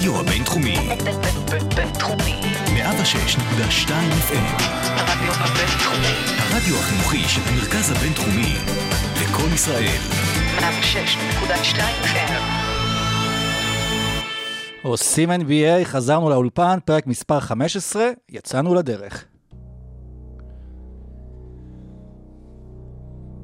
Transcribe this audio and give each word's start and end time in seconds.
הרדיו 0.00 0.20
הבינתחומי. 0.20 0.76
בינתחומי. 1.76 2.40
106.2 2.66 3.90
FM. 4.28 4.62
הרדיו 4.96 5.32
הבינתחומי. 5.32 6.14
הרדיו 6.38 6.76
החינוכי 6.76 7.28
של 7.28 7.40
המרכז 7.46 7.90
הבינתחומי. 7.90 8.54
לקום 9.22 9.54
ישראל. 9.54 9.98
106.2 10.58 11.78
FM. 12.04 12.32
עושים 14.82 15.30
NBA, 15.30 15.84
חזרנו 15.84 16.30
לאולפן, 16.30 16.78
פרק 16.84 17.06
מספר 17.06 17.40
15, 17.40 18.04
יצאנו 18.28 18.74
לדרך. 18.74 19.24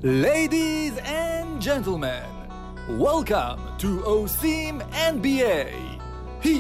Ladies 0.02 0.98
and 1.04 1.60
gentlemen, 1.60 2.30
welcome 2.98 3.60
to 3.78 3.88
OSIM 4.04 4.82
NBA. 5.14 5.95
Here 6.42 6.54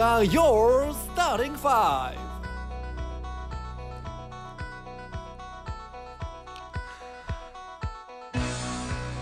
are 0.00 0.24
your 0.24 0.92
starting 0.92 1.56
five. 1.56 2.18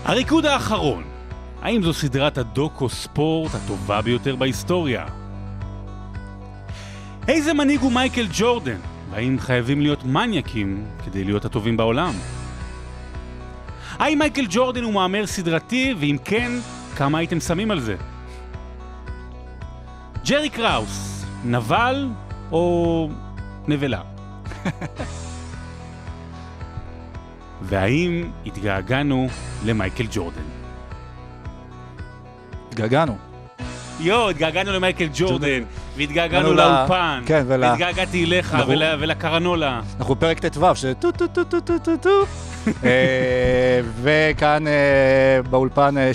הריקוד 0.05 0.45
האחרון, 0.45 1.03
האם 1.61 1.83
זו 1.83 1.93
סדרת 1.93 2.37
הדוקו 2.37 2.89
ספורט 2.89 3.51
הטובה 3.55 4.01
ביותר 4.01 4.35
בהיסטוריה? 4.35 5.05
איזה 7.27 7.53
מנהיג 7.53 7.79
הוא 7.79 7.91
מייקל 7.91 8.27
ג'ורדן? 8.33 8.79
והאם 9.11 9.39
חייבים 9.39 9.81
להיות 9.81 10.03
מניאקים 10.03 10.85
כדי 11.05 11.23
להיות 11.23 11.45
הטובים 11.45 11.77
בעולם? 11.77 12.13
האם 13.99 14.19
מייקל 14.19 14.45
ג'ורדן 14.49 14.83
הוא 14.83 14.93
מהמר 14.93 15.27
סדרתי, 15.27 15.93
ואם 15.99 16.17
כן, 16.25 16.51
כמה 16.95 17.17
הייתם 17.17 17.39
שמים 17.39 17.71
על 17.71 17.79
זה? 17.79 17.95
ג'רי 20.25 20.49
קראוס, 20.49 21.25
נבל 21.45 22.07
או 22.51 23.09
נבלה? 23.67 24.01
והאם 27.61 28.31
התגעגענו 28.45 29.27
למייקל 29.65 30.05
ג'ורדן? 30.11 30.41
התגעגענו. 32.67 33.17
יואו, 33.99 34.29
התגעגענו 34.29 34.71
למייקל 34.71 35.07
ג'ורדן. 35.13 35.63
והתגעגענו 35.97 36.53
לאולפן, 36.53 37.23
כן, 37.25 37.43
ול- 37.47 37.63
והתגעגעתי 37.63 38.23
אליך 38.23 38.53
אנחנו- 38.55 38.71
ול- 38.73 38.83
ולקרנולה. 38.99 39.81
אנחנו 39.99 40.15
בפרק 40.15 40.39
ט"ו, 40.45 40.75
ש... 40.75 40.85
טו 40.99 41.11
טו 41.11 41.27
טו 41.27 41.43
טו 41.43 41.59
טו 41.79 41.97
טו. 41.97 42.09
אה, 42.83 43.81
וכאן 44.01 44.67
אה, 44.67 44.73
באולפן 45.49 45.95
אה, 45.97 46.11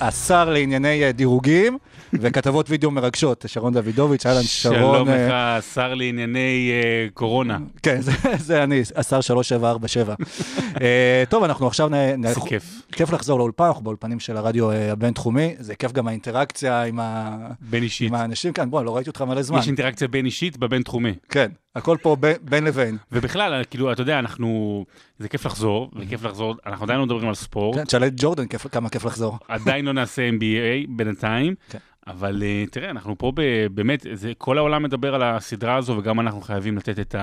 השר 0.00 0.50
לענייני 0.50 1.12
דירוגים 1.12 1.78
וכתבות 2.12 2.70
וידאו 2.70 2.90
מרגשות, 2.90 3.44
שרון 3.48 3.72
דוידוביץ', 3.72 4.26
אהלן 4.26 4.42
שרון. 4.42 4.76
שלום 4.76 5.08
אה, 5.08 5.58
לך, 5.58 5.64
שר 5.74 5.94
לענייני 5.94 6.70
אה, 6.72 7.06
קורונה. 7.14 7.58
כן, 7.82 8.00
זה, 8.38 8.62
אני, 8.64 8.82
השר 8.96 9.20
3747. 9.20 10.14
אה, 10.82 11.24
טוב, 11.28 11.44
אנחנו 11.44 11.66
עכשיו... 11.66 11.90
איזה 12.24 12.40
כיף. 12.40 12.79
כיף 12.92 13.12
לחזור 13.12 13.38
לאולפן, 13.38 13.64
אנחנו 13.64 13.82
באולפנים 13.84 14.20
של 14.20 14.36
הרדיו 14.36 14.70
אה, 14.70 14.92
הבינתחומי, 14.92 15.54
זה 15.58 15.74
כיף 15.74 15.92
גם 15.92 16.08
האינטראקציה 16.08 16.82
עם, 16.82 17.00
ה... 17.00 17.36
בין 17.60 17.82
אישית. 17.82 18.08
עם 18.08 18.14
האנשים 18.14 18.52
כאן, 18.52 18.70
בוא, 18.70 18.84
לא 18.84 18.96
ראיתי 18.96 19.10
אותך 19.10 19.22
מלא 19.22 19.42
זמן. 19.42 19.58
יש 19.58 19.66
אינטראקציה 19.66 20.08
בין 20.08 20.24
אישית 20.26 20.56
בבין-תחומי. 20.56 21.12
כן, 21.28 21.50
הכל 21.76 21.96
פה 22.02 22.16
בין, 22.16 22.36
בין 22.42 22.64
לבין. 22.64 22.96
ובכלל, 23.12 23.62
כאילו, 23.70 23.92
אתה 23.92 24.02
יודע, 24.02 24.18
אנחנו... 24.18 24.84
זה 25.18 25.28
כיף 25.28 25.46
לחזור, 25.46 25.90
וכיף 25.96 26.24
לחזור, 26.24 26.54
אנחנו 26.66 26.84
עדיין 26.84 26.98
לא 27.00 27.06
מדברים 27.06 27.28
על 27.28 27.34
ספורט, 27.34 27.78
כן, 27.78 27.84
תשאל 27.84 28.04
את 28.06 28.12
ג'ורדן 28.16 28.46
כיף, 28.46 28.66
כמה 28.66 28.88
כיף 28.88 29.04
לחזור. 29.04 29.38
עדיין 29.48 29.84
לא 29.84 29.92
נעשה 29.92 30.28
NBA 30.30 30.86
בינתיים, 30.96 31.54
כן. 31.70 31.78
אבל 32.06 32.42
אה, 32.42 32.64
תראה, 32.70 32.90
אנחנו 32.90 33.18
פה 33.18 33.32
ב- 33.34 33.66
באמת, 33.74 34.06
זה- 34.12 34.32
כל 34.38 34.58
העולם 34.58 34.82
מדבר 34.82 35.14
על 35.14 35.22
הסדרה 35.22 35.76
הזו, 35.76 35.96
וגם 35.98 36.20
אנחנו 36.20 36.40
חייבים 36.40 36.76
לתת 36.76 36.98
את 37.00 37.14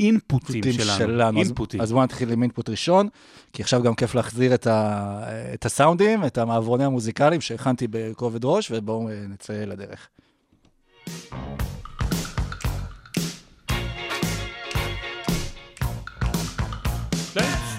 האינפוטים 0.00 0.62
אינפוטים 0.64 0.86
שלנו. 0.96 1.40
אז, 1.40 1.46
אינפוטים. 1.46 1.80
אז 1.80 1.92
בואו 1.92 2.04
נתחיל 2.04 2.32
עם 2.32 2.42
אינפוט 2.42 2.68
ראשון, 2.68 3.08
כי 3.52 3.62
עכשיו 3.62 3.82
גם 3.82 3.94
כיף 3.94 4.14
להחזיר 4.14 4.54
את, 4.54 4.66
ה, 4.66 5.24
את 5.54 5.66
הסאונדים, 5.66 6.24
את 6.24 6.38
המעברונים 6.38 6.86
המוזיקליים 6.86 7.40
שהכנתי 7.40 7.86
בכובד 7.90 8.44
ראש, 8.44 8.70
ובואו 8.70 9.08
אה, 9.08 9.14
נצא 9.28 9.52
לדרך. 9.52 10.08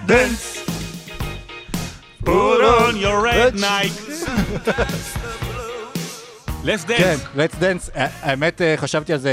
dance. 0.08 0.46
Put 2.24 2.62
on 2.62 2.96
your 2.98 3.22
red 3.22 3.56
Nike. 3.56 4.00
Let's 6.64 6.86
כן, 6.86 7.18
dance. 7.18 7.38
let's 7.38 7.56
dance. 7.56 7.92
האמת, 7.96 8.62
אה, 8.62 8.78
חשבתי 8.78 9.14
על 9.14 9.20
זה 9.20 9.31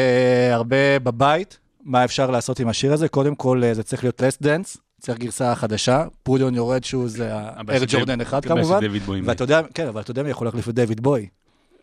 הרבה 0.52 0.98
בבית, 0.98 1.58
מה 1.84 2.04
אפשר 2.04 2.30
לעשות 2.30 2.60
עם 2.60 2.68
השיר 2.68 2.92
הזה. 2.92 3.08
קודם 3.08 3.34
כל, 3.34 3.62
אה, 3.64 3.74
זה 3.74 3.82
צריך 3.82 4.04
להיות 4.04 4.20
let's 4.20 4.42
dance, 4.42 4.78
צריך 5.00 5.18
גרסה 5.18 5.54
חדשה. 5.54 6.04
your 6.28 6.30
red 6.30 6.84
shoes 6.90 7.06
זה 7.06 7.30
של 7.78 7.84
ג'ורדן 7.88 8.20
אחד 8.20 8.44
כמובן. 8.44 8.80
דויד? 8.80 9.28
ואתה 9.28 9.44
יודע, 9.44 9.60
כן, 9.74 9.88
אבל 9.88 10.00
אתה 10.00 10.10
יודע 10.10 10.22
מי 10.22 10.30
יכול 10.30 10.46
להחליף 10.46 10.68
את 10.68 10.74
דיוויד 10.74 11.00
בוי? 11.00 11.28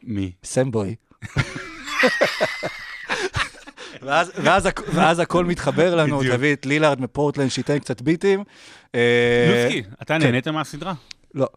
מי? 0.04 0.32
סם 0.44 0.72
בוי. 0.72 0.96
ואז, 4.02 4.32
ואז, 4.36 4.68
ואז 4.94 5.20
הכל 5.20 5.46
מתחבר 5.46 5.96
לנו. 5.96 6.22
תביא 6.24 6.54
את 6.54 6.66
לילארד 6.66 7.02
מפורטלנד 7.02 7.50
שייתן 7.50 7.80
קצת 7.80 8.02
ביטים. 8.02 8.44
אה, 8.96 9.64
לוצקי, 9.64 9.84
אתה 10.02 10.14
כן. 10.14 10.22
נהנית 10.24 10.48
מהסדרה? 10.48 10.94
לא. 11.34 11.48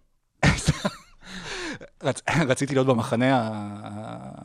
רצ, 2.03 2.23
רציתי 2.51 2.75
להיות 2.75 2.87
במחנה 2.87 3.41
ה... 3.41 4.43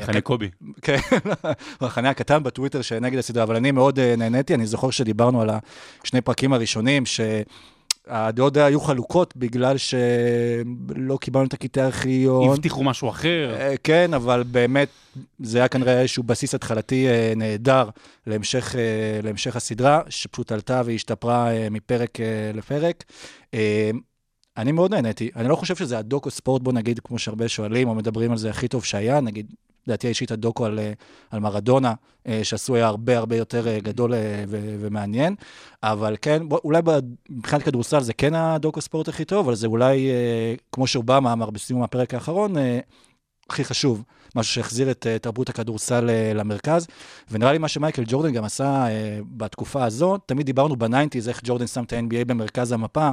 מחנה 0.00 0.20
קובי. 0.20 0.50
כן, 0.82 0.98
במחנה 1.80 2.10
הקטן 2.10 2.42
בטוויטר 2.42 2.82
שנגד 2.82 3.18
הסדרה, 3.18 3.42
אבל 3.42 3.56
אני 3.56 3.70
מאוד 3.70 3.98
אה, 3.98 4.14
נהניתי, 4.16 4.54
אני 4.54 4.66
זוכר 4.66 4.90
שדיברנו 4.90 5.42
על 5.42 5.50
השני 6.04 6.20
פרקים 6.20 6.52
הראשונים, 6.52 7.02
שהדעות 7.06 8.56
היו 8.56 8.80
חלוקות 8.80 9.36
בגלל 9.36 9.76
שלא 9.76 11.16
קיבלנו 11.20 11.46
את 11.46 11.52
הקטעי 11.52 11.84
ארכיון. 11.84 12.52
הבטיחו 12.52 12.84
משהו 12.84 13.08
אחר. 13.08 13.54
אה, 13.60 13.74
כן, 13.84 14.14
אבל 14.14 14.42
באמת, 14.46 14.88
זה 15.38 15.58
היה 15.58 15.68
כנראה 15.68 16.00
איזשהו 16.00 16.22
בסיס 16.22 16.54
התחלתי 16.54 17.08
אה, 17.08 17.32
נהדר 17.36 17.88
להמשך, 18.26 18.74
להמשך 19.22 19.56
הסדרה, 19.56 20.00
שפשוט 20.08 20.52
עלתה 20.52 20.82
והשתפרה 20.84 21.48
מפרק 21.70 22.18
לפרק. 22.54 23.04
אני 24.56 24.72
מאוד 24.72 24.94
נהניתי. 24.94 25.30
אני 25.36 25.48
לא 25.48 25.56
חושב 25.56 25.76
שזה 25.76 25.98
הדוקו 25.98 26.30
ספורט, 26.30 26.62
בוא 26.62 26.72
נגיד, 26.72 27.00
כמו 27.04 27.18
שהרבה 27.18 27.48
שואלים 27.48 27.88
או 27.88 27.94
מדברים 27.94 28.30
על 28.32 28.38
זה 28.38 28.50
הכי 28.50 28.68
טוב 28.68 28.84
שהיה, 28.84 29.20
נגיד, 29.20 29.52
לדעתי 29.86 30.06
האישית 30.06 30.30
הדוקו 30.30 30.64
על, 30.64 30.78
אה, 30.78 30.92
על 31.30 31.40
מרדונה, 31.40 31.94
אה, 32.26 32.40
שעשו 32.42 32.74
היה 32.74 32.86
הרבה 32.86 33.18
הרבה 33.18 33.36
יותר 33.36 33.68
אה, 33.68 33.78
גדול 33.80 34.12
ו- 34.48 34.76
ומעניין, 34.80 35.34
אבל 35.82 36.16
כן, 36.22 36.48
בוא, 36.48 36.58
אולי 36.64 36.82
מבחינת 37.30 37.62
כדורסל 37.62 38.00
זה 38.00 38.12
כן 38.12 38.34
הדוקו 38.34 38.80
ספורט 38.80 39.08
הכי 39.08 39.24
טוב, 39.24 39.46
אבל 39.46 39.54
זה 39.54 39.66
אולי, 39.66 40.10
כמו 40.72 40.86
שאובמה 40.86 41.32
אמר 41.32 41.50
בסיום 41.50 41.82
הפרק 41.82 42.14
האחרון, 42.14 42.54
הכי 43.50 43.64
חשוב, 43.64 44.02
משהו 44.36 44.54
שהחזיר 44.54 44.90
את 44.90 45.06
תרבות 45.22 45.48
הכדורסל 45.48 46.10
למרכז, 46.34 46.86
ונראה 47.30 47.52
לי 47.52 47.58
מה 47.58 47.68
שמייקל 47.68 48.04
ג'ורדן 48.06 48.32
גם 48.32 48.44
עשה 48.44 48.86
בתקופה 49.36 49.84
הזאת, 49.84 50.20
תמיד 50.26 50.46
דיברנו 50.46 50.76
ב 50.76 50.82
nineties 50.82 51.28
איך 51.28 51.40
ג'ורדן 51.44 51.66
שם 51.66 51.84
את 51.84 51.92
ה-NBA 51.92 52.24
במרכז 52.26 52.72
המפה, 52.72 53.10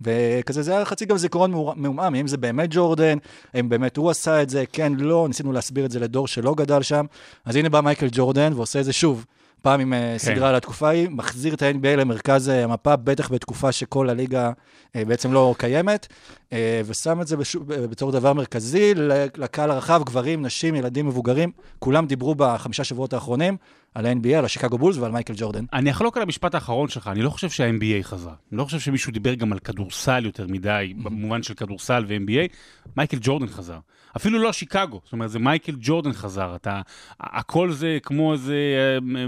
וכזה 0.00 0.62
זה 0.62 0.76
היה 0.76 0.84
חצי 0.84 1.06
גם 1.06 1.16
זיכרון 1.16 1.50
מעומעם, 1.76 2.14
האם 2.14 2.26
זה 2.26 2.36
באמת 2.36 2.68
ג'ורדן, 2.72 3.18
האם 3.54 3.68
באמת 3.68 3.96
הוא 3.96 4.10
עשה 4.10 4.42
את 4.42 4.50
זה, 4.50 4.64
כן, 4.72 4.92
לא, 4.98 5.24
ניסינו 5.28 5.52
להסביר 5.52 5.84
את 5.84 5.90
זה 5.90 6.00
לדור 6.00 6.28
שלא 6.28 6.54
גדל 6.54 6.82
שם, 6.82 7.04
אז 7.44 7.56
הנה 7.56 7.68
בא 7.68 7.80
מייקל 7.80 8.08
ג'ורדן 8.12 8.52
ועושה 8.56 8.80
את 8.80 8.84
זה 8.84 8.92
שוב. 8.92 9.24
פעם 9.62 9.80
עם 9.80 9.92
כן. 9.92 10.18
סדרה 10.18 10.48
על 10.48 10.54
התקופה 10.54 10.88
ההיא, 10.88 11.08
מחזיר 11.10 11.54
את 11.54 11.62
ה-NBA 11.62 11.96
למרכז 11.96 12.48
אה, 12.48 12.64
המפה, 12.64 12.96
בטח 12.96 13.32
בתקופה 13.32 13.72
שכל 13.72 14.10
הליגה 14.10 14.52
אה, 14.96 15.04
בעצם 15.04 15.32
לא 15.32 15.54
קיימת, 15.58 16.06
אה, 16.52 16.80
ושם 16.86 17.20
את 17.20 17.26
זה 17.26 17.36
בשו- 17.36 17.60
בתור 17.66 18.12
דבר 18.12 18.32
מרכזי 18.32 18.94
לקהל 19.36 19.70
הרחב, 19.70 20.02
גברים, 20.04 20.46
נשים, 20.46 20.74
ילדים, 20.74 21.06
מבוגרים, 21.06 21.50
כולם 21.78 22.06
דיברו 22.06 22.34
בחמישה 22.34 22.84
שבועות 22.84 23.12
האחרונים 23.12 23.56
על 23.94 24.06
ה-NBA, 24.06 24.32
על 24.38 24.44
השיקגו 24.44 24.78
בולס 24.78 24.96
ועל 24.96 25.12
מייקל 25.12 25.34
ג'ורדן. 25.36 25.64
אני 25.72 25.90
אחלוק 25.90 26.16
על 26.16 26.22
המשפט 26.22 26.54
האחרון 26.54 26.88
שלך, 26.88 27.08
אני 27.08 27.22
לא 27.22 27.30
חושב 27.30 27.50
שה-NBA 27.50 28.02
חזר. 28.02 28.32
אני 28.52 28.58
לא 28.58 28.64
חושב 28.64 28.80
שמישהו 28.80 29.12
דיבר 29.12 29.34
גם 29.34 29.52
על 29.52 29.58
כדורסל 29.58 30.26
יותר 30.26 30.46
מדי, 30.46 30.94
במובן 30.96 31.42
של 31.42 31.54
כדורסל 31.54 32.04
ו-NBA. 32.08 32.54
מייקל 32.96 33.18
ג'ורדן 33.20 33.46
חזר. 33.46 33.78
אפילו 34.16 34.38
לא 34.38 34.52
שיקגו, 34.52 35.00
זאת 35.04 35.12
אומרת, 35.12 35.30
זה 35.30 35.38
מייקל 35.38 35.72
ג'ורדן 35.80 36.12
חזר. 36.12 36.56
אתה, 36.56 36.80
הכל 37.20 37.72
זה 37.72 37.98
כמו 38.02 38.32
איזה 38.32 38.54
אה, 38.54 39.26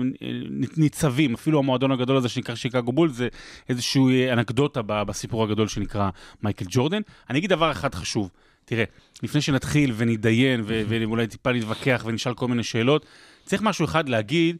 ניצבים, 0.76 1.34
אפילו 1.34 1.58
המועדון 1.58 1.92
הגדול 1.92 2.16
הזה 2.16 2.28
שנקרא 2.28 2.54
שיקגו 2.54 2.92
בול, 2.92 3.08
זה 3.08 3.28
איזושהי 3.68 4.32
אנקדוטה 4.32 4.82
בסיפור 4.82 5.44
הגדול 5.44 5.68
שנקרא 5.68 6.10
מייקל 6.42 6.64
ג'ורדן. 6.68 7.00
אני 7.30 7.38
אגיד 7.38 7.50
דבר 7.50 7.70
אחד 7.70 7.94
חשוב. 7.94 8.30
תראה, 8.64 8.84
לפני 9.22 9.40
שנתחיל 9.40 9.92
ונתדיין 9.96 10.60
ו- 10.64 10.82
ואולי 10.88 11.26
טיפה 11.26 11.52
נתווכח 11.52 12.02
ונשאל 12.06 12.34
כל 12.34 12.48
מיני 12.48 12.62
שאלות, 12.62 13.06
צריך 13.44 13.62
משהו 13.62 13.84
אחד 13.84 14.08
להגיד, 14.08 14.56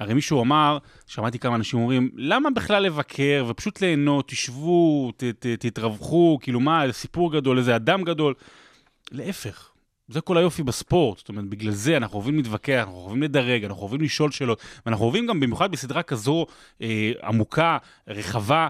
הרי 0.00 0.14
מישהו 0.14 0.42
אמר, 0.42 0.78
שמעתי 1.06 1.38
כמה 1.38 1.56
אנשים 1.56 1.80
אומרים, 1.80 2.10
למה 2.16 2.50
בכלל 2.50 2.82
לבקר 2.82 3.44
ופשוט 3.48 3.80
ליהנות, 3.80 4.28
תשבו, 4.28 5.12
ת, 5.16 5.24
ת, 5.24 5.46
תתרווחו, 5.46 6.38
כאילו 6.42 6.60
מה, 6.60 6.84
סיפור 6.92 7.32
גדול, 7.32 7.58
איזה 7.58 7.76
אדם 7.76 8.04
גדול. 8.04 8.34
להפך, 9.12 9.70
זה 10.08 10.20
כל 10.20 10.38
היופי 10.38 10.62
בספורט, 10.62 11.18
זאת 11.18 11.28
אומרת, 11.28 11.44
בגלל 11.44 11.72
זה 11.72 11.96
אנחנו 11.96 12.18
אוהבים 12.18 12.36
להתווכח, 12.36 12.82
אנחנו 12.82 12.98
אוהבים 12.98 13.22
לדרג, 13.22 13.64
אנחנו 13.64 13.82
אוהבים 13.82 14.00
לשאול 14.00 14.30
שאלות, 14.30 14.62
ואנחנו 14.86 15.04
אוהבים 15.04 15.26
גם, 15.26 15.40
במיוחד 15.40 15.72
בסדרה 15.72 16.02
כזו 16.02 16.46
אה, 16.82 17.12
עמוקה, 17.22 17.78
רחבה, 18.08 18.68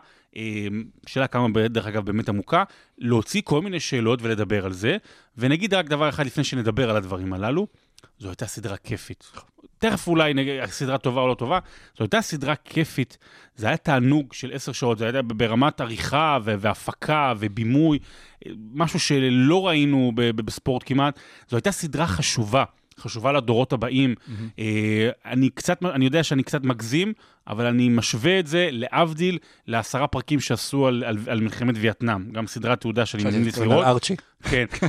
שאלה 1.06 1.27
כמה, 1.27 1.49
דרך 1.69 1.87
אגב, 1.87 2.06
באמת 2.06 2.29
עמוקה, 2.29 2.65
להוציא 2.99 3.43
כל 3.44 3.62
מיני 3.62 3.81
שאלות 3.81 4.23
ולדבר 4.23 4.67
על 4.67 4.73
זה. 4.73 4.97
ונגיד 5.38 5.75
רק 5.75 5.87
דבר 5.87 6.09
אחד 6.09 6.27
לפני 6.27 6.44
שנדבר 6.44 6.91
על 6.91 6.97
הדברים 6.97 7.33
הללו, 7.33 7.67
זו 8.19 8.29
הייתה 8.29 8.47
סדרה 8.47 8.77
כיפית. 8.77 9.25
תכף 9.79 10.09
אולי 10.09 10.35
נגיד, 10.35 10.65
סדרה 10.65 10.99
טובה 10.99 11.21
או 11.21 11.29
לא 11.29 11.35
טובה, 11.35 11.59
זו 11.99 12.05
הייתה 12.05 12.23
סדרה 12.23 12.56
כיפית, 12.56 13.19
זה 13.56 13.67
היה 13.67 13.77
תענוג 13.77 14.33
של 14.33 14.50
עשר 14.53 14.73
שעות, 14.73 14.99
זה 14.99 15.09
היה 15.09 15.23
ברמת 15.23 15.81
עריכה 15.81 16.38
והפקה 16.43 17.33
ובימוי, 17.38 17.99
משהו 18.75 19.00
שלא 19.00 19.67
ראינו 19.67 20.12
בספורט 20.15 20.83
כמעט. 20.87 21.19
זו 21.49 21.56
הייתה 21.56 21.73
סדרה 21.73 22.06
חשובה. 22.06 22.65
חשובה 23.01 23.33
לדורות 23.33 23.73
הבאים. 23.73 24.15
Mm-hmm. 24.19 24.61
אני 25.25 25.51
קצת, 25.51 25.85
אני 25.85 26.05
יודע 26.05 26.23
שאני 26.23 26.43
קצת 26.43 26.65
מגזים, 26.65 27.13
אבל 27.47 27.67
אני 27.67 27.89
משווה 27.89 28.39
את 28.39 28.47
זה, 28.47 28.69
להבדיל, 28.73 29.39
לעשרה 29.67 30.07
פרקים 30.07 30.41
שעשו 30.41 30.87
על, 30.87 31.05
על, 31.07 31.19
על 31.27 31.41
מלחמת 31.41 31.75
וייטנאם, 31.79 32.31
גם 32.33 32.47
סדרת 32.47 32.81
תעודה 32.81 33.07
שאני 33.07 33.25
ממליץ 33.25 33.59
לראות. 33.59 33.85
ארצ'י. 33.85 34.17
כן, 34.43 34.65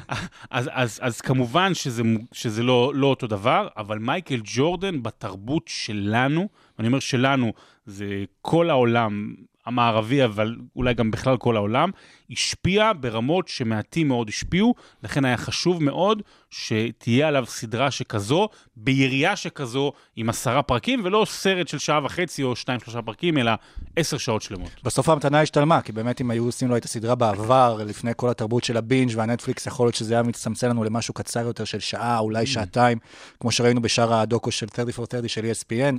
אז, 0.51 0.69
אז, 0.74 1.00
אז 1.01 1.21
כמובן 1.21 1.74
שזה, 1.74 2.04
שזה 2.31 2.63
לא, 2.63 2.92
לא 2.95 3.07
אותו 3.07 3.27
דבר, 3.27 3.68
אבל 3.77 4.00
מייקל 4.00 4.42
ג'ורדן 4.44 5.04
בתרבות 5.04 5.63
שלנו, 5.68 6.50
ואני 6.77 6.88
אומר 6.88 7.00
שלנו, 7.00 7.54
זה 7.86 8.24
כל 8.42 8.69
העולם, 8.69 9.33
המערבי, 9.67 10.25
אבל 10.25 10.55
אולי 10.75 10.93
גם 10.93 11.11
בכלל 11.11 11.37
כל 11.37 11.55
העולם, 11.55 11.91
השפיע 12.31 12.91
ברמות 12.99 13.47
שמעטים 13.47 14.07
מאוד 14.07 14.29
השפיעו, 14.29 14.75
לכן 15.03 15.25
היה 15.25 15.37
חשוב 15.37 15.83
מאוד 15.83 16.21
שתהיה 16.49 17.27
עליו 17.27 17.45
סדרה 17.45 17.91
שכזו, 17.91 18.49
בירייה 18.75 19.35
שכזו, 19.35 19.91
עם 20.15 20.29
עשרה 20.29 20.61
פרקים, 20.61 21.01
ולא 21.03 21.25
סרט 21.29 21.67
של 21.67 21.77
שעה 21.77 22.05
וחצי 22.05 22.43
או 22.43 22.55
שניים, 22.55 22.79
שלושה 22.79 23.01
פרקים, 23.01 23.37
אלא 23.37 23.51
עשר 23.95 24.17
שעות 24.17 24.41
שלמות. 24.41 24.69
בסוף 24.83 25.09
ההמתנה 25.09 25.41
השתלמה, 25.41 25.81
כי 25.81 25.91
באמת 25.91 26.21
אם 26.21 26.31
היו 26.31 26.45
עושים 26.45 26.69
לו 26.69 26.77
את 26.77 26.85
הסדרה 26.85 27.15
בעבר, 27.15 27.77
לפני 27.85 28.11
כל 28.15 28.29
התרבות 28.29 28.63
של 28.63 28.77
הבינג' 28.77 29.11
והנטפליקס, 29.15 29.67
יכול 29.67 29.85
להיות 29.85 29.95
שזה 29.95 30.13
היה 30.13 30.23
מצטמצם 30.23 30.69
לנו 30.69 30.83
למשהו 30.83 31.13
קצר 31.13 31.39
יותר 31.39 31.63
של 31.63 31.79
שעה, 31.79 32.19
אולי 32.19 32.43
Mm. 32.43 32.47
שעתיים, 32.47 32.97
כמו 33.39 33.51
שראינו 33.51 33.81
בשאר 33.81 34.13
הדוקו 34.13 34.51
של 34.51 34.67
30 34.67 34.87
for 34.87 35.07
30 35.07 35.27
של 35.27 35.45
ESPN, 35.51 35.97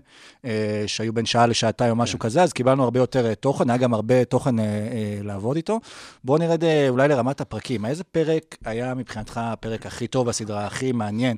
שהיו 0.87 1.13
בין 1.13 1.27
שעה 1.27 1.47
לשעתיים 1.47 1.91
או 1.91 1.97
כן. 1.97 2.03
משהו 2.03 2.19
כזה, 2.19 2.43
אז 2.43 2.53
קיבלנו 2.53 2.85
הרבה 2.85 3.01
יותר 3.01 3.27
אה, 3.27 3.35
תוכן, 3.59 3.71
היה 3.71 3.77
גם 3.77 3.95
הרבה 3.95 4.25
תוכן 4.25 4.59
אה, 4.59 4.65
אה, 4.65 5.19
לעבוד 5.23 5.57
איתו. 5.57 5.81
בואו 6.25 6.39
נרד 6.39 6.65
אה, 6.65 6.89
אולי 6.89 7.09
לרמת 7.09 7.41
הפרקים. 7.41 7.87
איזה 7.87 8.05
פרק 8.05 8.57
היה 8.65 8.95
מבחינתך 8.95 9.41
הפרק 9.45 9.87
הכי 9.87 10.07
טוב 10.07 10.27
בסדרה, 10.29 10.67
הכי 10.67 10.93
מעניין? 10.93 11.37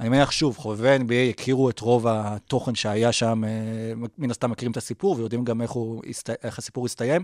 אני 0.00 0.08
מניח, 0.08 0.30
שוב, 0.30 0.58
חובבי 0.58 0.96
NBA 0.96 1.30
הכירו 1.30 1.70
את 1.70 1.80
רוב 1.80 2.06
התוכן 2.06 2.74
שהיה 2.74 3.12
שם, 3.12 3.44
אה, 3.44 3.50
מן 4.18 4.30
הסתם 4.30 4.50
מכירים 4.50 4.72
את 4.72 4.76
הסיפור 4.76 5.16
ויודעים 5.16 5.44
גם 5.44 5.62
איך, 5.62 5.70
הוא. 5.70 6.02
איך 6.44 6.58
הסיפור 6.58 6.86
הסתיים, 6.86 7.22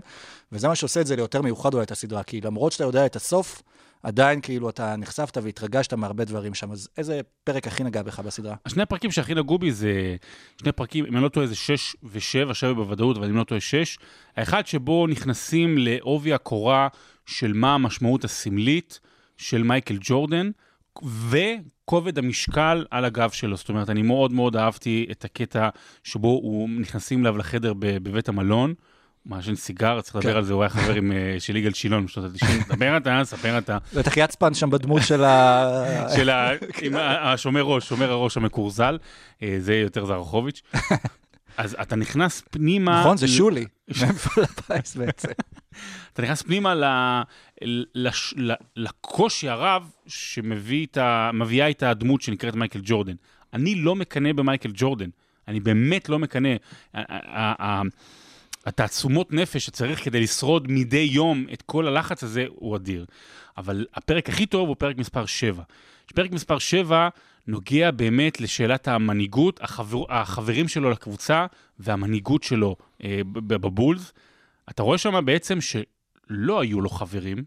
וזה 0.51 0.67
מה 0.67 0.75
שעושה 0.75 1.01
את 1.01 1.07
זה 1.07 1.15
ליותר 1.15 1.41
מיוחד 1.41 1.73
אולי 1.73 1.83
את 1.83 1.91
הסדרה, 1.91 2.23
כי 2.23 2.41
למרות 2.41 2.71
שאתה 2.71 2.83
יודע 2.83 3.05
את 3.05 3.15
הסוף, 3.15 3.61
עדיין 4.03 4.41
כאילו 4.41 4.69
אתה 4.69 4.95
נחשפת 4.95 5.37
והתרגשת 5.43 5.93
מהרבה 5.93 6.25
דברים 6.25 6.53
שם, 6.53 6.71
אז 6.71 6.89
איזה 6.97 7.21
פרק 7.43 7.67
הכי 7.67 7.83
נגע 7.83 8.01
בך 8.01 8.19
בסדרה? 8.19 8.55
השני 8.65 8.83
הפרקים 8.83 9.11
שהכי 9.11 9.35
נגעו 9.35 9.57
בי 9.57 9.71
זה 9.71 10.15
שני 10.61 10.71
פרקים, 10.71 11.05
אם 11.05 11.15
אני 11.15 11.23
לא 11.23 11.29
טועה 11.29 11.47
זה 11.47 11.55
6 11.55 11.95
ו-7, 12.03 12.53
7 12.53 12.73
בוודאות, 12.73 13.17
אבל 13.17 13.29
אם 13.29 13.35
לא 13.35 13.43
טועה 13.43 13.61
6. 13.61 13.97
האחד 14.35 14.67
שבו 14.67 15.07
נכנסים 15.07 15.77
לעובי 15.77 16.33
הקורה 16.33 16.87
של 17.25 17.53
מה 17.53 17.73
המשמעות 17.73 18.23
הסמלית 18.23 18.99
של 19.37 19.63
מייקל 19.63 19.97
ג'ורדן, 20.01 20.51
וכובד 21.29 22.17
המשקל 22.17 22.85
על 22.91 23.05
הגב 23.05 23.29
שלו. 23.29 23.57
זאת 23.57 23.69
אומרת, 23.69 23.89
אני 23.89 24.01
מאוד 24.01 24.33
מאוד 24.33 24.55
אהבתי 24.55 25.07
את 25.11 25.25
הקטע 25.25 25.69
שבו 26.03 26.27
הוא 26.27 26.69
נכנסים 26.69 27.21
אליו 27.21 27.37
לחדר 27.37 27.73
בבית 27.79 28.29
המלון. 28.29 28.73
מעשן 29.25 29.55
סיגר, 29.55 30.01
צריך 30.01 30.15
לדבר 30.15 30.31
כן. 30.31 30.37
על 30.37 30.43
זה, 30.43 30.53
הוא 30.53 30.61
היה 30.63 30.69
חבר 30.69 30.95
אה, 31.11 31.39
של 31.39 31.55
יגאל 31.55 31.73
שילון 31.73 32.05
בשנות 32.05 32.31
ה-90. 32.31 32.75
דבר 32.75 32.97
אתה, 32.97 33.21
ספר 33.23 33.57
אתה. 33.57 33.77
בטח 33.93 34.17
יצפן 34.17 34.53
שם 34.53 34.69
בדמות 34.69 35.01
של 35.01 35.23
ה... 35.23 35.63
של 36.15 36.29
ה- 36.95 37.33
השומר 37.33 37.61
ראש, 37.61 37.89
שומר 37.89 38.11
הראש 38.11 38.37
המקורזל, 38.37 38.97
אה, 39.43 39.55
זה 39.59 39.75
יותר 39.75 40.05
זרחוביץ'. 40.05 40.61
אז 41.57 41.75
אתה 41.81 41.95
נכנס 41.95 42.43
פנימה... 42.51 42.99
נכון, 42.99 43.17
זה 43.17 43.27
שולי, 43.27 43.65
ממפעל 43.87 44.43
הפיס 44.43 44.95
בעצם. 44.95 45.29
אתה 46.13 46.21
נכנס 46.21 46.41
פנימה 46.41 47.23
לקושי 48.75 49.49
הרב 49.49 49.91
שמביאה 50.07 51.67
איתה 51.67 51.89
הדמות 51.89 52.21
שנקראת 52.21 52.55
מייקל 52.55 52.79
ג'ורדן. 52.83 53.15
אני 53.53 53.75
לא 53.75 53.95
מקנא 53.95 54.33
במייקל 54.33 54.71
ג'ורדן, 54.73 55.09
אני 55.47 55.59
באמת 55.59 56.09
לא 56.09 56.19
מקנא. 56.19 56.49
התעצומות 58.65 59.33
נפש 59.33 59.65
שצריך 59.65 60.03
כדי 60.03 60.19
לשרוד 60.19 60.71
מדי 60.71 61.07
יום 61.11 61.45
את 61.53 61.61
כל 61.61 61.87
הלחץ 61.87 62.23
הזה 62.23 62.45
הוא 62.49 62.75
אדיר. 62.75 63.05
אבל 63.57 63.85
הפרק 63.93 64.29
הכי 64.29 64.45
טוב 64.45 64.67
הוא 64.67 64.75
פרק 64.79 64.97
מספר 64.97 65.25
7. 65.25 65.63
פרק 66.15 66.31
מספר 66.31 66.59
7 66.59 67.09
נוגע 67.47 67.91
באמת 67.91 68.41
לשאלת 68.41 68.87
המנהיגות, 68.87 69.59
החבר, 69.63 70.03
החברים 70.09 70.67
שלו 70.67 70.89
לקבוצה 70.89 71.45
והמנהיגות 71.79 72.43
שלו 72.43 72.75
אה, 73.03 73.21
בבולס. 73.33 74.13
אתה 74.69 74.83
רואה 74.83 74.97
שם 74.97 75.25
בעצם 75.25 75.57
שלא 75.61 76.61
היו 76.61 76.81
לו 76.81 76.89
חברים, 76.89 77.43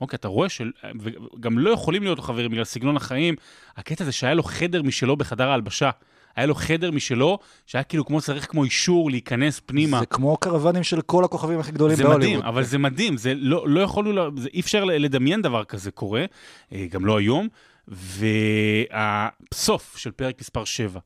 אוקיי, 0.00 0.16
אתה 0.16 0.28
רואה 0.28 0.48
שגם 0.48 1.58
לא 1.58 1.70
יכולים 1.70 2.02
להיות 2.02 2.18
לו 2.18 2.24
חברים 2.24 2.50
בגלל 2.50 2.64
סגנון 2.64 2.96
החיים. 2.96 3.34
הקטע 3.76 4.04
זה 4.04 4.12
שהיה 4.12 4.34
לו 4.34 4.42
חדר 4.42 4.82
משלו 4.82 5.16
בחדר 5.16 5.48
ההלבשה. 5.48 5.90
היה 6.36 6.46
לו 6.46 6.54
חדר 6.54 6.90
משלו, 6.90 7.38
שהיה 7.66 7.84
כאילו 7.84 8.04
כמו 8.04 8.20
צריך 8.20 8.50
כמו 8.50 8.64
אישור 8.64 9.10
להיכנס 9.10 9.60
פנימה. 9.66 10.00
זה 10.00 10.06
כמו 10.06 10.36
קרוונים 10.36 10.82
של 10.82 11.00
כל 11.00 11.24
הכוכבים 11.24 11.60
הכי 11.60 11.72
גדולים 11.72 11.96
זה 11.96 12.02
בהוליווד. 12.02 12.26
מדהים, 12.26 12.42
אבל 12.42 12.62
זה 12.62 12.78
מדהים, 12.78 13.16
זה 13.16 13.34
לא, 13.34 13.68
לא 13.68 13.80
יכולנו, 13.80 14.30
זה, 14.36 14.48
אי 14.54 14.60
אפשר 14.60 14.84
לדמיין 14.84 15.42
דבר 15.42 15.64
כזה 15.64 15.90
קורה, 15.90 16.24
אה, 16.72 16.86
גם 16.90 17.04
לא 17.04 17.18
היום. 17.18 17.48
והסוף 17.88 19.96
של 19.96 20.10
פרק 20.10 20.40
מספר 20.40 20.64
7, 20.64 21.00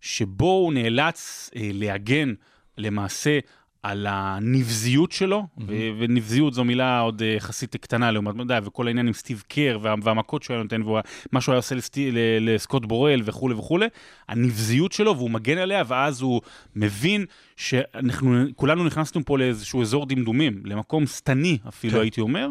שבו 0.00 0.50
הוא 0.50 0.72
נאלץ 0.72 1.50
אה, 1.56 1.70
להגן 1.72 2.34
למעשה 2.78 3.38
על 3.84 4.06
הנבזיות 4.10 5.12
שלו, 5.12 5.46
ו- 5.66 5.72
ונבזיות 5.98 6.54
זו 6.54 6.64
מילה 6.64 7.00
עוד 7.00 7.22
אה, 7.22 7.26
יחסית 7.28 7.76
קטנה 7.76 8.10
לעומת, 8.10 8.34
יודע, 8.38 8.60
וכל 8.64 8.86
העניין 8.86 9.06
עם 9.06 9.12
סטיב 9.12 9.42
קר 9.48 9.78
וה- 9.82 9.94
והמכות 10.02 10.42
שהוא 10.42 10.54
היה 10.54 10.62
נותן, 10.62 10.82
ומה 10.82 11.40
שהוא 11.40 11.52
היה 11.52 11.58
עושה 11.58 11.74
לסטי, 11.74 12.10
לסקוט 12.40 12.84
בורל 12.86 13.20
וכולי 13.24 13.54
וכולי, 13.54 13.86
הנבזיות 14.28 14.92
שלו, 14.92 15.16
והוא 15.16 15.30
מגן 15.30 15.58
עליה, 15.58 15.82
ואז 15.86 16.20
הוא 16.22 16.40
מבין 16.76 17.24
שאנחנו 17.56 18.44
כולנו 18.56 18.84
נכנסנו 18.84 19.24
פה 19.24 19.38
לאיזשהו 19.38 19.82
אזור 19.82 20.06
דמדומים, 20.06 20.62
למקום 20.64 21.06
שטני 21.06 21.58
אפילו, 21.68 21.94
כן. 21.94 22.00
הייתי 22.00 22.20
אומר. 22.20 22.48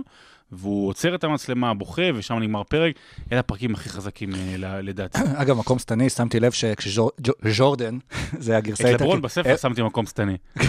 והוא 0.57 0.89
עוצר 0.89 1.15
את 1.15 1.23
המצלמה, 1.23 1.73
בוכה, 1.73 2.01
ושם 2.15 2.39
נגמר 2.39 2.63
פרק. 2.63 2.95
אלה 3.31 3.39
הפרקים 3.39 3.73
הכי 3.73 3.89
חזקים 3.89 4.29
אה, 4.35 4.81
לדעתי. 4.81 5.19
אגב, 5.41 5.57
מקום 5.57 5.79
שטני, 5.79 6.09
שמתי 6.09 6.39
לב 6.39 6.51
שכשז'ורדן, 6.51 7.97
זה 8.39 8.57
הגרסה... 8.57 8.95
את 8.95 9.01
לברון 9.01 9.21
בספר 9.21 9.49
אה, 9.49 9.57
שמתי 9.57 9.81
מקום 9.81 10.05
שטני. 10.05 10.37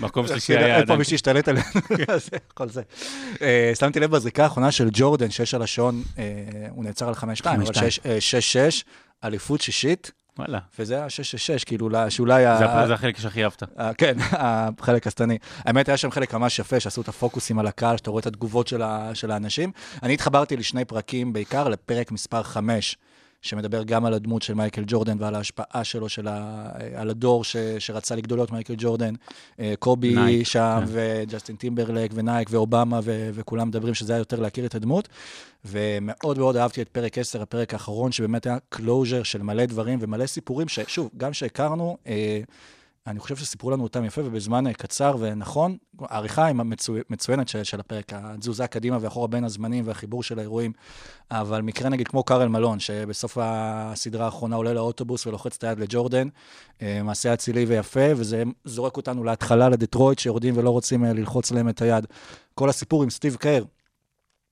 מקום 0.00 0.26
שלישי 0.26 0.52
היה... 0.56 0.66
אין 0.66 0.74
פה 0.76 0.80
עדיין- 0.82 0.98
מי 0.98 1.04
שהשתלט 1.04 1.48
עלינו, 1.48 1.64
כל 2.54 2.68
זה. 2.68 2.82
אה, 3.42 3.72
שמתי 3.78 4.00
לב 4.00 4.10
בזריקה 4.10 4.42
האחרונה 4.44 4.72
של 4.72 4.88
ג'ורדן, 4.92 5.30
שיש 5.30 5.54
על 5.54 5.62
השעון, 5.62 6.02
הוא 6.70 6.84
נעצר 6.84 7.08
על 7.08 7.14
5-2, 7.14 7.16
אבל 7.44 7.64
5-2. 7.64 7.74
שש- 7.74 8.00
אה, 8.06 8.18
6-6, 8.80 8.84
אליפות 9.24 9.60
שישית, 9.60 10.10
וואלה. 10.38 10.58
וזה 10.78 10.94
היה 10.94 11.06
6-6, 11.06 11.64
כאילו, 11.66 11.86
אולי- 11.86 12.10
שאולי... 12.10 12.46
ה- 12.46 12.58
זה 12.58 12.64
הפ- 12.64 12.86
זה 12.86 12.94
החלק 12.94 13.18
שהכי 13.18 13.44
אהבת. 13.44 13.62
אה, 13.78 13.94
כן, 13.94 14.16
החלק 14.78 15.06
השטני. 15.06 15.38
האמת, 15.64 15.88
היה 15.88 15.96
שם 15.96 16.10
חלק 16.10 16.34
ממש 16.34 16.58
יפה, 16.58 16.80
שעשו 16.80 17.00
את 17.00 17.08
הפוקוסים 17.08 17.58
על 17.58 17.66
הקהל, 17.66 17.96
שאתה 17.96 18.10
רואה 18.10 18.20
את 18.20 18.26
התגובות 18.26 18.66
של, 18.68 18.82
ה, 18.82 19.10
של 19.14 19.30
האנשים. 19.30 19.72
אני 20.02 20.14
התחברתי 20.14 20.56
לשני 20.56 20.84
פרקים, 20.84 21.32
בעיקר 21.32 21.68
לפרק 21.68 22.12
מספר 22.12 22.42
5, 22.42 22.96
שמדבר 23.44 23.82
גם 23.82 24.04
על 24.04 24.14
הדמות 24.14 24.42
של 24.42 24.54
מייקל 24.54 24.82
ג'ורדן 24.86 25.16
ועל 25.20 25.34
ההשפעה 25.34 25.84
שלו, 25.84 26.08
של 26.08 26.28
ה, 26.28 26.66
על 26.94 27.10
הדור 27.10 27.44
ש, 27.44 27.56
שרצה 27.78 28.16
לגדול 28.16 28.38
להיות 28.38 28.52
מייקל 28.52 28.74
ג'ורדן. 28.78 29.14
אה, 29.60 29.74
קובי 29.78 30.14
נייק, 30.14 30.46
שם, 30.46 30.80
כן. 30.80 30.92
וג'סטין 30.92 31.56
טימברלק, 31.56 32.10
ונייק, 32.14 32.48
ואובמה, 32.50 33.00
ו, 33.02 33.30
וכולם 33.34 33.68
מדברים 33.68 33.94
שזה 33.94 34.12
היה 34.12 34.20
יותר 34.20 34.40
להכיר 34.40 34.66
את 34.66 34.74
הדמות. 34.74 35.08
ומאוד 35.64 36.38
מאוד 36.38 36.56
אהבתי 36.56 36.82
את 36.82 36.88
פרק 36.88 37.18
10, 37.18 37.42
הפרק 37.42 37.72
האחרון, 37.72 38.12
שבאמת 38.12 38.46
היה 38.46 38.58
closure 38.68 39.22
של 39.22 39.42
מלא 39.42 39.66
דברים 39.66 39.98
ומלא 40.02 40.26
סיפורים, 40.26 40.68
ששוב, 40.68 41.10
גם 41.16 41.32
שהכרנו, 41.32 41.96
אה, 42.06 42.40
אני 43.06 43.20
חושב 43.20 43.36
שסיפרו 43.36 43.70
לנו 43.70 43.82
אותם 43.82 44.04
יפה 44.04 44.20
ובזמן 44.24 44.66
אה, 44.66 44.72
קצר 44.72 45.16
ונכון. 45.18 45.76
העריכה 46.00 46.46
היא 46.46 46.54
מצו... 46.54 46.94
מצוינת 47.10 47.48
של, 47.48 47.64
של 47.64 47.80
הפרק, 47.80 48.12
התזוזה 48.12 48.66
קדימה 48.66 48.98
ואחורה 49.00 49.26
בין 49.26 49.44
הזמנים 49.44 49.86
והחיבור 49.86 50.22
של 50.22 50.38
האירועים. 50.38 50.72
אבל 51.30 51.62
מקרה 51.62 51.88
נגיד 51.88 52.08
כמו 52.08 52.22
קארל 52.22 52.48
מלון, 52.48 52.80
שבסוף 52.80 53.38
הסדרה 53.40 54.24
האחרונה 54.24 54.56
עולה 54.56 54.72
לאוטובוס 54.72 55.26
ולוחץ 55.26 55.56
את 55.56 55.64
היד 55.64 55.78
לג'ורדן, 55.78 56.28
אה, 56.82 57.02
מעשה 57.02 57.34
אצילי 57.34 57.64
ויפה, 57.64 58.10
וזה 58.16 58.42
זורק 58.64 58.96
אותנו 58.96 59.24
להתחלה 59.24 59.68
לדטרויט, 59.68 60.18
שיורדים 60.18 60.56
ולא 60.56 60.70
רוצים 60.70 61.04
אה, 61.04 61.12
ללחוץ 61.12 61.52
להם 61.52 61.68
את 61.68 61.82
היד. 61.82 62.06
כל 62.54 62.68
הסיפור 62.68 63.02
עם 63.02 63.10
סטיב 63.10 63.36
קר, 63.36 63.64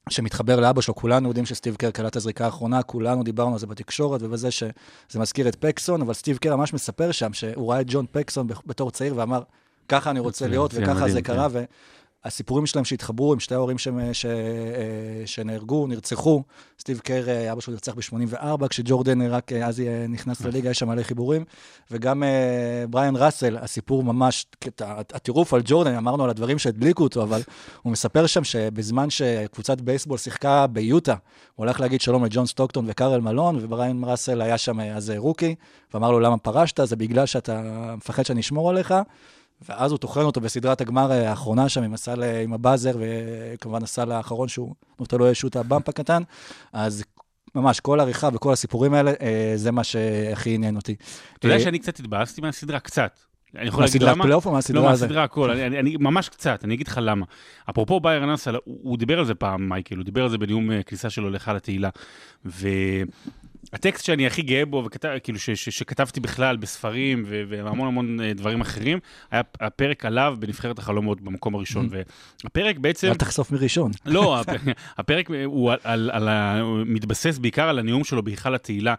שמתחבר 0.09 0.61
לאבא 0.61 0.81
שלו, 0.81 0.95
כולנו 0.95 1.29
יודעים 1.29 1.47
שסטיב 1.47 1.77
קר 1.77 1.91
קלט 1.91 2.07
את 2.11 2.17
הזריקה 2.17 2.45
האחרונה, 2.45 2.83
כולנו 2.83 3.23
דיברנו 3.23 3.53
על 3.53 3.59
זה 3.59 3.67
בתקשורת 3.67 4.21
ובזה 4.23 4.51
שזה 4.51 4.71
מזכיר 5.17 5.49
את 5.49 5.57
פקסון, 5.57 6.03
אבל 6.03 6.13
סטיב 6.15 6.37
קר 6.37 6.57
ממש 6.57 6.75
מספר 6.75 7.13
שם 7.13 7.33
שהוא 7.33 7.73
ראה 7.73 7.81
את 7.81 7.87
ג'ון 7.89 8.07
פקסון 8.13 8.47
בתור 8.67 8.91
צעיר 8.91 9.15
ואמר, 9.17 9.43
ככה 9.89 10.11
אני 10.11 10.21
רוצה 10.21 10.45
זה- 10.45 10.51
להיות 10.51 10.73
זה 10.73 10.83
וככה 10.83 11.09
זה 11.09 11.23
כן. 11.23 11.35
קרה, 11.35 11.49
והסיפורים 12.25 12.67
שלהם 12.67 12.85
שהתחברו 12.85 13.33
עם 13.33 13.41
שתי 13.41 13.55
ההורים 13.55 13.79
ש- 13.79 13.89
אה, 13.89 15.27
שנהרגו, 15.27 15.87
נרצחו, 15.87 16.43
סטיב 16.81 16.99
קר, 16.99 17.29
אה, 17.29 17.53
אבא 17.53 17.61
שלו 17.61 17.75
נרצח 17.75 17.95
ב-84, 17.95 18.69
כשג'ורדן 18.69 19.23
רק 19.23 19.53
אה, 19.53 19.67
אז 19.67 19.83
נכנס 20.09 20.41
לליגה, 20.41 20.71
יש 20.71 20.79
שם 20.79 20.89
מלא 20.89 21.03
חיבורים, 21.03 21.45
וגם 21.91 22.23
בריאן 22.91 23.17
ראסל, 23.17 23.57
הסיפור 23.57 24.05
ממש, 24.05 24.47
הטירוף 24.91 25.55
על 25.55 25.61
ג'ורדן, 25.65 25.95
אמרנו 25.95 26.25
על 26.25 26.31
הדברים 26.31 26.59
שהדליקו 26.59 27.03
אותו, 27.03 27.23
אבל 27.23 27.41
הוא 27.83 27.93
מספר 27.93 28.27
שם 28.27 28.45
שבזמן 28.45 29.11
שקבוצת 29.11 29.81
בייסבול 29.81 30.19
שיחקה 30.19 30.67
ביוטה, 30.67 31.15
הוא 31.55 31.67
הלך 31.67 31.81
להגיד 31.81 32.01
שלום 32.01 32.25
לג'ון 32.25 32.47
סטוקטון 32.47 32.85
וקארל 32.89 33.21
מלון, 33.21 33.59
ובריאן 33.63 34.05
ראסל 34.05 34.41
היה 34.41 34.59
שם 34.59 34.81
אז 34.81 35.13
רוקי, 35.17 35.55
ואמר 35.95 36.11
לו, 36.11 36.21
למה 36.21 36.39
פרשת? 36.39 36.87
זה 36.87 36.97
בגלל 36.97 37.27
שאתה 37.27 37.63
מפחד 37.97 38.27
שאני 38.27 38.41
אשמור 38.41 38.71
עליך. 38.71 38.95
ואז 39.69 39.91
הוא 39.91 39.99
טוחן 39.99 40.21
אותו 40.21 40.41
בסדרת 40.41 40.81
הגמר 40.81 41.13
אה, 41.13 41.31
האחרונה 41.31 41.69
שם 41.69 41.83
עם 41.83 41.95
הסל, 41.95 42.23
אה, 42.23 42.43
עם 42.43 42.53
ה 42.53 42.58
buzzer, 42.58 42.97
וכמובן 42.99 43.83
הסל 43.83 44.13
האחרון 44.13 44.49
שהוא 44.49 44.75
נותן 45.01 45.19
לו 45.19 45.27
איזשהו 45.27 45.49
את 45.49 45.57
ה 45.57 45.63
bump 45.63 45.89
הקטן. 45.89 46.23
אז 46.73 47.05
ממש, 47.55 47.81
כל 47.81 48.01
העריכה 48.01 48.29
וכל 48.33 48.53
הסיפורים 48.53 48.95
האלה, 48.95 49.13
אה, 49.21 49.53
זה 49.57 49.71
מה 49.71 49.85
שהכי 49.85 50.55
עניין 50.55 50.77
אותי. 50.77 50.95
אתה 51.39 51.49
יודע 51.49 51.61
שאני 51.61 51.79
קצת 51.79 51.99
התבאסתי 51.99 52.41
מהסדרה, 52.41 52.81
קצת. 52.81 53.19
אני 53.57 53.69
יכול 53.69 53.85
להגיד 53.85 54.03
מהסדרת 54.03 54.17
למה? 54.17 54.25
פלייאוף 54.25 54.47
או 54.47 54.51
לא, 54.51 54.57
מהסדרה 54.57 54.91
הזאת? 54.91 55.09
מהסדרה 55.09 55.25
הכל, 55.25 55.51
אני, 55.51 55.67
אני, 55.67 55.79
אני, 55.79 55.97
ממש 56.01 56.29
קצת, 56.29 56.65
אני 56.65 56.75
אגיד 56.75 56.89
לך 56.89 57.01
למה. 57.03 57.27
אפרופו 57.71 58.01
בייר 58.01 58.27
נסל, 58.27 58.55
הוא, 58.65 58.79
הוא 58.83 58.99
דיבר 58.99 59.19
על 59.19 59.25
זה 59.25 59.35
פעם, 59.35 59.69
מייקל, 59.69 59.97
הוא 59.97 60.05
דיבר 60.05 60.23
על 60.23 60.29
זה 60.29 60.39
בנאום 60.39 60.83
כניסה 60.83 61.11
שלו 61.11 61.31
להיכל 61.31 61.57
התהילה. 61.57 61.89
והטקסט 63.73 64.05
שאני 64.05 64.27
הכי 64.27 64.43
גאה 64.43 64.67
בו, 64.67 64.83
וכתב, 64.87 65.09
כאילו 65.23 65.39
ש, 65.39 65.51
ש, 65.51 65.69
שכתבתי 65.69 66.21
בכלל 66.21 66.57
בספרים 66.57 67.23
ו, 67.27 67.43
והמון 67.49 67.89
המון 67.89 68.21
אה, 68.21 68.33
דברים 68.35 68.61
אחרים, 68.61 68.99
היה 69.31 69.43
הפרק 69.61 70.05
עליו 70.05 70.37
בנבחרת 70.39 70.79
החלומות 70.79 71.21
במקום 71.21 71.55
הראשון. 71.55 71.89
והפרק 72.45 72.79
בעצם... 72.79 73.09
אל 73.09 73.15
תחשוף 73.15 73.51
מראשון. 73.51 73.91
לא, 74.07 74.41
הפ- 74.41 74.49
הפרק 74.99 75.31
הוא 75.45 75.73
על, 75.73 75.79
על, 75.85 76.11
על 76.13 76.29
ה... 76.29 76.63
מתבסס 76.87 77.39
בעיקר 77.39 77.69
על 77.69 77.79
הנאום 77.79 78.05
שלו 78.05 78.23
בהיכל 78.23 78.55
התהילה. 78.55 78.95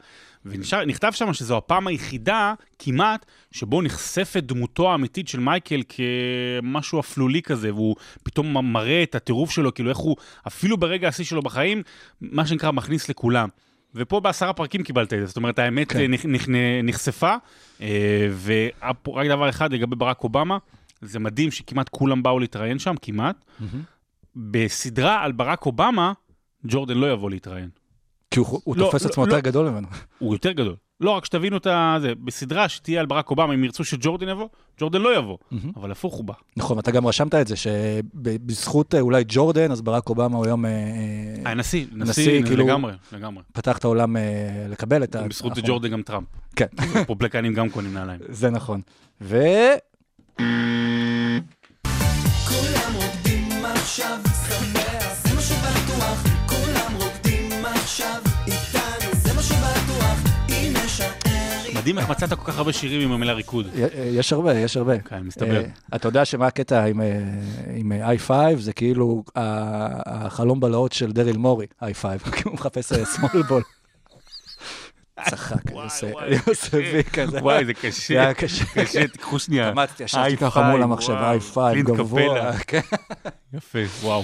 ונכתב 0.46 1.12
שם 1.12 1.34
שזו 1.34 1.58
הפעם 1.58 1.88
היחידה 1.88 2.54
כמעט 2.80 3.26
שבו 3.52 3.82
נחשפת 3.82 4.44
דמותו 4.44 4.92
האמיתית 4.92 5.28
של 5.28 5.40
מייקל 5.40 5.82
כמשהו 5.90 7.00
אפלולי 7.00 7.42
כזה, 7.42 7.74
והוא 7.74 7.96
פתאום 8.24 8.74
מראה 8.74 9.04
את 9.04 9.16
הטירוף 9.16 9.52
שלו, 9.52 9.74
כאילו 9.74 9.90
איך 9.90 9.98
הוא, 9.98 10.16
אפילו 10.48 10.78
ברגע 10.78 11.08
השיא 11.08 11.26
שלו 11.26 11.42
בחיים, 11.42 11.84
מה 12.22 12.48
שנקרא 12.48 12.72
מכניס 12.72 13.10
לכולם. 13.10 13.50
ופה 13.96 14.20
בעשרה 14.20 14.54
פרקים 14.54 14.84
קיבלת 14.84 15.14
את 15.14 15.20
זה, 15.20 15.26
זאת 15.26 15.38
אומרת, 15.38 15.60
האמת 15.60 15.92
כן. 15.92 16.12
נכ, 16.12 16.26
נכ, 16.26 16.46
נחשפה, 16.84 17.36
אה, 17.82 18.28
ורק 18.44 19.28
דבר 19.28 19.50
אחד 19.50 19.74
לגבי 19.74 19.96
ברק 19.96 20.24
אובמה, 20.24 20.58
זה 21.02 21.20
מדהים 21.20 21.52
שכמעט 21.52 21.90
כולם 21.90 22.24
באו 22.24 22.40
להתראיין 22.40 22.80
שם, 22.80 22.96
כמעט. 23.02 23.46
בסדרה 24.36 25.24
על 25.24 25.32
ברק 25.32 25.66
אובמה, 25.66 26.14
ג'ורדן 26.66 26.98
לא 26.98 27.12
יבוא 27.12 27.30
להתראיין. 27.30 27.70
כי 28.32 28.40
הוא 28.40 28.62
הוא 28.64 28.76
לא, 28.78 28.86
תופס 28.86 29.04
לא, 29.04 29.10
עצמו 29.10 29.26
לא. 29.26 29.30
יותר 29.32 29.40
גדול 29.50 29.70
ממנו. 29.70 29.88
הוא 30.20 30.36
יותר 30.36 30.52
גדול. 30.52 30.76
לא, 31.04 31.12
רק 31.12 31.26
שתבינו 31.26 31.58
את 31.58 31.68
זה, 32.02 32.16
בסדרה 32.24 32.70
שתהיה 32.70 33.00
על 33.00 33.06
ברק 33.06 33.30
אובמה, 33.32 33.54
אם 33.54 33.64
ירצו 33.64 33.84
שג'ורדן 33.84 34.30
יבוא, 34.30 34.48
ג'ורדן 34.80 35.02
לא 35.02 35.18
יבוא. 35.18 35.38
אבל 35.76 35.92
הפוך 35.92 36.14
הוא 36.14 36.24
בא. 36.24 36.34
נכון, 36.58 36.80
אתה 36.80 36.92
גם 36.92 37.08
רשמת 37.08 37.36
את 37.36 37.48
זה, 37.48 37.56
שבזכות 37.56 38.96
אה, 38.96 39.00
אולי 39.00 39.24
ג'ורדן, 39.28 39.72
אז 39.72 39.82
ברק 39.82 40.10
אובמה 40.10 40.38
הוא 40.38 40.46
היום 40.46 40.66
אה, 40.66 40.72
אה, 41.46 41.52
הנשיא, 41.52 41.86
נשיא, 41.92 42.44
כאילו- 42.46 42.66
לגמרי, 42.66 42.94
לגמרי. 43.12 43.44
פתח 43.54 43.78
את 43.78 43.84
העולם 43.84 44.16
לקבל 44.70 45.04
את 45.04 45.16
ה... 45.16 45.28
בזכות 45.28 45.52
נכון. 45.52 45.64
ג'ורדן 45.66 45.90
גם 45.90 46.02
טראמפ. 46.02 46.28
כן, 46.56 46.66
רפובליקנים 46.96 47.54
גם 47.54 47.70
קונים 47.70 47.94
נעליים. 47.94 48.20
זה 48.30 48.50
נכון. 48.50 48.82
ו... 49.22 49.38
כולם 52.48 52.94
רוקדים 52.96 53.66
עכשיו, 53.66 54.18
מדהים 61.84 62.00
איך 62.00 62.10
מצאת 62.10 62.34
כל 62.34 62.52
כך 62.52 62.58
הרבה 62.58 62.74
שירים 62.74 63.02
עם 63.02 63.12
המילה 63.12 63.34
ריקוד. 63.34 63.68
יש 63.96 64.34
הרבה, 64.34 64.54
יש 64.54 64.78
הרבה. 64.78 65.00
כן, 65.00 65.20
מסתבר. 65.24 65.56
אה, 65.56 65.64
אתה 65.96 66.08
יודע 66.08 66.26
שמה 66.26 66.48
הקטע 66.48 66.86
עם, 66.86 67.02
אה, 67.02 67.20
אה, 67.92 68.14
i5, 68.14 68.32
זה 68.60 68.74
כאילו 68.74 69.24
החלום 70.06 70.60
בלהות 70.60 70.94
של 70.94 71.12
דריל 71.12 71.38
מורי, 71.38 71.66
i5, 71.82 72.06
כי 72.36 72.44
הוא 72.46 72.54
מחפש 72.54 72.94
small 72.94 73.50
ball. 73.50 73.83
צחק, 75.30 75.72
יוסף 75.72 76.08
וואי, 76.14 76.30
יוסף 76.48 76.68
קשה. 76.68 76.78
וי 76.94 77.04
כזה. 77.04 77.40
וואי, 77.42 77.66
זה 77.66 77.72
זה 77.82 77.88
קשה. 77.88 78.22
היה 78.22 78.34
קשה. 78.34 78.66
קשה, 78.66 79.08
תיקחו 79.08 79.40
שנייה. 79.40 79.72
קמצתי, 79.72 80.04
ישבתי 80.04 80.34
i5, 80.36 80.38
ככה 80.40 80.72
מול 80.72 80.84
המחשב, 80.84 81.14
וואו, 81.14 81.38
i5, 81.40 81.72
קלינט 81.74 81.90
גבוה. 81.90 82.54
כן. 82.68 82.80
יפה, 83.54 83.80
וואו. 84.02 84.24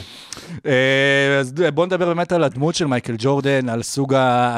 אה, 0.66 1.38
אז 1.40 1.54
בואו 1.74 1.86
נדבר 1.86 2.06
באמת 2.06 2.32
על 2.32 2.44
הדמות 2.44 2.76
של 2.76 2.86
מייקל 2.86 3.16
ג'ורדן, 3.18 3.70
על 3.70 3.80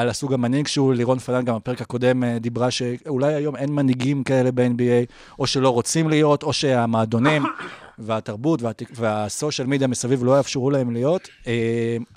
הסוג 0.08 0.32
המנהיג 0.34 0.66
שהוא, 0.66 0.94
לירון 0.94 1.18
פלן 1.18 1.44
גם 1.44 1.56
בפרק 1.56 1.80
הקודם 1.80 2.24
אה, 2.24 2.38
דיברה 2.38 2.70
שאולי 2.70 3.34
היום 3.34 3.56
אין 3.56 3.72
מנהיגים 3.72 4.24
כאלה 4.24 4.50
ב-NBA, 4.52 5.12
או 5.38 5.46
שלא 5.46 5.68
רוצים 5.68 6.08
להיות, 6.08 6.42
או 6.42 6.52
שהמועדונים 6.52 7.44
והתרבות 7.98 8.62
והת- 8.62 8.82
והסושיאל 8.94 9.66
מדיה 9.66 9.88
מסביב 9.88 10.24
לא 10.24 10.36
יאפשרו 10.36 10.70
להם 10.70 10.90
להיות. 10.92 11.28
אה, 11.46 11.52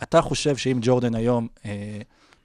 אתה 0.03 0.21
חושב 0.21 0.57
שאם 0.57 0.77
ג'ורדן 0.81 1.15
היום, 1.15 1.47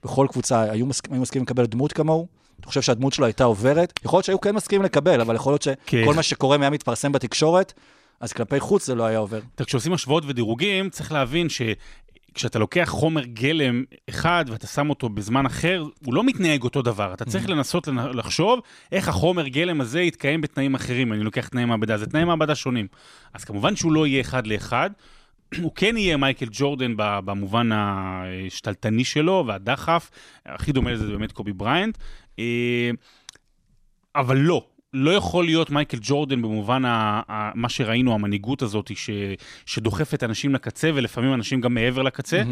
בכל 0.03 0.27
קבוצה, 0.31 0.61
היו, 0.61 0.85
מסכ... 0.85 1.11
היו 1.11 1.21
מסכימים 1.21 1.43
לקבל 1.43 1.65
דמות 1.65 1.93
כמוהו? 1.93 2.27
אתה 2.59 2.67
חושב 2.67 2.81
שהדמות 2.81 3.13
שלו 3.13 3.25
הייתה 3.25 3.43
עוברת? 3.43 3.99
יכול 4.05 4.17
להיות 4.17 4.25
שהיו 4.25 4.41
כן 4.41 4.55
מסכימים 4.55 4.85
לקבל, 4.85 5.21
אבל 5.21 5.35
יכול 5.35 5.51
להיות 5.53 5.67
כן. 5.85 6.01
שכל 6.03 6.13
מה 6.13 6.23
שקורה 6.23 6.57
היה 6.61 6.69
מתפרסם 6.69 7.11
בתקשורת, 7.11 7.73
אז 8.19 8.33
כלפי 8.33 8.59
חוץ 8.59 8.85
זה 8.85 8.95
לא 8.95 9.03
היה 9.03 9.19
עובר. 9.19 9.39
אתה, 9.55 9.65
כשעושים 9.65 9.93
השוואות 9.93 10.23
ודירוגים, 10.27 10.89
צריך 10.89 11.11
להבין 11.11 11.47
שכשאתה 11.49 12.59
לוקח 12.59 12.87
חומר 12.89 13.25
גלם 13.25 13.83
אחד 14.09 14.45
ואתה 14.47 14.67
שם 14.67 14.89
אותו 14.89 15.09
בזמן 15.09 15.45
אחר, 15.45 15.83
הוא 16.05 16.13
לא 16.13 16.23
מתנהג 16.23 16.63
אותו 16.63 16.81
דבר. 16.81 17.13
אתה 17.13 17.25
צריך 17.25 17.49
לנסות 17.49 17.87
לנ- 17.87 18.15
לחשוב 18.17 18.59
איך 18.91 19.07
החומר 19.07 19.47
גלם 19.47 19.81
הזה 19.81 20.01
יתקיים 20.01 20.41
בתנאים 20.41 20.75
אחרים. 20.75 21.13
אני 21.13 21.23
לוקח 21.23 21.47
תנאי 21.47 21.65
מעבדה, 21.65 21.97
זה 21.97 22.05
תנאי 22.05 22.23
מעבדה 22.23 22.55
שונים. 22.55 22.87
אז 23.33 23.43
כמובן 23.43 23.75
שהוא 23.75 23.91
לא 23.91 24.07
יהיה 24.07 24.21
אחד 24.21 24.47
לאחד. 24.47 24.89
הוא 25.57 25.71
כן 25.75 25.97
יהיה 25.97 26.17
מייקל 26.17 26.45
ג'ורדן 26.51 26.93
במובן 26.97 27.69
השתלטני 27.71 29.03
שלו 29.03 29.43
והדחף, 29.47 30.11
הכי 30.45 30.71
דומה 30.71 30.91
לזה 30.91 31.05
זה 31.05 31.11
באמת 31.11 31.31
קובי 31.31 31.53
בריינט. 31.53 31.97
אה, 32.39 32.91
אבל 34.15 34.37
לא, 34.37 34.65
לא 34.93 35.11
יכול 35.11 35.45
להיות 35.45 35.69
מייקל 35.69 35.97
ג'ורדן 36.01 36.41
במובן 36.41 36.85
ה, 36.85 37.21
ה, 37.27 37.51
מה 37.55 37.69
שראינו, 37.69 38.13
המנהיגות 38.13 38.61
הזאת 38.61 38.91
ש, 38.95 39.09
שדוחפת 39.65 40.23
אנשים 40.23 40.53
לקצה, 40.53 40.91
ולפעמים 40.93 41.33
אנשים 41.33 41.61
גם 41.61 41.73
מעבר 41.73 42.01
לקצה, 42.01 42.43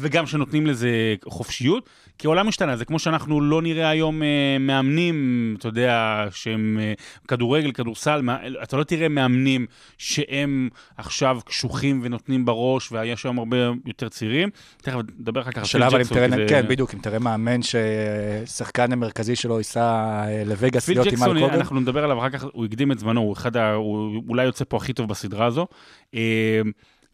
וגם 0.00 0.26
שנותנים 0.26 0.66
לזה 0.66 0.90
חופשיות, 1.24 1.88
כי 2.18 2.26
העולם 2.26 2.48
משתנה, 2.48 2.76
זה 2.76 2.84
כמו 2.84 2.98
שאנחנו 2.98 3.40
לא 3.40 3.62
נראה 3.62 3.88
היום 3.88 4.22
אה, 4.22 4.28
מאמנים, 4.60 5.56
אתה 5.58 5.68
יודע, 5.68 6.24
שהם 6.30 6.78
אה, 6.80 6.92
כדורגל, 7.28 7.72
כדורסל, 7.72 8.22
מה, 8.22 8.38
אתה 8.62 8.76
לא 8.76 8.84
תראה 8.84 9.08
מאמנים 9.08 9.66
שהם 9.98 10.68
עכשיו 10.96 11.38
קשוחים 11.46 12.00
ונותנים 12.02 12.44
בראש, 12.44 12.92
ויש 12.92 13.24
היום 13.24 13.38
הרבה 13.38 13.56
יותר 13.86 14.08
צעירים. 14.08 14.48
תכף 14.82 14.98
נדבר 15.18 15.40
אחר 15.40 15.50
כך 15.52 15.58
על 15.58 15.64
פיל 15.64 15.82
אבל 15.82 15.96
אם 15.96 16.02
ג'קסון, 16.02 16.30
זה- 16.30 16.46
כן, 16.48 16.68
בדיוק, 16.68 16.94
אם 16.94 16.98
תראה 16.98 17.18
מאמן 17.18 17.60
ששחקן 17.62 18.92
המרכזי 18.92 19.36
שלו 19.36 19.58
ייסע 19.58 19.80
אה, 19.80 20.42
לווגאס 20.46 20.86
פיל 20.86 20.96
להיות 20.96 21.06
עם 21.06 21.12
ג'קסון, 21.12 21.36
אל 21.36 21.42
קודם. 21.42 21.54
אנחנו 21.54 21.80
נדבר 21.80 22.04
עליו 22.04 22.18
אחר 22.18 22.30
כך, 22.30 22.44
הוא 22.52 22.64
הקדים 22.64 22.92
את 22.92 22.98
זמנו, 22.98 23.20
הוא 23.20 23.32
אחד 23.32 23.56
ה... 23.56 23.72
הוא 23.74 24.22
אולי 24.28 24.44
יוצא 24.44 24.64
פה 24.68 24.76
הכי 24.76 24.92
טוב 24.92 25.08
בסדרה 25.08 25.46
הזו. 25.46 25.66
אה, 26.14 26.60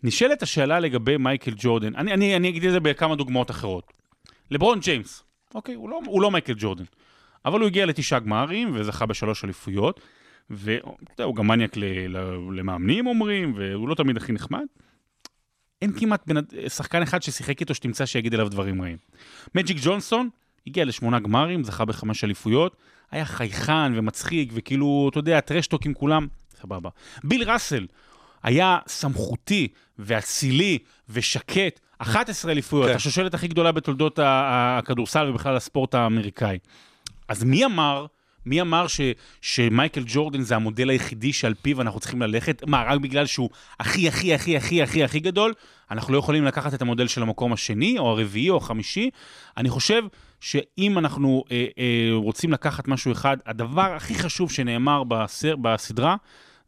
נשאלת 0.02 0.43
השאלה 0.43 0.81
לגבי 0.81 1.17
מייקל 1.17 1.52
ג'ורדן, 1.57 1.95
אני, 1.97 2.12
אני, 2.14 2.37
אני 2.37 2.49
אגיד 2.49 2.64
את 2.64 2.73
זה 2.73 2.81
בכמה 2.81 3.17
דוגמאות 3.17 3.50
אחרות. 3.50 3.93
לברון 4.50 4.81
ג'יימס, 4.81 5.23
אוקיי, 5.55 5.75
הוא 5.75 5.90
לא, 5.90 6.00
הוא 6.07 6.23
לא 6.23 6.31
מייקל 6.31 6.55
ג'ורדן, 6.57 6.85
אבל 7.45 7.61
הוא 7.61 7.67
הגיע 7.67 7.87
לתשעה 7.87 8.19
גמרים 8.19 8.71
וזכה 8.75 9.07
בשלוש 9.07 9.45
אליפויות, 9.45 10.00
והוא 10.50 11.37
גם 11.37 11.47
מניאק 11.47 11.76
ל, 11.76 11.85
ל, 11.85 12.19
למאמנים 12.61 13.07
אומרים, 13.07 13.55
והוא 13.57 13.88
לא 13.88 13.95
תמיד 13.95 14.17
הכי 14.17 14.33
נחמד. 14.33 14.64
אין 15.83 15.93
כמעט 15.99 16.31
אד- 16.31 16.69
שחקן 16.69 17.02
אחד 17.02 17.23
ששיחק 17.23 17.61
איתו 17.61 17.75
שתמצא 17.75 18.07
שיגיד 18.07 18.35
עליו 18.35 18.49
דברים 18.49 18.83
רעים. 18.83 18.97
מג'יק 19.55 19.76
ג'ונסון 19.83 20.28
הגיע 20.67 20.85
לשמונה 20.85 21.21
גמרים, 21.21 21.64
זכה 21.64 21.85
בחמש 21.85 22.25
אליפויות, 22.25 22.76
היה 23.11 23.25
חייכן 23.25 23.93
ומצחיק, 23.99 24.50
וכאילו, 24.55 25.09
אתה 25.11 25.19
יודע, 25.19 25.40
טרשטוק 25.40 25.87
עם 25.87 25.95
כולם, 25.95 26.26
סבבה. 26.61 26.90
ביל 27.25 27.50
ראסל 27.50 27.87
היה 28.42 28.78
סמכותי 28.87 29.68
ואצילי 29.99 30.78
ושקט, 31.09 31.80
11 31.99 32.52
אליפויות, 32.52 32.88
כן. 32.88 32.97
השושלת 32.97 33.35
הכי 33.35 33.49
גדולה 33.49 33.73
בתולדות 33.73 34.18
הכדורסל 34.23 35.30
ובכלל 35.30 35.57
הספורט 35.57 35.95
האמריקאי. 35.95 36.59
אז 37.28 37.45
מי 37.45 37.64
אמר 37.64 38.07
מי 38.49 38.61
אמר 38.61 38.87
ש, 38.87 39.00
שמייקל 39.40 40.02
ג'ורדן 40.07 40.42
זה 40.42 40.57
המודל 40.57 40.90
היחידי 40.90 41.33
שעל 41.33 41.54
פיו 41.62 41.80
אנחנו 41.80 42.00
צריכים 42.00 42.23
ללכת? 42.23 42.62
מה, 42.66 42.85
רק 42.88 43.00
בגלל 43.00 43.26
שהוא 43.26 43.50
הכי, 43.80 44.09
הכי, 44.09 44.35
הכי, 44.35 44.57
הכי, 44.57 44.83
הכי, 44.83 45.04
הכי 45.04 45.21
גדול? 45.21 45.54
אנחנו 45.90 46.12
לא 46.12 46.18
יכולים 46.18 46.45
לקחת 46.45 46.75
את 46.75 46.83
המודל 46.83 47.07
של 47.07 47.23
המקום 47.23 47.52
השני, 47.52 47.99
או 47.99 48.11
הרביעי, 48.11 48.50
או 48.50 48.57
החמישי? 48.57 49.11
אני 49.57 49.71
חושב 49.71 50.02
שאם 50.40 50.99
אנחנו 50.99 51.45
אה, 51.50 51.66
אה, 51.78 52.09
רוצים 52.12 52.52
לקחת 52.52 52.88
משהו 52.88 53.12
אחד, 53.12 53.37
הדבר 53.47 53.95
הכי 53.97 54.14
חשוב 54.14 54.52
שנאמר 54.52 55.04
בסר, 55.04 55.57
בסדרה, 55.57 56.16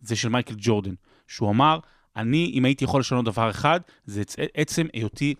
זה 0.01 0.17
של 0.17 0.29
מייקל 0.29 0.55
ג'ורדן, 0.59 0.95
שהוא 1.31 1.51
אמר, 1.51 1.79
אני, 2.17 2.51
אם 2.55 2.65
הייתי 2.65 2.85
יכול 2.85 3.01
לשנות 3.01 3.25
דבר 3.25 3.51
אחד, 3.51 3.81
זה 4.05 4.23
עצ- 4.23 4.51
עצם 4.55 4.87
היותי 4.93 5.35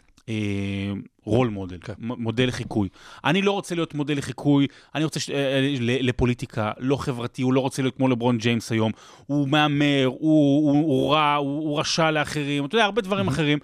רול 1.25 1.49
מודל, 1.49 1.79
כן. 1.81 1.93
מודל 1.99 2.49
לחיקוי. 2.49 2.89
אני 3.25 3.43
לא 3.43 3.53
רוצה 3.53 3.75
להיות 3.75 3.95
מודל 3.95 4.19
לחיקוי, 4.19 4.67
אני 4.95 5.05
רוצה 5.05 5.21
ש... 5.21 5.31
אה, 5.31 5.61
ל- 5.81 6.09
לפוליטיקה, 6.09 6.73
לא 6.79 6.97
חברתי, 6.97 7.43
הוא 7.43 7.53
לא 7.53 7.61
רוצה 7.61 7.83
להיות 7.83 7.97
כמו 7.97 8.09
לברון 8.09 8.39
ג'יימס 8.39 8.73
היום. 8.73 8.93
הוא 9.27 9.49
מהמר, 9.49 10.05
הוא, 10.05 10.71
הוא, 10.73 10.83
הוא 10.85 11.13
רע, 11.13 11.35
הוא, 11.35 11.59
הוא 11.61 11.81
רשע 11.81 12.11
לאחרים, 12.11 12.65
אתה 12.65 12.75
יודע, 12.75 12.85
הרבה 12.85 13.03
דברים 13.03 13.29
אחרים. 13.29 13.59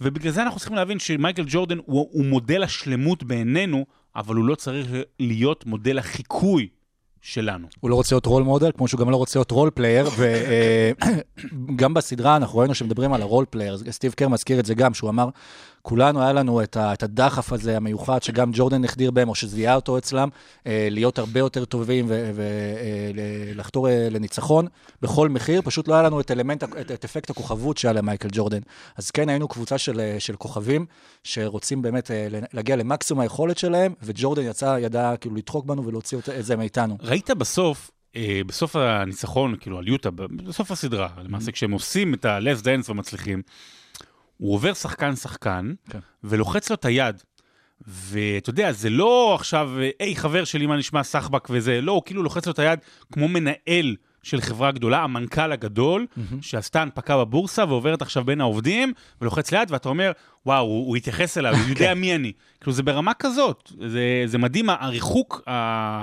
ובגלל 0.00 0.32
זה 0.32 0.42
אנחנו 0.42 0.58
צריכים 0.58 0.76
להבין 0.76 0.98
שמייקל 0.98 1.44
ג'ורדן 1.46 1.78
הוא, 1.86 2.08
הוא 2.12 2.24
מודל 2.24 2.62
השלמות 2.62 3.22
בעינינו, 3.22 3.86
אבל 4.16 4.34
הוא 4.34 4.44
לא 4.44 4.54
צריך 4.54 4.86
להיות 5.20 5.66
מודל 5.66 5.98
החיקוי 5.98 6.68
שלנו. 7.26 7.66
הוא 7.80 7.90
לא 7.90 7.94
רוצה 7.94 8.14
להיות 8.14 8.26
role 8.26 8.42
model, 8.42 8.70
כמו 8.76 8.88
שהוא 8.88 9.00
גם 9.00 9.10
לא 9.10 9.16
רוצה 9.16 9.38
להיות 9.38 9.50
role 9.50 9.70
player, 9.70 10.08
וגם 11.68 11.94
בסדרה 11.94 12.36
אנחנו 12.36 12.58
ראינו 12.58 12.74
שמדברים 12.74 13.12
על 13.12 13.22
ה 13.22 13.26
role 13.26 13.44
player, 13.50 13.78
סטיב 13.90 14.12
קר 14.12 14.28
מזכיר 14.28 14.60
את 14.60 14.66
זה 14.66 14.74
גם, 14.74 14.94
שהוא 14.94 15.10
אמר, 15.10 15.28
כולנו 15.86 16.22
היה 16.22 16.32
לנו 16.32 16.62
את, 16.62 16.76
ה, 16.76 16.92
את 16.92 17.02
הדחף 17.02 17.52
הזה 17.52 17.76
המיוחד, 17.76 18.22
שגם 18.22 18.50
ג'ורדן 18.52 18.84
החדיר 18.84 19.10
בהם, 19.10 19.28
או 19.28 19.34
שזיהה 19.34 19.74
אותו 19.74 19.98
אצלם, 19.98 20.28
אה, 20.66 20.88
להיות 20.90 21.18
הרבה 21.18 21.40
יותר 21.40 21.64
טובים 21.64 22.06
ולחתור 23.54 23.88
אה, 23.88 24.08
לניצחון 24.10 24.66
בכל 25.02 25.28
מחיר, 25.28 25.62
פשוט 25.62 25.88
לא 25.88 25.94
היה 25.94 26.02
לנו 26.02 26.20
את 26.20 26.30
אלמנט, 26.30 26.64
את, 26.64 26.90
את 26.90 27.04
אפקט 27.04 27.30
הכוכבות 27.30 27.78
שהיה 27.78 27.92
למייקל 27.92 28.28
ג'ורדן. 28.32 28.60
אז 28.96 29.10
כן, 29.10 29.28
היינו 29.28 29.48
קבוצה 29.48 29.78
של, 29.78 30.00
אה, 30.00 30.16
של 30.18 30.36
כוכבים, 30.36 30.86
שרוצים 31.24 31.82
באמת 31.82 32.10
אה, 32.10 32.28
להגיע 32.52 32.76
למקסימום 32.76 33.20
היכולת 33.20 33.58
שלהם, 33.58 33.94
וג'ורדן 34.02 34.42
יצא, 34.42 34.76
ידע 34.80 35.14
כאילו 35.20 35.34
לדחוק 35.34 35.66
בנו 35.66 35.86
ולהוציא 35.86 36.18
את 36.18 36.44
זה 36.44 36.56
מאיתנו. 36.56 36.96
ראית 37.00 37.30
בסוף, 37.30 37.90
אה, 38.16 38.40
בסוף 38.46 38.76
הניצחון, 38.76 39.56
כאילו 39.60 39.78
על 39.78 39.88
יוטה, 39.88 40.10
בסוף 40.10 40.70
הסדרה, 40.70 41.08
למעשה 41.24 41.52
כשהם 41.52 41.70
עושים 41.70 42.14
את 42.14 42.24
ה-less 42.24 42.62
dance 42.62 42.90
ומצליחים, 42.90 43.42
הוא 44.36 44.54
עובר 44.54 44.74
שחקן-שחקן, 44.74 45.72
כן. 45.90 45.98
ולוחץ 46.24 46.70
לו 46.70 46.74
את 46.74 46.84
היד. 46.84 47.22
ואתה 47.88 48.50
יודע, 48.50 48.72
זה 48.72 48.90
לא 48.90 49.34
עכשיו, 49.34 49.70
היי, 49.98 50.16
חבר 50.16 50.44
שלי, 50.44 50.66
מה 50.66 50.76
נשמע 50.76 51.02
סחבק 51.02 51.48
וזה, 51.50 51.80
לא, 51.80 51.92
הוא 51.92 52.02
כאילו 52.06 52.22
לוחץ 52.22 52.46
לו 52.46 52.52
את 52.52 52.58
היד 52.58 52.78
כמו 53.12 53.28
מנהל 53.28 53.96
של 54.22 54.40
חברה 54.40 54.72
גדולה, 54.72 55.02
המנכ"ל 55.02 55.52
הגדול, 55.52 56.06
שעשתה 56.40 56.82
הנפקה 56.82 57.16
בבורסה 57.18 57.64
ועוברת 57.68 58.02
עכשיו 58.02 58.24
בין 58.24 58.40
העובדים, 58.40 58.92
ולוחץ 59.20 59.52
ליד, 59.52 59.70
ואתה 59.70 59.88
אומר, 59.88 60.12
וואו, 60.46 60.64
הוא, 60.64 60.86
הוא 60.86 60.96
התייחס 60.96 61.38
אליו, 61.38 61.54
הוא 61.54 61.68
יודע 61.72 61.94
מי 61.94 62.14
אני. 62.14 62.32
כאילו, 62.60 62.72
זה 62.72 62.82
ברמה 62.82 63.14
כזאת, 63.14 63.72
זה, 63.86 64.22
זה 64.26 64.38
מדהים, 64.38 64.70
הריחוק 64.70 65.42
ה... 65.48 66.02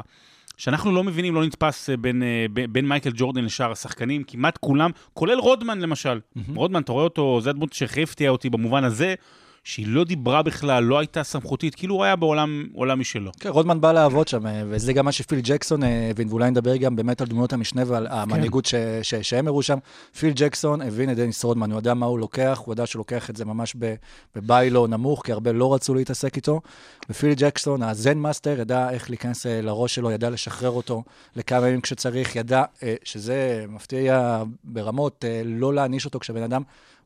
שאנחנו 0.62 0.92
לא 0.92 1.04
מבינים, 1.04 1.36
לא 1.36 1.46
נתפס 1.46 1.90
אה, 1.90 1.98
בין, 1.98 2.24
אה, 2.24 2.46
בין 2.70 2.88
מייקל 2.88 3.12
ג'ורדן 3.16 3.46
לשאר 3.46 3.72
השחקנים, 3.72 4.24
כמעט 4.24 4.58
כולם, 4.58 4.92
כולל 5.14 5.40
רודמן 5.40 5.80
למשל. 5.80 6.20
רודמן, 6.56 6.82
אתה 6.82 6.92
רואה 6.92 7.04
אותו, 7.04 7.42
זה 7.42 7.50
הדמות 7.50 7.74
שהכי 7.74 8.04
הפתיעה 8.04 8.32
אותי 8.32 8.50
במובן 8.50 8.84
הזה, 8.84 9.16
שהיא 9.64 9.88
לא 9.88 10.04
דיברה 10.04 10.42
בכלל, 10.42 10.84
לא 10.84 11.00
הייתה 11.00 11.24
סמכותית, 11.24 11.76
כאילו 11.76 11.96
הוא 11.96 12.04
היה 12.04 12.16
בעולם 12.16 12.68
עולם 12.74 13.00
משלו. 13.00 13.32
כן, 13.40 13.50
רודמן 13.50 13.82
בא 13.82 13.92
לעבוד 13.92 14.28
שם, 14.28 14.48
אה, 14.48 14.64
וזה 14.70 14.94
גם 14.94 15.06
מה 15.06 15.12
שפיל 15.12 15.40
ג'קסון 15.44 15.84
אה, 15.84 16.10
הבין, 16.10 16.28
ואולי 16.30 16.52
נדבר 16.52 16.76
גם 16.76 16.96
באמת 16.96 17.22
על 17.22 17.28
דמויות 17.28 17.54
המשנה 17.54 17.84
ועל 17.88 18.08
המנהיגות 18.10 18.66
ש, 18.66 18.76
ש, 19.02 19.16
שהם 19.16 19.48
הראו 19.48 19.62
שם. 19.62 19.78
פיל 20.20 20.34
ג'קסון 20.36 20.82
הבין 20.82 21.12
את 21.12 21.16
דניס 21.16 21.44
רודמן, 21.44 21.72
הוא 21.72 21.80
ידע 21.80 21.94
מה 21.94 22.06
הוא 22.06 22.20
לוקח, 22.20 22.62
הוא 22.66 22.74
ידע 22.74 22.86
שהוא 22.86 23.00
לוקח 23.00 23.30
את 23.30 23.36
זה 23.36 23.46
ממש 23.46 23.76
בביילו 24.36 24.88
נמוך, 24.88 25.26
כי 25.26 25.32
הרבה 25.32 25.52
לא 25.52 25.74
רצו 25.74 25.94
להתעסק 25.94 26.36
איתו. 26.36 26.62
ופיל 27.10 27.34
ג'קסון, 27.34 27.84
ה 27.84 27.92
Zen 27.92 28.18
Master, 28.18 28.60
ידע 28.60 28.90
איך 28.90 29.10
להיכנס 29.10 29.46
אה, 29.46 29.62
לראש 29.62 29.96
שלו, 29.96 30.12
ידע 30.12 30.30
לשחרר 30.30 30.70
אותו 30.72 31.04
לכמה 31.36 31.68
ימים 31.68 31.82
כשצריך, 31.82 32.36
ידע 32.36 32.64
שזה 33.04 33.66
מפתיע 33.70 34.44
ברמות, 34.64 35.26
לא 35.46 35.74
להעניש 35.74 36.06
אותו 36.06 36.20
כשבן 36.20 36.44
אדם 36.44 36.62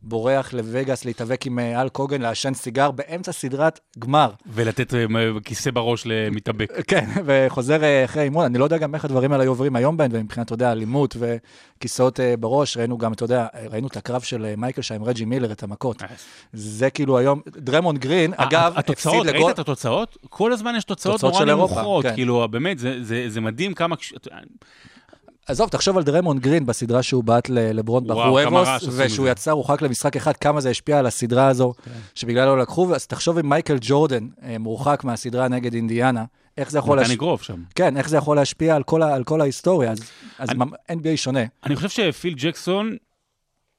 בורח 0.06 0.54
לווגאס 0.54 1.06
להתאבק 1.06 1.46
עם 1.46 1.60
אה, 1.60 1.82
האלק 1.82 1.90
הוגאן, 1.90 2.22
לעשן 2.22 2.54
סיגר 2.54 2.92
באמצע 2.92 3.32
סדרת 3.32 3.80
גמר. 4.00 4.32
ולתת 4.48 4.94
אה, 4.94 5.06
כיסא 5.46 5.72
בראש 5.72 6.04
למתאבק. 6.06 6.72
כן, 6.92 7.10
וחוזר 7.26 7.84
אה, 7.84 8.06
אחרי 8.06 8.24
אימון, 8.24 8.46
אני 8.46 8.58
לא 8.58 8.64
יודע 8.64 8.78
גם 8.78 8.96
איך 8.96 9.06
הדברים 9.06 9.32
האלה 9.32 9.44
היו 9.44 9.52
עוברים 9.52 9.76
היום 9.76 9.98
בהן, 9.98 10.12
ומבחינת, 10.14 10.46
אתה 10.46 10.54
יודע, 10.54 10.72
אלימות 10.72 11.18
וכיסאות 11.20 12.20
בראש, 12.40 12.78
ראינו 12.78 12.98
גם, 12.98 13.14
אתה 13.14 13.24
יודע, 13.24 13.48
ראינו 13.72 13.88
את 13.88 13.98
הקרב 13.98 14.22
של 14.22 14.54
מייקל 14.58 14.82
שם 14.82 14.96
עם 14.96 15.04
רג'י 15.04 15.26
מילר, 15.26 15.52
את 15.52 15.64
המכות. 15.64 16.02
זה 16.54 16.90
כאילו 16.90 17.18
היום, 17.18 17.42
דריימונד 17.48 18.00
גרין, 18.00 18.34
אגב, 18.38 18.74
הפסיד 18.76 19.14
לגול... 19.26 19.44
ראית 19.44 19.50
את 19.50 19.60
התוצאות? 19.60 20.18
כל 20.30 20.54
הזמן 20.54 20.74
יש 20.78 20.84
תוצאות 20.84 21.24
נורא 21.24 21.46
נמוכות, 21.46 22.06
כן. 22.06 22.16
כאילו, 22.16 22.48
באמת, 22.52 22.78
זה 23.28 23.42
מדהים 23.42 23.74
כמה... 23.74 23.96
עזוב, 25.48 25.70
תחשוב 25.70 25.98
על 25.98 26.04
דריימונד 26.04 26.40
גרין 26.42 26.66
בסדרה 26.66 27.04
שהוא 27.04 27.24
בעט 27.24 27.50
לברון 27.50 28.08
ב 28.08 28.16
huevos, 28.16 28.70
ושהוא. 28.98 29.28
יצא 29.30 29.52
רוחק 29.52 29.82
למשחק 29.82 30.16
אחד, 30.16 30.38
כמה 30.38 30.62
זה 30.62 30.70
השפיע 30.70 31.00
על 31.00 31.06
הסדרה 31.06 31.48
הזו, 31.48 31.74
שבגלל 32.16 32.46
לא 32.46 32.58
לקחו, 32.58 32.96
אז 32.96 33.08
תחשוב 33.08 33.38
אם 33.38 33.50
מייקל 33.50 33.78
ג'ורדן 33.82 34.28
אה, 34.44 34.58
מורחק 34.60 35.04
מהסדרה 35.04 35.48
נגד 35.48 35.74
אינדיאנה, 35.74 36.24
איך 36.58 36.72
זה 36.72 36.78
יכול... 36.80 36.98
להש- 36.98 37.12
אגרוף 37.12 37.42
שם. 37.42 37.64
כן, 37.76 37.98
איך 37.98 38.10
זה 38.10 38.18
יכול 38.18 38.36
להשפיע 38.36 38.76
על 38.76 38.84
כל 38.84 39.02
ה- 39.02 39.14
על 39.16 39.24
כל 39.24 39.42
ההיסטוריה, 39.42 39.92
אז- 39.92 40.00
אז 40.38 40.50
אני- 40.50 40.60
NBA 40.92 41.18
שונה. 41.18 41.40
אני 41.66 41.76
חושב 41.76 41.90
שפיל 41.90 42.34
ג'קסון 42.38 42.96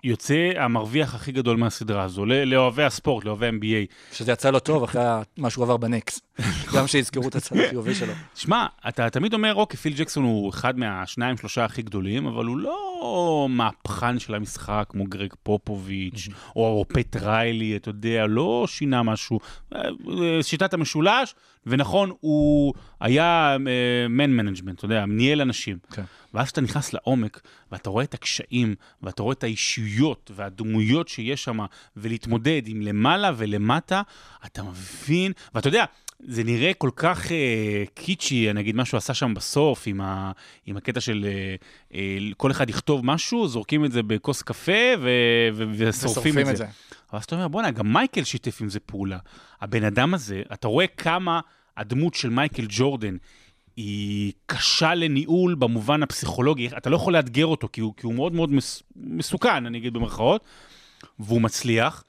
יוצא 0.05 0.35
המרוויח 0.57 1.15
הכי 1.15 1.33
גדול 1.33 1.57
מהסדרה 1.57 2.03
הזו, 2.03 2.25
לאוהבי 2.27 2.83
הספורט, 2.85 3.25
לאוהבי 3.25 3.49
NBA. 3.49 4.15
שזה 4.17 4.33
יצא 4.33 4.51
לו 4.51 4.59
טוב 4.61 4.83
אחרי 4.83 5.03
מה 5.37 5.51
שהוא 5.51 5.65
עבר 5.65 5.77
בניקס. 5.77 6.21
גם 6.75 6.87
שיזכרו 6.87 7.29
את 7.29 7.35
הצד 7.35 7.57
החיובי 7.57 7.95
שלו. 7.95 8.13
שמע, 8.35 8.67
אתה 8.89 9.11
תמיד 9.11 9.35
אומר, 9.35 9.55
אוקיי, 9.55 9.77
פיל 9.77 9.95
ג'קסון 9.97 10.25
הוא 10.25 10.51
אחד 10.51 10.79
מהשניים, 10.79 11.37
שלושה 11.37 11.65
הכי 11.65 11.83
גדולים, 11.83 12.27
אבל 12.27 12.45
הוא 12.45 12.59
לא 12.59 13.47
מהפכן 13.51 14.19
של 14.19 14.35
המשחק 14.35 14.87
כמו 14.89 15.05
גרג 15.05 15.33
פופוביץ', 15.43 16.29
או, 16.57 16.85
פט 16.89 17.17
ריילי, 17.17 17.77
אתה 17.77 17.89
יודע, 17.89 18.27
לא 18.27 18.65
שינה 18.69 19.03
משהו. 19.03 19.41
אה, 19.75 19.81
אה, 19.83 20.43
שיטת 20.43 20.75
המשולש, 20.75 21.35
ונכון, 21.67 22.13
הוא 22.21 22.75
היה 23.01 23.57
man 24.09 24.31
management, 24.31 24.79
אתה 24.79 24.85
יודע, 24.85 25.07
ניהל 25.07 25.41
אנשים. 25.41 25.79
כן. 25.93 26.03
ואז 26.35 26.51
אתה 26.51 26.61
נכנס 26.61 26.93
לעומק, 26.93 27.41
ואתה 27.73 27.91
רואה 27.91 28.05
את 28.05 28.15
הקשיים, 28.15 28.75
ואתה 29.03 29.23
רואה 29.23 29.33
את 29.33 29.45
האישיויות 29.45 30.31
והדמויות 30.35 31.09
שיש 31.09 31.45
שם, 31.45 31.59
ולהתמודד 31.97 32.63
עם 32.67 32.81
למעלה 32.81 33.31
ולמטה, 33.37 34.03
אתה 34.47 34.63
מבין, 34.63 35.33
ואתה 35.55 35.69
יודע, 35.69 35.85
זה 36.21 36.45
נראה 36.45 36.75
כל 36.75 36.91
כך 36.97 37.33
אה, 37.33 37.85
קיצ'י, 37.95 38.53
נגיד 38.53 38.77
מה 38.77 38.85
שהוא 38.85 38.99
עשה 38.99 39.15
שם 39.15 39.35
בסוף, 39.35 39.83
עם, 39.87 40.01
ה, 40.01 40.33
עם 40.67 40.77
הקטע 40.77 41.01
של 41.01 41.27
אה, 41.29 41.55
אה, 41.95 42.19
כל 42.37 42.51
אחד 42.51 42.71
יכתוב 42.71 43.07
משהו, 43.07 43.49
זורקים 43.49 43.85
את 43.85 43.93
זה 43.93 44.03
בכוס 44.03 44.43
קפה 44.43 44.73
ו, 45.01 45.09
ו, 45.55 45.65
ושורפים 45.77 46.39
את 46.39 46.57
זה. 46.57 46.65
אבל 47.11 47.19
אז 47.19 47.25
אתה 47.25 47.35
אומר, 47.35 47.49
בואנה, 47.49 47.71
גם 47.71 47.93
מייקל 47.93 48.25
שיתף 48.25 48.59
עם 48.61 48.69
זה 48.69 48.81
פעולה. 48.81 49.19
הבן 49.61 49.85
אדם 49.85 50.15
הזה, 50.15 50.43
אתה 50.53 50.69
רואה 50.69 50.87
כמה 50.87 51.41
הדמות 51.77 52.15
של 52.15 52.31
מייקל 52.31 52.67
ג'ורדן 52.69 53.17
היא 53.77 54.33
קשה 54.47 54.95
לניהול 54.95 55.55
במובן 55.55 56.03
הפסיכולוגי, 56.03 56.69
אתה 56.77 56.91
לא 56.91 56.97
יכול 56.97 57.13
לאתגר 57.13 57.47
אותו, 57.47 57.69
כי 57.73 57.81
הוא, 57.81 57.95
כי 57.97 58.07
הוא 58.07 58.15
מאוד 58.15 58.35
מאוד 58.35 58.53
מס, 58.53 58.83
מסוכן, 58.97 59.67
אני 59.67 59.79
אגיד 59.79 59.93
במרכאות, 59.93 60.45
והוא 61.19 61.41
מצליח 61.41 62.05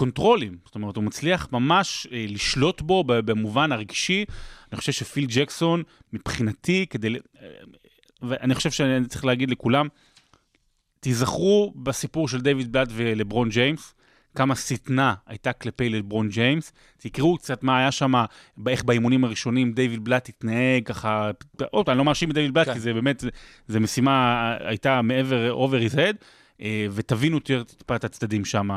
control 0.00 0.40
him, 0.40 0.56
זאת 0.64 0.74
אומרת, 0.74 0.96
הוא 0.96 1.04
מצליח 1.04 1.48
ממש 1.52 2.06
אה, 2.12 2.26
לשלוט 2.28 2.80
בו 2.80 3.04
במובן 3.06 3.72
הרגשי. 3.72 4.24
אני 4.72 4.78
חושב 4.78 4.92
שפיל 4.92 5.26
ג'קסון, 5.28 5.82
מבחינתי, 6.12 6.86
כדי... 6.90 7.08
אה, 7.08 7.48
ואני 8.22 8.54
חושב 8.54 8.70
שאני 8.70 9.06
צריך 9.06 9.24
להגיד 9.24 9.50
לכולם, 9.50 9.88
תיזכרו 11.00 11.72
בסיפור 11.76 12.28
של 12.28 12.40
דיוויד 12.40 12.72
בלאט 12.72 12.88
ולברון 12.92 13.48
ג'יימס, 13.48 13.94
כמה 14.34 14.56
שטנה 14.56 15.14
הייתה 15.26 15.52
כלפי 15.52 15.88
לברון 15.88 16.28
ג'יימס. 16.28 16.72
תקראו 16.98 17.36
קצת 17.36 17.62
מה 17.62 17.78
היה 17.78 17.92
שם, 17.92 18.12
איך 18.68 18.84
באימונים 18.84 19.24
הראשונים 19.24 19.72
דיוויד 19.72 20.04
בלאט 20.04 20.28
התנהג 20.28 20.84
ככה, 20.84 21.30
עוד 21.70 21.90
אני 21.90 21.98
לא 21.98 22.04
מאשים 22.04 22.30
את 22.30 22.34
דיוויד 22.34 22.54
בלאט, 22.54 22.66
כן. 22.66 22.74
כי 22.74 22.80
זה 22.80 22.92
באמת, 22.92 23.24
זה 23.66 23.80
משימה, 23.80 24.56
הייתה 24.60 25.02
מעבר, 25.02 25.66
over 25.66 25.90
his 25.90 25.94
head, 25.94 25.98
אה, 25.98 26.10
ותבינו 26.92 27.36
יותר 27.36 27.62
טיפה 27.78 27.96
את 27.96 28.04
הצדדים 28.04 28.44
שם, 28.44 28.68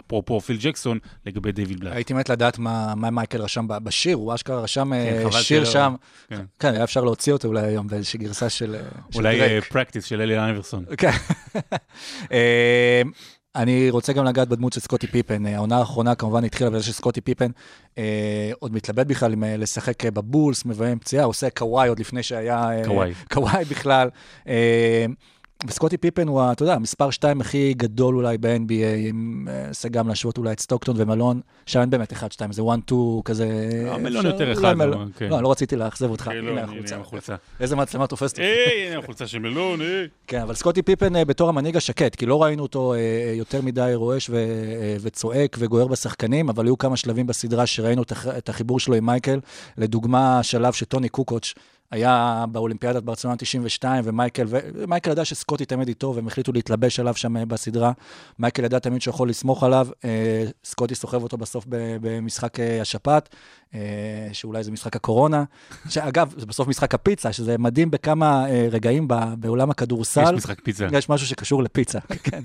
אפרופו 0.00 0.40
פיל 0.40 0.56
ג'קסון, 0.60 0.98
לגבי 1.26 1.52
דיוויד 1.52 1.80
בלאט. 1.80 1.92
הייתי 1.94 2.14
מת 2.14 2.28
לדעת 2.28 2.58
מה 2.58 2.94
מה 2.96 3.10
מייקל 3.10 3.42
רשם 3.42 3.66
בשיר, 3.68 4.16
הוא 4.16 4.34
אשכרה 4.34 4.60
רשם 4.60 4.92
אה, 4.92 5.20
כן, 5.24 5.30
חבל 5.30 5.40
שיר 5.42 5.64
שלא- 5.64 5.72
שם. 5.72 5.94
כן. 6.28 6.40
כן, 6.58 6.74
היה 6.74 6.84
אפשר 6.84 7.04
להוציא 7.04 7.32
אותו 7.32 7.48
אולי 7.48 7.60
היום 7.66 7.86
באיזושהי 7.86 8.18
גרסה 8.18 8.48
של 8.50 8.76
של 9.10 9.18
אולי 9.18 9.38
דרייק. 9.38 9.64
practice 9.64 10.04
של 10.04 10.20
אלן 10.20 10.38
אייברסון. 10.38 10.84
כן. 10.96 11.10
אה, 12.32 13.02
אני 13.56 13.90
רוצה 13.90 14.12
גם 14.12 14.24
לגעת 14.24 14.48
בדמות 14.48 14.72
של 14.72 14.80
סקוטי 14.80 15.06
פיפן. 15.06 15.46
אה, 15.46 15.54
העונה 15.56 15.78
האחרונה 15.78 16.14
כמובן 16.14 16.44
התחילה 16.44 16.70
בזה 16.70 16.84
שסקוטי 16.84 17.20
פיפן 17.20 17.50
אה, 17.98 18.50
עוד 18.58 18.72
מתלבט 18.74 19.06
בכלל 19.06 19.34
אה, 19.44 19.56
לשחק 19.56 20.04
אה, 20.04 20.10
בבולס, 20.10 20.64
מביים 20.64 20.98
פציעה, 20.98 21.24
עושה 21.24 21.50
קוואי 21.50 21.88
עוד 21.88 22.00
לפני 22.00 22.22
שהיה... 22.22 22.70
אה, 22.70 22.84
קוואי. 22.84 23.12
קוואי 23.32 23.64
בכלל. 23.64 24.08
אה, 24.48 25.06
וסקוטי 25.66 25.96
פיפן 25.96 26.28
הוא, 26.28 26.42
אתה 26.52 26.62
יודע, 26.62 26.74
המספר 26.74 27.10
2 27.10 27.40
הכי 27.40 27.74
גדול 27.76 28.14
אולי 28.16 28.38
ב-NBA, 28.38 28.70
אם 29.10 29.48
אה, 29.50 29.68
עושה 29.68 29.88
גם 29.88 30.08
להשוות 30.08 30.38
אולי 30.38 30.52
את 30.52 30.60
סטוקטון 30.60 30.94
ומלון, 30.98 31.40
שם 31.66 31.80
אין 31.80 31.90
באמת 31.90 32.12
1-2, 32.12 32.16
זה 32.50 32.62
1-2 32.90 32.94
כזה... 33.24 33.46
המלון 33.90 34.16
אפשר- 34.26 34.28
יותר 34.28 34.52
אחד, 34.52 34.74
כן. 35.16 35.28
לא, 35.28 35.42
לא 35.42 35.50
רציתי 35.50 35.76
לאכזב 35.76 36.10
אותך, 36.10 36.30
לא, 36.34 36.50
הנה 36.60 36.62
החולצה. 37.00 37.34
איזה 37.60 37.76
מצלמה 37.76 38.06
תופסת 38.06 38.38
אותי. 38.38 38.42
הנה 38.88 38.98
החולצה 38.98 39.26
של 39.26 39.38
מלון, 39.38 39.80
היי. 39.80 40.08
כן, 40.26 40.40
אבל 40.40 40.54
סקוטי 40.54 40.82
פיפן 40.82 41.16
אה, 41.16 41.24
בתור 41.24 41.48
המנהיג 41.48 41.76
השקט, 41.76 42.14
כי 42.14 42.26
לא 42.26 42.42
ראינו 42.42 42.62
אותו 42.62 42.94
אה, 42.94 42.98
יותר 43.36 43.62
מדי 43.62 43.90
רועש 43.94 44.30
אה, 44.30 44.36
וצועק 45.00 45.56
וגוער 45.58 45.86
בשחקנים, 45.86 46.48
אבל 46.48 46.66
היו 46.66 46.78
כמה 46.78 46.96
שלבים 46.96 47.26
בסדרה 47.26 47.66
שראינו 47.66 48.02
את 48.02 48.12
הח- 48.12 48.28
את 48.38 48.48
החיבור 48.48 48.80
שלו 48.80 48.94
עם 48.94 49.06
מייקל. 49.06 49.40
לדוגמה, 49.78 50.42
שלב 50.42 50.72
שטוני 50.72 51.08
קוקוץ' 51.08 51.54
היה 51.90 52.44
באולימפיאדת 52.52 53.02
ברצלונה 53.02 53.36
92, 53.36 54.04
ומייקל, 54.06 54.46
ומייקל 54.48 55.10
ידע 55.10 55.24
שסקוטי 55.24 55.64
תמיד 55.64 55.88
איתו, 55.88 56.12
והם 56.14 56.26
החליטו 56.26 56.52
להתלבש 56.52 57.00
עליו 57.00 57.14
שם 57.14 57.36
אה, 57.36 57.46
בסדרה. 57.46 57.92
מייקל 58.38 58.64
ידע 58.64 58.78
תמיד 58.78 59.02
שהוא 59.02 59.12
יכול 59.12 59.28
לסמוך 59.28 59.62
עליו, 59.64 59.88
אה, 60.04 60.44
סקוטי 60.64 60.94
סוחב 60.94 61.22
אותו 61.22 61.36
בסוף 61.36 61.64
במשחק 62.00 62.60
אה, 62.60 62.80
השפעת, 62.80 63.34
שאולי 64.32 64.64
זה 64.64 64.70
משחק 64.70 64.96
הקורונה. 64.96 65.44
שאגב, 65.88 66.34
זה 66.36 66.46
בסוף 66.46 66.68
משחק 66.68 66.94
הפיצה, 66.94 67.32
שזה 67.32 67.58
מדהים 67.58 67.90
בכמה 67.90 68.46
רגעים 68.70 69.08
בעולם 69.38 69.70
הכדורסל. 69.70 70.22
יש 70.22 70.30
משחק 70.30 70.60
פיצה. 70.60 70.86
יש 70.92 71.08
משהו 71.08 71.26
שקשור 71.26 71.62
לפיצה, 71.62 71.98
כן. 72.24 72.40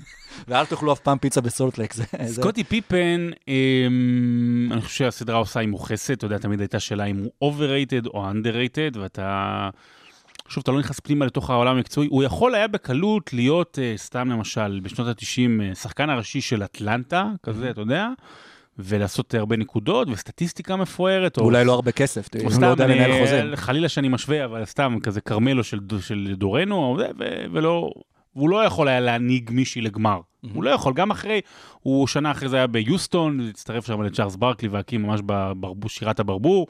ואל 0.48 0.66
תאכלו 0.66 0.92
אף 0.92 1.00
פעם 1.00 1.18
פיצה 1.18 1.40
בסולטלק. 1.40 1.94
סקוטי 2.26 2.64
פיפן, 2.64 3.30
אמ, 3.48 4.68
אני 4.72 4.80
חושב 4.80 5.04
שהסדרה 5.04 5.38
עושה 5.38 5.60
עימו 5.60 5.78
חסד, 5.78 6.12
אתה 6.12 6.26
יודע, 6.26 6.38
תמיד 6.38 6.60
הייתה 6.60 6.80
שאלה 6.80 7.04
אם 7.04 7.16
הוא 7.16 7.52
overrated 7.52 8.06
או 8.06 8.30
underrated, 8.30 8.98
ואתה... 8.98 9.35
שוב, 10.48 10.62
אתה 10.62 10.72
לא 10.72 10.78
נכנס 10.78 11.00
פנימה 11.00 11.26
לתוך 11.26 11.50
העולם 11.50 11.76
המקצועי, 11.76 12.08
הוא 12.10 12.22
יכול 12.22 12.54
היה 12.54 12.68
בקלות 12.68 13.32
להיות, 13.32 13.78
אה, 13.82 13.92
סתם 13.96 14.30
למשל, 14.30 14.80
בשנות 14.82 15.08
ה-90, 15.08 15.74
שחקן 15.74 16.10
הראשי 16.10 16.40
של 16.40 16.62
אטלנטה, 16.62 17.28
כזה, 17.42 17.70
אתה 17.70 17.80
יודע, 17.80 18.08
ולעשות 18.78 19.34
הרבה 19.34 19.56
נקודות 19.56 20.08
וסטטיסטיקה 20.10 20.76
מפוארת. 20.76 21.38
או- 21.38 21.44
אולי 21.44 21.64
לא 21.64 21.72
הרבה 21.72 21.92
כסף, 21.92 22.28
או 22.34 22.40
הוא 22.42 22.50
סתם, 22.50 22.60
לא 22.62 22.66
יודע 22.66 22.86
לנהל 22.86 23.20
חוזים. 23.20 23.56
חלילה 23.56 23.88
שאני 23.88 24.08
משווה, 24.08 24.44
אבל 24.44 24.64
סתם 24.64 24.96
כזה 25.02 25.20
כרמלו 25.20 25.64
של, 25.64 25.78
של 26.00 26.34
דורנו, 26.36 26.76
או 26.76 26.98
ו- 27.18 27.44
ולא, 27.52 27.90
והוא 28.36 28.50
לא 28.50 28.64
יכול 28.64 28.88
היה 28.88 29.00
להנהיג 29.00 29.50
מישהי 29.52 29.82
לגמר. 29.82 30.20
הוא 30.54 30.64
לא 30.64 30.70
יכול, 30.70 30.92
גם 30.94 31.10
אחרי, 31.10 31.40
הוא 31.80 32.06
שנה 32.06 32.30
אחרי 32.30 32.48
זה 32.48 32.56
היה 32.56 32.66
ביוסטון, 32.66 33.48
הצטרף 33.48 33.86
שם 33.86 34.02
לצ'ארלס 34.02 34.36
ברקלי 34.36 34.68
והקים 34.68 35.02
ממש 35.02 35.20
בברבור, 35.26 35.90
שירת 35.90 36.20
הברבור, 36.20 36.66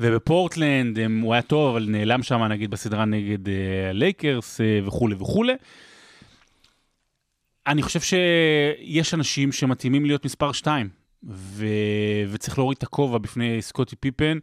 ובפורטלנד 0.00 0.98
הם, 0.98 1.20
הוא 1.20 1.32
היה 1.32 1.42
טוב, 1.42 1.76
אבל 1.76 1.86
נעלם 1.88 2.22
שם 2.22 2.42
נגיד 2.42 2.70
בסדרה 2.70 3.04
נגד 3.04 3.48
אה, 3.48 3.90
הלייקרס 3.90 4.60
אה, 4.60 4.80
וכולי 4.84 5.14
וכולי. 5.18 5.52
אני 7.66 7.82
חושב 7.82 8.00
שיש 8.00 9.14
אנשים 9.14 9.52
שמתאימים 9.52 10.04
להיות 10.04 10.24
מספר 10.24 10.52
2, 10.52 10.88
ו... 11.28 11.66
וצריך 12.28 12.58
להוריד 12.58 12.76
את 12.76 12.82
הכובע 12.82 13.18
בפני 13.18 13.62
סקוטי 13.62 13.96
פיפן, 13.96 14.38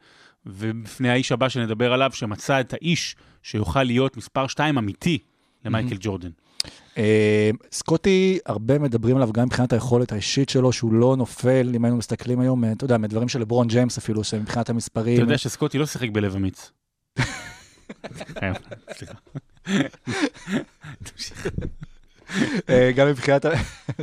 ובפני 0.46 1.10
האיש 1.10 1.32
הבא 1.32 1.50
שנדבר 1.50 1.94
עליו, 1.94 2.12
שמצא 2.14 2.60
את 2.60 2.74
האיש 2.74 3.16
שיוכל 3.44 3.84
להיות 3.84 4.18
מספר 4.18 4.48
2 4.48 4.78
אמיתי 4.78 5.18
למייקל 5.66 5.96
ג'ורדן. 6.00 6.30
אה, 6.98 7.50
סקוטי, 7.72 8.40
הרבה 8.46 8.80
מדברים 8.80 9.16
עליו 9.16 9.34
גם 9.34 9.46
מבחינת 9.46 9.74
היכולת 9.74 10.12
האישית 10.12 10.50
שלו, 10.50 10.72
שהוא 10.72 10.94
לא 10.94 11.16
נופל, 11.16 11.72
אם 11.76 11.86
היינו 11.86 11.98
מסתכלים 11.98 12.40
היום, 12.40 12.64
אה, 12.64 12.72
אתה 12.72 12.86
יודע, 12.86 12.98
מדברים 12.98 13.30
של 13.30 13.40
לברון 13.40 13.68
ג'יימס 13.68 13.98
אפילו, 13.98 14.24
שמבחינת 14.24 14.70
המספרים... 14.70 15.16
אתה 15.16 15.24
יודע 15.24 15.38
שסקוטי 15.38 15.78
לא 15.78 15.86
שיחק 15.86 16.10
בלב 16.10 16.36
אמיץ. 16.36 16.72
כן, 18.40 18.54
סליחה. 18.92 19.14
אה, 22.70 22.92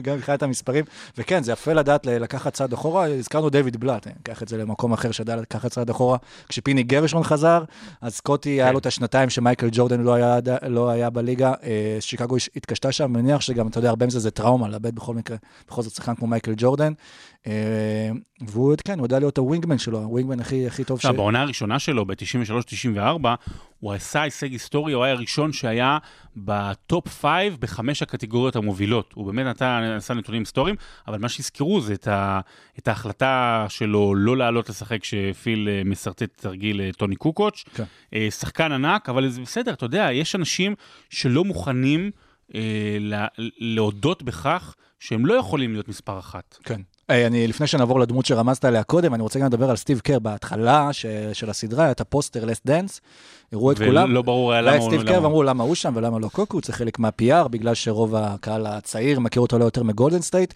גם 0.03 0.15
מבחינת, 0.17 0.43
המספרים. 0.43 0.85
וכן, 1.19 1.43
זה 1.43 1.53
יפה 1.53 1.73
לדעת 1.73 2.07
לקחת 2.07 2.55
צעד 2.55 2.73
אחורה. 2.73 3.07
הזכרנו 3.07 3.51
דיוויד 3.51 3.77
בלאט, 3.77 4.07
אה, 4.07 4.13
ניקח 4.17 4.43
את 4.43 4.49
זה 4.49 4.57
למקום 4.57 4.93
אחר 4.93 5.11
שידע 5.11 5.37
לקחת 5.37 5.71
צעד 5.71 5.91
אחורה. 5.91 6.19
כשפיני 6.49 6.83
גרשון 6.83 7.25
חזר, 7.25 7.65
אז 8.01 8.15
סקוטי, 8.15 8.51
היה 8.51 8.73
לו 8.73 8.79
את 8.79 8.87
השנתיים 8.87 9.31
שמייקל 9.31 9.69
ג'ורדן 9.73 10.01
לא 10.01 10.15
היה, 10.15 10.39
לא 10.69 11.09
בליגה. 11.11 11.53
אה, 11.63 11.97
שיקגו 12.01 12.37
התקשתה 12.57 12.93
שם, 12.93 13.13
מניח 13.13 13.41
שגם, 13.41 13.69
אתה 13.69 13.79
יודע, 13.79 13.89
הרבה 13.89 14.07
מזה 14.07 14.21
זה 14.21 14.31
טראומה, 14.31 14.69
לאבד 14.69 14.95
בכל 14.95 15.15
מקרה, 15.15 15.37
בכל 15.69 15.83
זאת 15.83 15.93
שחקן 15.93 16.15
כמו 16.15 16.27
מייקל 16.27 16.53
ג'ורדן. 16.57 16.93
אה, 17.47 18.11
והוא, 18.41 18.75
כן, 18.85 18.99
הוא 18.99 19.05
יודע 19.05 19.19
להיות 19.19 19.39
ה 19.39 19.44
wingman 19.44 19.79
שלו, 19.79 19.99
ה 19.99 20.04
wingman 20.04 20.41
הכי, 20.41 20.67
הכי 20.67 20.85
טוב 20.85 20.99
ש... 20.99 21.05
עכשיו, 21.05 21.17
בעונה 21.17 21.43
הראשונה 21.43 21.79
שלו, 21.79 22.07
ב-93-94, 22.07 23.27
הוא 23.81 23.93
עשה 23.93 24.23
הישג 24.23 24.53
היסטורי, 24.53 24.93
הוא 24.93 25.05
היה 25.05 25.15
הראשון 25.15 25.53
שהיה 25.53 25.99
ב 26.37 26.55
top 26.55 27.09
5 27.09 27.55
בחמש 27.61 28.03
הקטגוריות 28.03 28.57
המובילות. 28.57 29.13
הוא 29.15 29.27
באמת 29.27 29.47
נתן, 29.47 29.95
עשה 29.97 30.15
נתונים 30.15 30.43
היסטוריים, 30.43 30.77
אבל 31.09 31.19
מה 31.19 31.29
שיזכרו 31.29 31.81
זה 31.81 31.95
את, 31.95 32.09
ה, 32.09 32.41
את 32.79 32.89
ההחלטה 32.89 33.67
שלו 33.69 34.15
לא 34.15 34.37
לעלות 34.37 34.69
לשחק 34.69 35.01
כשפיל 35.01 35.69
אה, 35.69 35.83
משרטט 35.85 36.31
תרגיל 36.37 36.81
אה, 36.81 36.91
טוני 36.97 37.17
קוקוץ'. 37.17 37.65
כן. 37.75 37.85
אה, 38.15 38.29
שחקן 38.31 38.73
ענק, 38.73 39.09
אבל 39.09 39.29
זה 39.29 39.41
בסדר, 39.41 39.73
אתה 39.73 39.85
יודע, 39.85 40.09
יש 40.13 40.37
אנשים 40.37 40.75
שלא 41.11 41.45
מוכנים 41.45 42.11
אה, 42.55 42.97
לה, 43.01 43.27
להודות 43.59 44.23
בכך 44.23 44.75
שהם 45.01 45.27
לא 45.27 45.35
יכולים 45.35 45.73
להיות 45.73 45.89
מספר 45.89 46.19
אחת. 46.19 46.57
כן. 46.65 46.81
היי, 47.11 47.27
אני, 47.27 47.47
לפני 47.47 47.67
שנעבור 47.67 48.01
לדמות 48.01 48.27
שרמזת 48.27 48.65
עליה 48.65 48.83
קודם, 48.83 49.15
אני 49.15 49.23
רוצה 49.23 49.39
גם 49.39 49.47
לדבר 49.47 49.71
על 49.71 49.77
סטיב 49.77 50.01
קר. 50.01 50.19
בהתחלה 50.19 50.93
ש, 50.93 51.07
של 51.33 51.51
הסדרה, 51.51 51.85
היה 51.85 51.91
את 51.91 52.01
הפוסטר 52.01 52.45
Last 52.45 52.67
Dance, 52.67 53.01
הראו 53.53 53.73
את 53.73 53.79
כולם. 53.79 54.11
ולא 54.11 54.23
ברור 54.23 54.53
היה 54.53 54.61
למה 54.61 54.77
הוא... 54.77 54.89
סטיב 54.89 55.03
קר 55.03 55.23
ואמרו 55.23 55.43
למה 55.43 55.65
הוא 55.65 55.75
שם 55.75 55.93
ולמה 55.97 56.19
לא 56.19 56.29
קוקוץ', 56.29 56.61
זה 56.65 56.73
חלק 56.73 56.99
מה-PR, 56.99 57.49
בגלל 57.49 57.75
שרוב 57.75 58.15
הקהל 58.15 58.67
הצעיר 58.67 59.21
מכיר 59.21 59.43
אותו 59.43 59.59
לא 59.59 59.65
יותר 59.65 59.83
מגולדן 59.83 60.21
סטייט. 60.21 60.55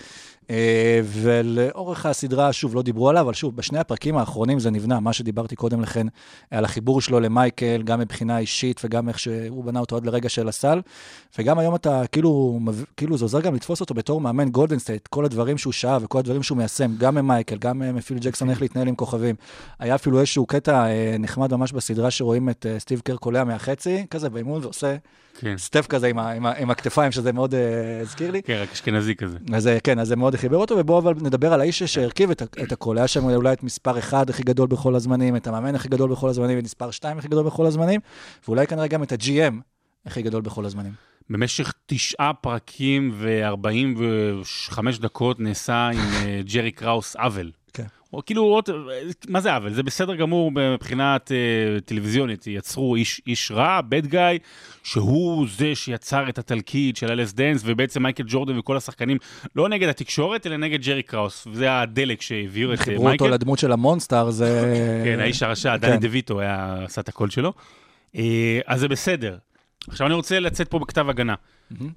אה, 0.50 1.00
ולאורך 1.04 2.06
הסדרה, 2.06 2.52
שוב, 2.52 2.74
לא 2.74 2.82
דיברו 2.82 3.08
עליו, 3.08 3.22
אבל 3.22 3.32
שוב, 3.32 3.56
בשני 3.56 3.78
הפרקים 3.78 4.16
האחרונים 4.16 4.58
זה 4.58 4.70
נבנה, 4.70 5.00
מה 5.00 5.12
שדיברתי 5.12 5.56
קודם 5.56 5.80
לכן, 5.80 6.06
על 6.50 6.64
החיבור 6.64 7.00
שלו 7.00 7.20
למייקל, 7.20 7.82
גם 7.84 8.00
מבחינה 8.00 8.38
אישית 8.38 8.80
וגם 8.84 9.08
איך 9.08 9.18
שהוא 9.18 9.64
בנה 9.64 9.80
אותו 9.80 9.96
עד 9.96 10.06
לרגע 10.06 10.28
של 10.28 10.48
הסל. 10.48 10.80
וגם 11.38 11.58
היום 11.58 11.74
אתה, 11.74 12.02
כאילו, 12.12 12.60
כאילו 12.96 13.16
זה 13.16 13.24
עוזר 13.24 13.40
גם 13.40 13.54
לתפוס 13.54 13.80
אותו 13.80 13.94
בתור 13.94 14.20
מאמן 14.20 14.48
גולדן 14.48 14.78
סטייט, 14.78 15.06
כל 15.06 15.24
הדברים 15.24 15.58
שהוא 15.58 15.72
שאב 15.72 16.02
וכל 16.04 16.18
הדברים 16.18 16.42
שהוא 16.44 16.58
מיישם, 16.58 16.96
גם 16.98 17.14
ממייקל, 17.14 17.56
גם 17.56 17.82
אה, 17.82 17.92
מפיל 17.92 18.18
ג'קסון, 18.18 18.50
איך 18.50 18.62
להתנהל 18.62 18.88
עם 18.88 18.94
כוכבים. 18.94 19.34
היה 19.78 19.94
אפילו 19.94 20.18
איזשהו 20.18 20.46
קטע 20.46 20.86
אה, 20.86 21.16
נחמד 21.18 21.54
ממש 21.54 21.72
בסדרה 21.72 22.10
שרואים 22.10 22.48
את 22.48 22.66
אה, 22.66 22.78
סטיב 22.78 23.00
קר 23.00 23.16
קולע 23.16 23.44
מהחצי, 23.44 24.06
כזה 24.10 24.30
באימון, 24.30 24.62
ועושה 24.62 24.96
כן, 25.38 25.58
סטף 25.58 25.86
כזה 25.86 26.06
עם, 26.06 26.18
ה, 26.18 26.30
עם, 26.30 26.46
ה, 26.46 26.52
עם 26.52 26.70
הכתפיים, 26.70 27.12
שזה 27.12 27.32
מאוד 27.32 27.54
אה, 27.54 28.00
הזכיר 28.00 28.30
לי. 28.30 28.42
כן, 28.42 28.58
רק 28.62 28.72
אשכנזי 28.72 29.14
כזה. 29.14 29.38
אז 29.54 29.70
כן, 29.84 29.98
אז 29.98 30.08
זה 30.08 30.16
מאוד 30.16 30.36
חיבר 30.36 30.56
אותו, 30.56 30.74
ובואו 30.78 30.98
אבל 30.98 31.14
נדבר 31.20 31.52
על 31.52 31.60
האיש 31.60 31.82
שהרכיב 31.82 32.30
את, 32.30 32.42
את 32.42 32.72
הכל. 32.72 32.98
היה 32.98 33.08
שם 33.08 33.24
אולי 33.24 33.52
את 33.52 33.62
מספר 33.62 33.98
אחד 33.98 34.30
הכי 34.30 34.42
גדול 34.42 34.68
בכל 34.68 34.94
הזמנים, 34.94 35.36
את 35.36 35.46
המאמן 35.46 35.74
הכי 35.74 35.88
גדול 35.88 36.10
בכל 36.10 36.28
הזמנים, 36.28 36.58
את 36.58 36.64
מספר 36.64 36.90
שתיים 36.90 37.18
הכי 37.18 37.28
גדול 37.28 37.46
בכל 37.46 37.66
הזמנים, 37.66 38.00
ואולי 38.48 38.66
כנראה 38.66 38.86
גם 38.86 39.02
את 39.02 39.12
ה-GM 39.12 39.54
הכי 40.06 40.22
גדול 40.22 40.42
בכל 40.42 40.64
הזמנים. 40.64 40.92
במשך 41.30 41.72
תשעה 41.86 42.32
פרקים 42.34 43.10
ו-45 43.14 44.78
דקות 45.00 45.40
נעשה 45.40 45.90
עם 45.92 45.98
אה, 46.26 46.40
ג'רי 46.52 46.70
קראוס 46.70 47.16
עוול. 47.16 47.50
כן. 47.72 47.84
או 48.12 48.22
כאילו, 48.26 48.42
עוד- 48.42 48.68
מה 49.28 49.40
זה 49.40 49.54
עוול? 49.54 49.72
זה 49.72 49.82
בסדר 49.82 50.14
גמור 50.14 50.50
מבחינת 50.52 51.32
אה, 51.32 51.80
טלוויזיונית. 51.80 52.46
יצרו 52.46 52.96
איש, 52.96 53.20
איש 53.26 53.50
רע, 53.50 53.80
bad 53.80 54.10
guy, 54.12 54.38
שהוא 54.82 55.46
זה 55.56 55.74
שיצר 55.74 56.28
את 56.28 56.38
התלכיד 56.38 56.96
של 56.96 57.10
ה 57.10 57.15
Last 57.15 57.32
Dance, 57.32 57.62
ובעצם 57.64 58.02
מייקל 58.02 58.24
ג'ורדן 58.26 58.58
וכל 58.58 58.76
השחקנים, 58.76 59.18
לא 59.56 59.68
נגד 59.68 59.88
התקשורת, 59.88 60.46
אלא 60.46 60.56
נגד 60.56 60.82
ג'רי 60.82 61.02
קראוס. 61.02 61.46
וזה 61.50 61.80
הדלק 61.80 62.22
שהעביר 62.22 62.74
את 62.74 62.78
אה, 62.78 62.84
חיברו 62.84 62.96
אותו 63.10 63.24
מייקל. 63.24 63.34
לדמות 63.34 63.58
של 63.58 63.72
ה 63.72 63.79
monster, 63.79 64.30
זה... 64.30 64.72
כן, 65.04 65.20
האיש 65.20 65.42
הרשע, 65.42 65.78
כן. 65.78 65.86
דני 65.86 65.96
דה 65.98 66.08
ויטו 66.10 66.40
עשה 66.84 67.00
את 67.00 67.08
הקול 67.08 67.30
שלו. 67.30 67.52
אז 68.66 68.80
זה 68.80 68.88
בסדר. 68.88 69.36
עכשיו 69.88 70.06
אני 70.06 70.14
רוצה 70.14 70.40
לצאת 70.40 70.68
פה 70.68 70.78
בכתב 70.78 71.08
הגנה. 71.08 71.34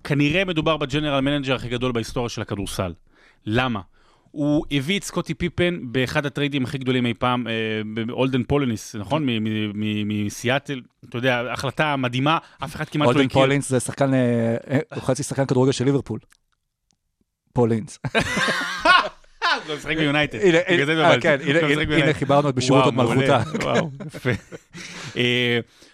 כנראה 0.03 0.45
מדובר 0.45 0.77
ב 0.77 0.83
general 0.83 1.19
manager 1.19 1.55
הכי 1.55 1.69
גדול 1.69 1.91
בהיסטוריה 1.91 2.29
של 2.29 2.41
הכדורסל. 2.41 2.93
למה? 3.45 3.81
הוא 4.31 4.65
הביא 4.71 4.99
את 4.99 5.03
סקוטי 5.03 5.33
פיפן 5.33 5.79
באחד 5.81 6.25
הטריידים 6.25 6.63
הכי 6.63 6.77
גדולים 6.77 7.05
אי 7.05 7.13
פעם, 7.13 7.47
אה, 7.47 7.53
באולדן 8.07 8.43
פולניס, 8.43 8.95
נכון? 8.95 9.25
מסיאטל. 10.05 10.81
אתה 11.09 11.17
יודע, 11.17 11.43
החלטה 11.51 11.95
מדהימה, 11.95 12.37
אף 12.63 12.75
אחד 12.75 12.85
כמעט 12.89 13.07
לא 13.07 13.11
אולדן 13.11 13.25
הכיר. 13.25 13.41
פולינס 13.41 13.69
זה 13.69 13.79
שחקן, 13.79 14.13
אה, 14.13 14.55
אה, 14.71 14.79
הוא 14.93 15.03
חצי 15.03 15.23
שחקן 15.23 15.45
כדורגל 15.45 15.71
של 15.71 15.85
ליברפול. 15.85 16.19
פולינס. 17.53 17.99
הוא 19.67 19.75
משחק 19.75 19.97
ביונייטד. 19.97 20.39
הנה, 20.41 20.57
בגלל 20.71 20.85
זה 20.85 21.03
אה, 21.03 21.13
התבלבלתי. 21.13 21.21
כן, 21.21 21.37
הנה, 21.41 22.05
הוא 22.05 22.13
חיברנו 22.13 22.49
את 22.49 22.55
בשירות 22.55 22.85
הוד 22.85 22.95
מלכותה. 22.95 23.41
וואו, 23.63 23.89
יפה. 24.05 24.29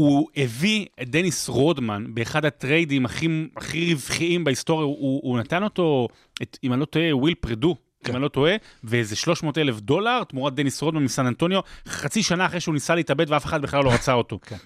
הוא 0.00 0.28
הביא 0.36 0.86
את 1.02 1.08
דניס 1.08 1.48
רודמן 1.48 2.14
באחד 2.14 2.44
הטריידים 2.44 3.04
הכי, 3.04 3.28
הכי 3.56 3.92
רווחיים 3.92 4.44
בהיסטוריה, 4.44 4.84
הוא, 4.84 5.20
הוא 5.22 5.38
נתן 5.38 5.62
אותו, 5.62 6.08
את, 6.42 6.58
אם 6.64 6.72
אני 6.72 6.80
לא 6.80 6.84
טועה, 6.84 7.16
וויל 7.16 7.34
פרדו. 7.34 7.76
אם 8.08 8.14
אני 8.14 8.22
לא 8.22 8.28
טועה, 8.28 8.54
ואיזה 8.84 9.16
300 9.16 9.58
אלף 9.58 9.80
דולר 9.80 10.24
תמורת 10.24 10.54
דניס 10.54 10.82
רודמן 10.82 11.02
מסן 11.02 11.26
אנטוניו, 11.26 11.60
חצי 11.88 12.22
שנה 12.22 12.46
אחרי 12.46 12.60
שהוא 12.60 12.74
ניסה 12.74 12.94
להתאבד 12.94 13.30
ואף 13.30 13.44
אחד 13.44 13.62
בכלל 13.62 13.84
לא 13.84 13.92
רצה 13.92 14.12
אותו. 14.12 14.38
כן. 14.42 14.56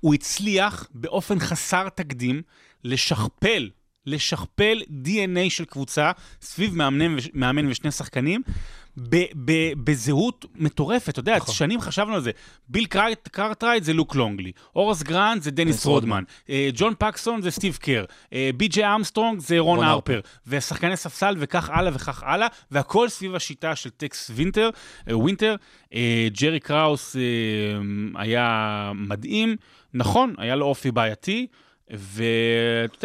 הוא 0.00 0.14
הצליח 0.14 0.88
באופן 0.94 1.38
חסר 1.38 1.88
תקדים 1.88 2.42
לשכפל, 2.84 3.68
לשכפל 4.06 4.78
DNA 5.04 5.50
של 5.50 5.64
קבוצה 5.64 6.12
סביב 6.40 6.76
מאמן, 6.76 7.14
וש- 7.18 7.28
מאמן 7.34 7.70
ושני 7.70 7.90
שחקנים. 7.90 8.42
ב- 8.98 9.24
ב- 9.44 9.72
בזהות 9.84 10.44
מטורפת, 10.54 11.08
אתה 11.08 11.20
יודע, 11.20 11.36
נכון. 11.36 11.54
שנים 11.54 11.80
חשבנו 11.80 12.14
על 12.14 12.20
זה. 12.20 12.30
ביל 12.68 12.86
קרטרייט 13.32 13.84
זה 13.84 13.92
לוק 13.92 14.14
לונגלי, 14.14 14.52
הוראס 14.76 15.02
גרנט 15.02 15.42
זה 15.42 15.50
דניס 15.50 15.86
רודמן. 15.86 16.22
אה, 16.50 16.68
ג'ון 16.74 16.94
פקסון 16.98 17.42
זה 17.42 17.50
סטיב 17.50 17.76
קר, 17.82 18.04
אה, 18.32 18.50
בי.ג'יי 18.56 18.94
אמסטרונג 18.94 19.40
זה 19.40 19.58
רון 19.58 19.76
רון 19.78 19.86
הרפר, 19.86 20.20
ושחקני 20.46 20.96
ספסל 20.96 21.34
וכך 21.38 21.70
הלאה 21.70 21.92
וכך 21.94 22.22
הלאה, 22.26 22.46
והכל 22.70 23.08
סביב 23.08 23.34
השיטה 23.34 23.76
של 23.76 23.90
טקס 23.90 24.30
וינטר, 24.34 24.70
אה, 25.10 25.18
ווינטר. 25.18 25.56
אה, 25.94 26.28
ג'רי 26.40 26.60
קראוס 26.60 27.16
אה, 27.16 27.20
היה 28.14 28.92
מדהים, 28.94 29.56
נכון, 29.94 30.34
היה 30.38 30.56
לו 30.56 30.66
אופי 30.66 30.90
בעייתי. 30.90 31.46
ואתה 31.90 32.26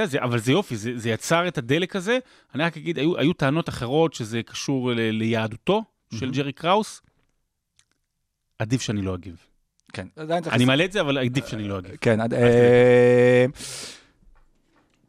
יודע, 0.01 0.05
זה, 0.05 0.23
אבל 0.23 0.39
זה 0.39 0.51
יופי, 0.51 0.75
זה, 0.75 0.91
זה 0.97 1.09
יצר 1.09 1.47
את 1.47 1.57
הדלק 1.57 1.95
הזה. 1.95 2.17
אני 2.55 2.63
רק 2.63 2.77
אגיד, 2.77 2.97
היו, 2.97 3.17
היו 3.17 3.33
טענות 3.33 3.69
אחרות 3.69 4.13
שזה 4.13 4.43
קשור 4.43 4.91
ל, 4.91 4.99
ליהדותו 4.99 5.83
של 6.13 6.31
ג'רי 6.31 6.51
קראוס. 6.53 7.01
עדיף 8.59 8.81
שאני 8.81 9.01
לא 9.01 9.15
אגיב. 9.15 9.35
כן, 9.93 10.07
אני 10.55 10.65
מעלה 10.65 10.85
את 10.85 10.91
זה, 10.91 11.01
אבל 11.01 11.17
עדיף 11.17 11.47
שאני 11.47 11.67
לא 11.67 11.79
אגיב. 11.79 11.95
כן, 12.01 12.21
עד- 12.21 12.33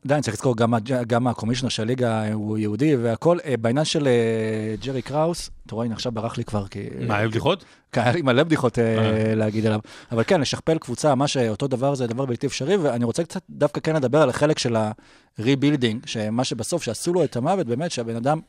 עדיין 0.04 0.22
צריך 0.22 0.34
לזכור, 0.34 0.56
גם 0.56 0.74
גם 1.06 1.26
הקומישיונר 1.26 1.68
של 1.68 1.82
הליגה 1.82 2.32
הוא 2.32 2.58
יהודי 2.58 2.96
והכל. 2.96 3.38
אה, 3.44 3.56
בעניין 3.56 3.84
של 3.84 4.06
אה, 4.06 4.74
ג'רי 4.84 5.02
קראוס, 5.02 5.50
אתה 5.66 5.74
רואה, 5.74 5.86
הנה 5.86 5.94
עכשיו 5.94 6.12
ברח 6.12 6.38
לי 6.38 6.44
כבר, 6.44 6.68
כי... 6.68 6.88
מה, 7.06 7.16
היו 7.16 7.30
בדיחות? 7.30 7.64
כן, 7.92 8.00
היה 8.00 8.12
לי 8.12 8.22
מלא 8.22 8.42
בדיחות 8.42 8.78
אה, 8.78 8.84
אה. 8.84 9.34
להגיד 9.34 9.66
עליו. 9.66 9.80
אבל 10.12 10.24
כן, 10.26 10.40
לשכפל 10.40 10.78
קבוצה, 10.78 11.14
מה 11.14 11.28
שאותו 11.28 11.68
דבר 11.68 11.94
זה 11.94 12.06
דבר 12.06 12.26
בלתי 12.26 12.46
אפשרי, 12.46 12.76
ואני 12.76 13.04
רוצה 13.04 13.24
קצת 13.24 13.42
דווקא 13.50 13.80
כן 13.80 13.96
לדבר 13.96 14.22
על 14.22 14.30
החלק 14.30 14.58
של 14.58 14.76
ה-rebuilding, 14.76 15.96
שמה 16.06 16.44
שבסוף, 16.44 16.82
שעשו 16.82 17.12
לו 17.12 17.24
את 17.24 17.36
המוות, 17.36 17.66
באמת, 17.66 17.90
שהבן 17.90 18.16
אדם 18.16 18.40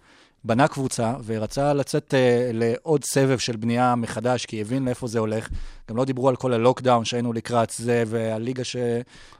בנה 0.43 0.67
קבוצה 0.67 1.13
ורצה 1.25 1.73
לצאת 1.73 2.13
אה, 2.13 2.49
לעוד 2.53 3.03
סבב 3.03 3.37
של 3.37 3.55
בנייה 3.55 3.95
מחדש, 3.95 4.45
כי 4.45 4.61
הבין 4.61 4.85
לאיפה 4.85 5.07
זה 5.07 5.19
הולך. 5.19 5.49
גם 5.89 5.97
לא 5.97 6.05
דיברו 6.05 6.29
על 6.29 6.35
כל 6.35 6.53
הלוקדאון 6.53 7.05
שהיינו 7.05 7.33
לקראת 7.33 7.69
זה, 7.69 8.03
והליגה 8.07 8.63
ש, 8.63 8.75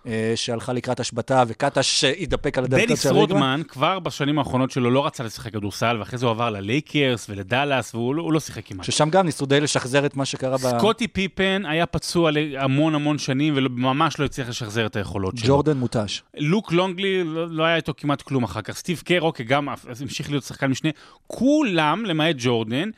אה, 0.07 0.33
שהלכה 0.35 0.73
לקראת 0.73 0.99
השבתה, 0.99 1.43
וקטש 1.47 1.99
שהתדפק 1.99 2.57
על 2.57 2.63
הדלתות 2.63 2.97
של 2.97 3.09
הליגה. 3.09 3.21
רודמן 3.21 3.61
כבר 3.67 3.99
בשנים 3.99 4.39
האחרונות 4.39 4.71
שלו 4.71 4.91
לא 4.91 5.05
רצה 5.05 5.23
לשחק 5.23 5.53
כדורסל, 5.53 5.97
ואחרי 5.99 6.19
זה 6.19 6.25
הוא 6.25 6.31
עבר 6.31 6.49
ללייקרס 6.49 7.29
ולדאלאס, 7.29 7.95
והוא 7.95 8.15
לא, 8.15 8.33
לא 8.33 8.39
שיחק 8.39 8.65
כמעט. 8.65 8.85
ששם 8.85 9.09
גם 9.09 9.25
ניסו 9.25 9.45
די 9.45 9.59
לשחזר 9.59 10.05
את 10.05 10.15
מה 10.15 10.25
שקרה 10.25 10.57
ב... 10.57 10.77
סקוטי 10.77 11.07
פיפן 11.07 11.63
היה 11.65 11.85
פצוע 11.85 12.31
המון 12.57 12.95
המון 12.95 13.17
שנים, 13.17 13.53
וממש 13.57 14.19
לא 14.19 14.25
הצליח 14.25 14.49
לשחזר 14.49 14.85
את 14.85 14.95
היכולות 14.95 15.37
שלו. 15.37 15.47
ג'ורדן 15.47 15.77
מותש. 15.77 16.23
לוק 16.37 16.71
לונגלי, 16.71 17.23
לא, 17.23 17.49
לא 17.49 17.63
היה 17.63 17.75
איתו 17.75 17.93
כמעט 17.97 18.21
כלום 18.21 18.43
אחר 18.43 18.61
כך. 18.61 18.77
סטיב 18.77 19.01
קר, 19.05 19.21
אוקיי, 19.21 19.45
גם 19.45 19.67
המשיך 20.01 20.29
להיות 20.29 20.43
שחקן 20.43 20.67
משנה. 20.67 20.89
כולם, 21.27 22.05
למעט 22.05 22.35
ג'ורדן, 22.37 22.89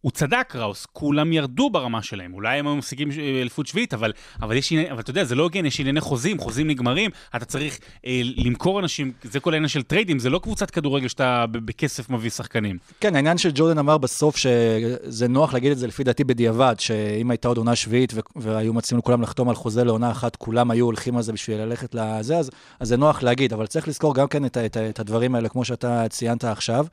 הוא 0.00 0.12
צדק, 0.12 0.56
קראוס, 0.56 0.86
כולם 0.92 1.32
ירדו 1.32 1.70
ברמה 1.70 2.02
שלהם. 2.02 2.34
אולי 2.34 2.58
הם 2.58 2.66
היו 2.66 2.76
משיגים 2.76 3.10
אה, 3.10 3.40
אליפות 3.40 3.66
שביעית, 3.66 3.94
אבל, 3.94 4.12
אבל 4.42 4.56
יש 4.56 4.72
אבל 4.72 5.00
אתה 5.00 5.10
יודע, 5.10 5.24
זה 5.24 5.34
לא 5.34 5.42
הוגן, 5.42 5.66
יש 5.66 5.80
ענייני 5.80 6.00
חוזים, 6.00 6.38
חוזים 6.38 6.66
נגמרים, 6.68 7.10
אתה 7.36 7.44
צריך 7.44 7.78
אה, 8.06 8.20
למכור 8.36 8.80
אנשים, 8.80 9.12
זה 9.22 9.40
כל 9.40 9.52
העניין 9.52 9.68
של 9.68 9.82
טריידים, 9.82 10.18
זה 10.18 10.30
לא 10.30 10.38
קבוצת 10.38 10.70
כדורגל 10.70 11.08
שאתה 11.08 11.44
בכסף 11.52 12.10
מביא 12.10 12.30
שחקנים. 12.30 12.78
כן, 13.00 13.16
העניין 13.16 13.38
שג'ורדן 13.38 13.78
אמר 13.78 13.98
בסוף 13.98 14.36
שזה 14.36 15.28
נוח 15.28 15.54
להגיד 15.54 15.72
את 15.72 15.78
זה 15.78 15.86
לפי 15.86 16.04
דעתי 16.04 16.24
בדיעבד, 16.24 16.74
שאם 16.78 17.30
הייתה 17.30 17.48
עוד 17.48 17.56
עונה 17.56 17.76
שביעית 17.76 18.12
והיו 18.36 18.74
מציעים 18.74 18.98
לכולם 18.98 19.22
לחתום 19.22 19.48
על 19.48 19.54
חוזה 19.54 19.84
לעונה 19.84 20.10
אחת, 20.10 20.36
כולם 20.36 20.70
היו 20.70 20.84
הולכים 20.84 21.16
על 21.16 21.22
זה 21.22 21.32
בשביל 21.32 21.60
ללכת 21.60 21.94
לזה, 21.94 22.38
אז, 22.38 22.50
אז 22.80 22.88
זה 22.88 22.96
נוח 22.96 23.22
להגיד, 23.22 23.52
אבל 23.52 23.66
צריך 23.66 23.88
לזכור 23.88 24.14
גם 24.14 24.28
כן 24.28 24.44
את, 24.44 24.56
את, 24.56 24.76
את 24.76 24.98
הדברים 25.00 25.34
האלה, 25.34 25.48
כמו 25.48 25.64
שאתה 25.64 26.08
ציינת 26.08 26.44
עכשיו. 26.44 26.86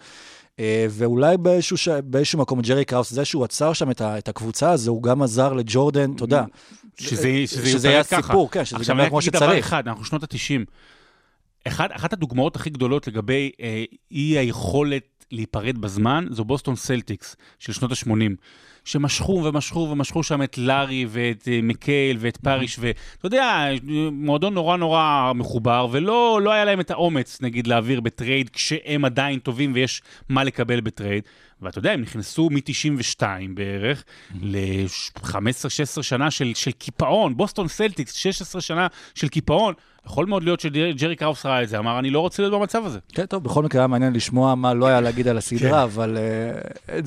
אה, 0.60 0.86
ואולי 0.89 1.38
באיזשהו, 1.38 1.78
ש... 1.78 1.88
באיזשהו 1.88 2.39
מקום 2.39 2.62
ג'רי 2.62 2.86
קראוס, 2.86 3.12
זה 3.12 3.26
שהוא 3.26 3.44
עצר 3.44 3.74
שם 3.74 3.91
את, 3.91 4.02
ה... 4.02 4.18
את 4.18 4.28
הקבוצה 4.28 4.72
הזו, 4.72 4.91
הוא 4.91 5.04
גם 5.04 5.22
עזר 5.22 5.54
לג'ורדן, 5.54 6.12
אתה 6.12 6.24
יודע. 6.24 6.44
שזה, 7.00 7.30
שזה, 7.48 7.70
שזה 7.72 7.88
יהיה 7.88 8.04
ככה. 8.04 8.22
סיפור, 8.22 8.52
כן, 8.52 8.65
שזה 8.65 8.78
עכשיו, 8.78 8.94
ייגמר 8.94 9.04
אני 9.04 9.10
כמו 9.10 9.18
רק 9.18 9.24
אגיד 9.24 9.34
דבר 9.34 9.46
שצריך. 9.46 9.65
אחד, 9.65 9.88
אנחנו 9.88 10.06
שנות 10.06 10.24
ה-90. 10.24 10.65
אחד, 11.68 11.88
אחת 11.91 12.13
הדוגמאות 12.13 12.56
הכי 12.56 12.70
גדולות 12.70 13.08
לגבי 13.08 13.52
אה, 13.62 13.84
אי 14.12 14.38
היכולת 14.38 15.26
להיפרד 15.32 15.78
בזמן, 15.78 16.26
זו 16.32 16.44
בוסטון 16.44 16.76
סלטיקס 16.76 17.36
של 17.60 17.74
שנות 17.74 17.91
ה-80. 17.91 18.36
שמשכו 18.86 19.41
ומשכו 19.45 19.88
ומשכו 19.91 20.24
שם 20.24 20.43
את 20.43 20.58
לארי 20.58 21.06
ואת 21.10 21.48
אה, 21.52 21.60
מקהייל 21.63 22.18
ואת 22.19 22.38
פאריש, 22.38 22.80
ואתה 22.80 23.26
יודע, 23.26 23.67
מועדון 24.12 24.54
נורא 24.54 24.78
נורא 24.78 25.32
מחובר, 25.36 25.88
ולא 25.91 26.39
לא 26.43 26.52
היה 26.52 26.65
להם 26.65 26.80
את 26.80 26.91
האומץ, 26.91 27.41
נגיד, 27.41 27.67
להעביר 27.67 28.02
בטרייד 28.02 28.50
כשהם 28.50 29.06
עדיין 29.06 29.39
טובים 29.39 29.71
ויש 29.74 30.02
מה 30.30 30.43
לקבל 30.43 30.82
בטרייד. 30.82 31.24
ואתה 31.62 31.80
יודע, 31.80 31.91
הם 31.91 32.02
נכנסו 32.02 32.50
מ-92 32.52 33.24
בערך 33.54 34.04
ל-15-16 34.41 36.04
שנה 36.04 36.32
של, 36.32 36.52
של 36.56 36.71
קיפאון, 36.71 37.38
בוסטון 37.38 37.67
סלטיקס, 37.67 38.13
16 38.13 38.62
שנה 38.62 38.88
של 39.15 39.28
קיפאון. 39.28 39.74
יכול 40.06 40.26
מאוד 40.26 40.43
להיות 40.43 40.60
שג'רי 40.60 41.15
קראוס 41.15 41.45
ראה 41.45 41.63
את 41.63 41.69
זה, 41.69 41.78
אמר, 41.78 42.00
אני 42.00 42.10
לא 42.10 42.19
רוצה 42.19 42.43
להיות 42.43 42.54
במצב 42.54 42.86
הזה. 42.86 43.00
כן, 43.13 43.26
טוב, 43.26 43.43
בכל 43.43 43.63
מקרה 43.63 43.82
היה 43.82 43.88
מעניין 43.88 44.13
לשמוע 44.13 44.56
מה 44.56 44.74
לו 44.74 44.88
היה 44.88 45.02
להגיד 45.02 45.28
על 45.28 45.38
הסדרה, 45.38 45.84
אבל 45.84 46.17
אה, 46.17 47.00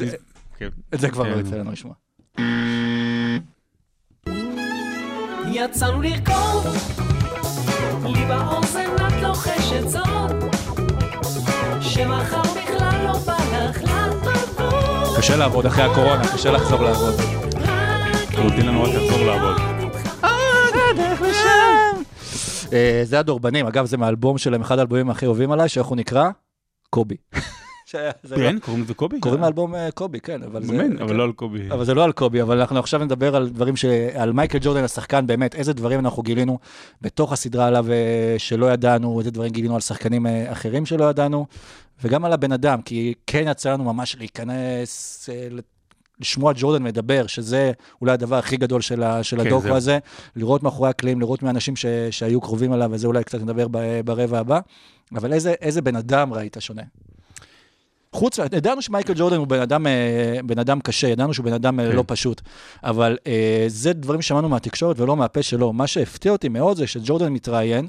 את 0.63 0.71
זה- 0.73 0.77
כן. 0.91 0.97
את 0.97 1.01
זה 1.01 1.11
כבר 1.11 1.29
לא 1.29 1.35
כן. 1.35 1.41
יצא 1.41 1.57
לנו 1.57 1.73
לשמוע. 1.73 1.95
יצאנו 5.53 6.03
לרקוד, 6.03 6.67
לי 8.07 8.25
באוזן 8.27 8.91
את 8.97 9.23
לוחשת 9.23 9.89
זאת, 9.89 10.55
שמחר 11.81 12.43
בכלל 12.43 13.05
לא 13.07 13.19
בא 13.27 13.37
לך 13.69 13.83
לעבוד. 13.85 15.17
קשה 15.19 15.37
לעבוד 15.37 15.67
אחרי 15.67 15.85
הקורונה, 15.85 16.23
קשה 16.35 16.51
לחזור 16.51 16.83
לעבוד. 16.83 17.15
נותנים 18.45 18.67
לנו 18.69 18.83
רק 18.83 18.89
לחזור 18.95 19.27
לעבוד. 19.27 19.57
אה, 22.73 23.01
זה 23.05 23.19
הדורבנים, 23.19 23.67
אגב, 23.67 23.85
זה 23.87 23.97
מהאלבום 23.97 24.39
שלהם, 24.39 24.61
אחד 24.61 24.79
האלבומים 24.79 25.11
הכי 25.11 25.27
אוהבים 25.27 25.53
עליי, 25.53 25.69
שאיך 25.69 25.87
הוא 25.87 25.97
נקרא? 25.97 26.29
קובי. 26.91 27.17
זה 28.23 28.37
לא- 28.37 28.37
כן, 28.37 28.59
קוראים 28.59 28.83
לזה 28.83 28.95
קובי? 28.95 29.21
קוראים 29.21 29.41
לאלבום 29.41 29.75
אה, 29.75 29.91
קובי, 29.91 30.21
כן, 30.21 30.43
אבל 30.43 30.63
זה... 30.63 30.73
באמת, 30.73 31.01
אבל 31.01 31.15
לא 31.17 31.25
על 31.25 31.33
קובי. 31.33 31.71
אבל 31.71 31.85
זה 31.85 31.95
לא 31.95 32.05
על 32.05 32.13
קובי, 32.13 32.43
אבל 32.43 32.61
אנחנו 32.61 32.79
עכשיו 32.79 33.05
נדבר 33.05 33.37
על 33.37 33.49
דברים 33.49 33.77
ש... 33.77 33.85
על 34.15 34.33
מייקל 34.33 34.59
ג'ורדן 34.61 34.85
השחקן, 34.85 35.27
באמת, 35.27 35.55
איזה 35.55 35.73
דברים 35.73 36.01
אנחנו 36.01 36.23
גילינו 36.23 36.59
בתוך 37.03 37.33
הסדרה 37.33 37.67
עליו 37.67 37.87
אה, 37.91 38.35
שלא 38.39 38.73
ידענו, 38.73 39.19
איזה 39.19 39.31
דברים 39.31 39.53
גילינו 39.53 39.75
על 39.75 39.81
שחקנים 39.81 40.27
אה, 40.27 40.53
אחרים 40.53 40.87
שלא 40.87 41.05
ידענו, 41.05 41.47
וגם 42.05 42.25
על 42.25 42.33
הבן 42.33 42.53
אדם, 42.53 42.83
כי 42.83 43.15
כן 43.27 43.45
יצא 43.51 43.73
לנו 43.73 43.85
ממש 43.85 44.17
להיכנס, 44.19 45.29
אה, 45.33 45.49
לשמוע 46.21 46.53
ג'ורדן 46.57 46.83
מדבר, 46.83 47.27
שזה 47.27 47.73
אולי 48.01 48.13
הדבר 48.13 48.37
הכי 48.37 48.57
גדול 48.57 48.81
של, 48.81 49.03
ה... 49.03 49.23
של 49.23 49.37
כן, 49.41 49.47
הדוקו 49.47 49.63
זהו. 49.63 49.77
הזה, 49.77 49.99
לראות 50.37 50.63
מאחורי 50.63 50.91
הקלעים, 50.91 51.21
לראות 51.21 51.43
מאנשים 51.43 51.77
ש... 51.77 51.87
שהיו 52.11 52.41
קרובים 52.41 52.73
אליו, 52.73 52.91
וזה 52.93 53.07
אולי 53.07 53.25
קצת 53.25 53.41
נדבר 53.41 53.67
ב... 53.71 54.01
ברבע 54.05 54.39
הבא, 54.39 54.61
אבל 55.17 55.33
איזה, 55.33 55.55
איזה 55.61 55.83
בן 55.83 55.97
אדם 55.97 56.33
ראית 56.33 56.57
שונה? 56.61 56.83
חוץ, 58.13 58.39
ידענו 58.39 58.83
שמייקל 58.83 59.13
ג'ורדן 59.17 59.37
הוא 59.37 59.47
בן 59.47 59.61
אדם, 59.61 59.87
אה, 59.87 60.41
בן 60.45 60.59
אדם 60.59 60.81
קשה, 60.81 61.09
ידענו 61.09 61.35
שהוא 61.35 61.45
בן 61.45 61.53
אדם 61.53 61.81
אה, 61.81 61.91
כן. 61.91 61.97
לא 61.97 62.05
פשוט, 62.07 62.41
אבל 62.85 63.17
אה, 63.27 63.65
זה 63.67 63.93
דברים 63.93 64.23
ששמענו 64.23 64.49
מהתקשורת 64.49 65.01
ולא 65.01 65.17
מהפה 65.17 65.43
שלו. 65.43 65.73
מה 65.73 65.87
שהפתיע 65.87 66.33
אותי 66.33 66.49
מאוד 66.49 66.77
זה 66.77 66.87
שג'ורדן 66.87 67.29
מתראיין, 67.33 67.89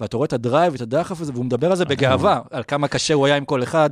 ואתה 0.00 0.16
רואה 0.16 0.26
את 0.26 0.32
ה 0.32 0.38
drive, 0.38 0.74
את 0.74 0.80
הדחף 0.80 1.20
הזה, 1.20 1.32
והוא 1.32 1.44
מדבר 1.44 1.70
על 1.70 1.76
זה 1.76 1.84
בגאווה, 1.84 2.40
על 2.50 2.62
כמה 2.68 2.88
קשה 2.88 3.14
הוא 3.14 3.26
היה 3.26 3.36
עם 3.36 3.44
כל 3.44 3.62
אחד, 3.62 3.90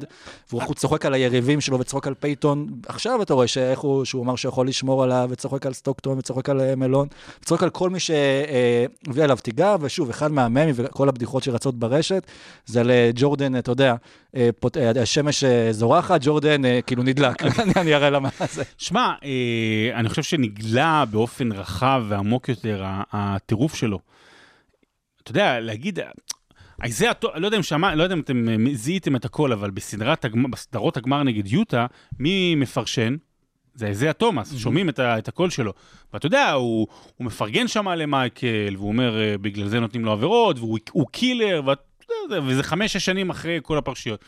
והוא 0.52 0.74
צוחק 0.74 1.06
על 1.06 1.14
היריבים 1.14 1.60
שלו 1.60 1.78
וצוחק 1.80 2.06
על 2.06 2.14
פייטון. 2.14 2.66
עכשיו 2.88 3.22
אתה 3.22 3.34
רואה 3.34 3.46
שאיך 3.46 3.78
הוא, 3.78 4.04
שהוא 4.04 4.24
אמר 4.24 4.36
שיכול 4.36 4.68
לשמור 4.68 5.02
עליו, 5.04 5.26
וצוחק 5.32 5.66
על 5.66 5.72
סטוקטון, 5.72 6.18
וצוחק 6.18 6.48
על 6.48 6.60
אה, 6.60 6.76
מלון, 6.76 7.08
וצוחק 7.42 7.62
על 7.62 7.70
כל 7.70 7.90
מי 7.90 8.00
שהביא 8.00 9.24
עליו 9.24 9.36
תיגר, 9.42 9.76
ושוב, 9.80 10.10
אחד 10.10 10.32
מהממים 10.32 10.74
וכל 10.78 11.08
הבדיחות 11.08 11.42
שרצות 11.42 11.74
ברשת, 11.78 12.26
זה 12.66 12.80
על 12.80 12.90
אה, 12.90 13.10
אתה 13.58 13.70
יודע, 13.72 13.94
אה, 14.36 14.50
פות- 14.60 14.76
אה, 14.76 15.02
השמש 15.02 15.44
אה, 15.44 15.72
זורחת, 15.72 16.20
ג'ורדן 16.24 16.64
אה, 16.64 16.80
כאילו 16.86 17.02
נדלק, 17.02 17.42
אני- 17.44 17.72
אני 17.76 17.94
אראה 17.94 18.10
למה 18.10 18.28
זה. 18.52 18.62
שמע, 18.78 19.12
אה, 19.24 19.30
אני 20.00 20.08
חושב 20.08 20.22
שנגלה 20.22 21.04
באופן 21.10 21.52
רחב 21.52 22.02
ועמוק 22.08 22.48
יותר 22.48 22.82
הטירוף 23.12 23.74
שלו. 23.74 23.98
אתה 25.24 25.30
יודע, 25.30 25.60
להגיד... 25.60 25.98
זה, 26.86 27.06
לא 27.34 27.46
יודע 27.46 27.56
אם 27.56 27.62
שמע, 27.62 27.94
לא 27.94 28.02
יודע 28.02 28.14
אם 28.14 28.20
אתם 28.20 28.48
אה, 28.48 28.54
זיהיתם 28.74 29.16
את 29.16 29.24
הכל, 29.24 29.52
אבל 29.52 29.70
בסדרת, 29.70 30.24
הגמ- 30.24 30.50
בסדרות 30.50 30.96
הגמר 30.96 31.22
נגד 31.22 31.46
יוטה, 31.46 31.86
מי 32.18 32.54
מפרשן? 32.54 33.16
זה 33.74 33.86
איזיה 33.86 34.12
תומאס, 34.12 34.56
שומעים 34.56 34.88
את, 34.88 34.98
ה, 34.98 35.18
את 35.18 35.28
הקול 35.28 35.50
שלו. 35.50 35.72
ואתה 36.12 36.26
יודע, 36.26 36.50
הוא, 36.52 36.86
הוא 37.16 37.26
מפרגן 37.26 37.68
שם 37.68 37.88
למייקל, 37.88 38.74
והוא 38.76 38.88
אומר, 38.88 39.20
אה, 39.20 39.38
בגלל 39.38 39.68
זה 39.68 39.80
נותנים 39.80 40.04
לו 40.04 40.12
עבירות, 40.12 40.58
והוא 40.58 40.78
הוא 40.92 41.06
קילר, 41.12 41.62
ואתה 41.66 41.82
יודע, 42.24 42.40
וזה 42.46 42.62
חמש-שש 42.62 43.04
שנים 43.04 43.30
אחרי 43.30 43.58
כל 43.62 43.78
הפרשיות. 43.78 44.24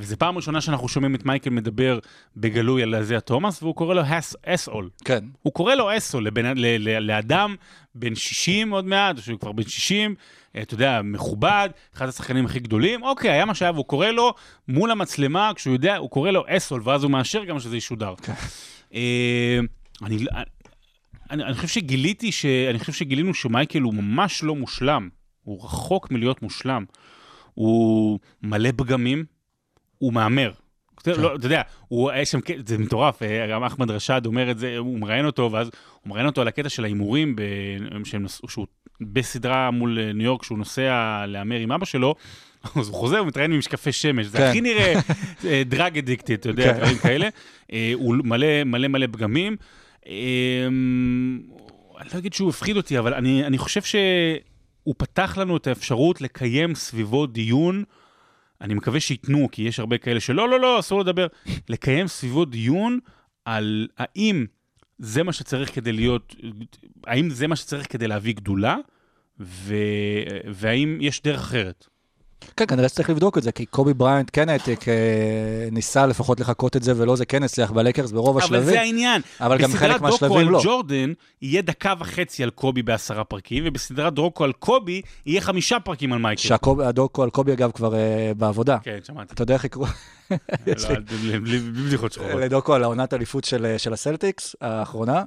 וזו 0.00 0.16
פעם 0.18 0.36
ראשונה 0.36 0.60
שאנחנו 0.60 0.88
שומעים 0.88 1.14
את 1.14 1.24
מייקל 1.24 1.50
מדבר 1.50 1.98
בגלוי 2.36 2.82
על 2.82 2.94
איזיה 2.94 3.20
תומאס, 3.20 3.62
והוא 3.62 3.74
קורא 3.74 3.94
לו 3.94 4.02
אס-אול. 4.46 4.90
כן. 5.04 5.24
הוא 5.42 5.52
קורא 5.52 5.74
לו 5.74 5.96
אסו 5.96 6.20
לבן, 6.20 6.46
ל, 6.46 6.66
ל, 6.66 6.98
לאדם 6.98 7.54
בן 7.94 8.14
60 8.14 8.70
עוד 8.70 8.84
מעט, 8.84 9.16
או 9.16 9.22
שהוא 9.22 9.38
כבר 9.38 9.52
בן 9.52 9.62
60, 9.62 10.14
אה, 10.56 10.62
אתה 10.62 10.74
יודע, 10.74 11.00
מכובד, 11.04 11.68
אחד 11.96 12.08
השחקנים 12.08 12.44
הכי 12.44 12.60
גדולים, 12.60 13.02
אוקיי, 13.02 13.30
היה 13.30 13.44
מה 13.44 13.54
שהיה, 13.54 13.72
והוא 13.72 13.84
קורא 13.84 14.06
לו 14.06 14.34
מול 14.68 14.90
המצלמה, 14.90 15.52
כשהוא 15.54 15.72
יודע, 15.72 15.96
הוא 15.96 16.10
קורא 16.10 16.30
לו 16.30 16.44
אסול, 16.48 16.82
ואז 16.84 17.02
הוא 17.02 17.10
מאשר 17.10 17.44
גם 17.44 17.60
שזה 17.60 17.76
ישודר. 17.76 18.14
אה, 18.94 19.58
אני, 20.02 20.16
אני, 21.30 21.44
אני 21.44 21.54
חושב 21.54 21.68
שגיליתי, 21.68 22.32
ש, 22.32 22.46
אני 22.46 22.78
חושב 22.78 22.92
שגילינו 22.92 23.34
שמייקל 23.34 23.80
הוא 23.80 23.94
ממש 23.94 24.42
לא 24.42 24.54
מושלם, 24.54 25.08
הוא 25.42 25.64
רחוק 25.64 26.10
מלהיות 26.10 26.42
מושלם. 26.42 26.84
הוא 27.54 28.18
מלא 28.42 28.70
פגמים, 28.76 29.24
הוא 30.00 30.12
מהמר. 30.12 30.52
אתה 31.02 31.16
לא, 31.16 31.34
אתה 31.34 31.46
יודע, 31.46 31.62
הוא, 31.88 32.12
יש 32.12 32.30
שם, 32.30 32.38
זה 32.66 32.78
מטורף, 32.78 33.22
אה, 33.22 33.46
גם 33.50 33.64
אחמד 33.64 33.90
רשד 33.90 34.22
אומר 34.26 34.50
את 34.50 34.58
זה, 34.58 34.78
הוא 34.78 34.98
מראיין 34.98 35.26
אותו, 35.26 35.52
ואז 35.52 35.70
הוא 36.00 36.10
מראיין 36.10 36.26
אותו 36.26 36.40
על 36.40 36.48
הקטע 36.48 36.68
של 36.68 36.84
ההימורים, 36.84 37.36
ב- 37.36 37.42
שהוא 38.48 38.66
בסדרה 39.00 39.70
מול 39.70 39.98
אה, 39.98 40.12
ניו 40.12 40.24
יורק, 40.24 40.42
שהוא 40.42 40.58
נוסע 40.58 41.24
להמר 41.28 41.56
עם 41.56 41.72
אבא 41.72 41.84
שלו, 41.84 42.14
אז 42.76 42.88
הוא 42.88 42.94
חוזר 42.96 43.22
ומתראיין 43.22 43.52
עם 43.52 43.58
משקפי 43.58 43.92
שמש, 43.92 44.26
זה 44.26 44.38
כן. 44.38 44.44
הכי 44.44 44.60
נראה 44.60 44.94
דרג 45.70 45.98
אדיקטד, 45.98 46.32
אתה 46.32 46.48
יודע, 46.48 46.72
כן. 46.72 46.78
דברים 46.78 46.98
כאלה. 46.98 47.28
אה, 47.72 47.92
הוא 47.94 48.16
מלא 48.24 48.64
מלא 48.64 48.88
מלא 48.88 49.06
פגמים. 49.06 49.56
אה, 50.06 50.12
אני 52.00 52.08
לא 52.14 52.18
אגיד 52.18 52.32
שהוא 52.32 52.50
הפחיד 52.50 52.76
אותי, 52.76 52.98
אבל 52.98 53.14
אני, 53.14 53.44
אני 53.44 53.58
חושב 53.58 53.82
שהוא 53.82 54.94
פתח 54.98 55.38
לנו 55.38 55.56
את 55.56 55.66
האפשרות 55.66 56.20
לקיים 56.20 56.74
סביבו 56.74 57.26
דיון. 57.26 57.84
אני 58.60 58.74
מקווה 58.74 59.00
שייתנו, 59.00 59.48
כי 59.52 59.62
יש 59.62 59.80
הרבה 59.80 59.98
כאלה 59.98 60.20
שלא, 60.20 60.48
לא, 60.48 60.60
לא, 60.60 60.78
אסור 60.78 61.00
לדבר. 61.00 61.26
לקיים 61.68 62.06
סביבו 62.06 62.44
דיון 62.44 62.98
על 63.44 63.88
האם 63.98 64.46
זה 64.98 65.22
מה 65.22 65.32
שצריך 65.32 65.74
כדי 65.74 65.92
להיות, 65.92 66.36
האם 67.06 67.30
זה 67.30 67.46
מה 67.46 67.56
שצריך 67.56 67.92
כדי 67.92 68.08
להביא 68.08 68.34
גדולה, 68.34 68.76
ו... 69.40 69.74
והאם 70.52 70.98
יש 71.00 71.22
דרך 71.22 71.40
אחרת. 71.40 71.86
כן, 72.56 72.64
כנראה 72.68 72.88
שצריך 72.88 73.10
לבדוק 73.10 73.38
את 73.38 73.42
זה, 73.42 73.52
כי 73.52 73.66
קובי 73.66 73.94
בריינט 73.94 74.30
כן 74.32 74.48
העתק, 74.48 74.88
אה, 74.88 74.94
ניסה 75.72 76.06
לפחות 76.06 76.40
לחקות 76.40 76.76
את 76.76 76.82
זה, 76.82 76.92
ולא 76.96 77.16
זה 77.16 77.24
כן 77.24 77.42
הצליח 77.42 77.70
בלקרס 77.70 78.12
ברוב 78.12 78.36
אבל 78.36 78.44
השלבים. 78.44 78.64
זה 78.64 78.80
העניין. 78.80 79.22
אבל 79.40 79.58
גם 79.58 79.72
חלק 79.72 80.00
בסדרת 80.00 80.00
דוקו 80.00 80.04
מהשלבים 80.10 80.46
על 80.46 80.52
לא. 80.52 80.60
ג'ורדן 80.64 81.12
יהיה 81.42 81.62
דקה 81.62 81.94
וחצי 81.98 82.42
על 82.42 82.50
קובי 82.50 82.82
בעשרה 82.82 83.24
פרקים, 83.24 83.64
ובסדרת 83.66 84.14
דוקו 84.14 84.44
על 84.44 84.52
קובי 84.52 85.02
יהיה 85.26 85.40
חמישה 85.40 85.80
פרקים 85.80 86.12
על 86.12 86.18
מייקל. 86.18 86.42
שהדוקו 86.42 87.22
על 87.22 87.30
קובי, 87.30 87.52
אגב, 87.52 87.70
כבר 87.70 87.94
אה, 87.94 88.32
בעבודה. 88.36 88.78
כן, 88.82 88.98
שמעתי. 89.06 89.34
אתה 89.34 89.42
יודע 89.42 89.54
איך 89.54 89.64
יקראו 89.64 89.86
לא, 90.30 90.36
בלי 91.40 91.58
בדיחות 91.58 92.12
שחורות. 92.12 92.34
לדוקו 92.34 92.74
על 92.74 92.82
העונת 92.82 93.14
אליפות 93.14 93.44
של 93.44 93.66
אה, 93.66 93.78
של 93.78 93.92
הסלטיקס, 93.92 94.56
האחרונה? 94.60 95.22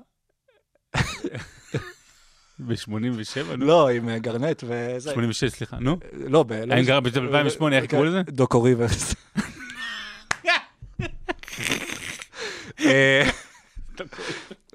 ב-87? 2.60 3.56
לא, 3.58 3.90
עם 3.90 4.10
אה, 4.10 4.20
גרנט 4.20 4.64
וזה. 4.68 5.12
86, 5.12 5.52
סליחה, 5.52 5.78
נו. 5.80 5.98
לא, 6.14 6.44
ב... 6.44 6.52
האם 6.52 6.86
גר 6.86 7.00
ב-2008, 7.00 7.72
איך 7.72 7.86
קראו 7.86 8.04
לזה? 8.04 8.22
דוקו 8.28 8.64
ריברס. 8.64 9.16
אה, 12.80 13.30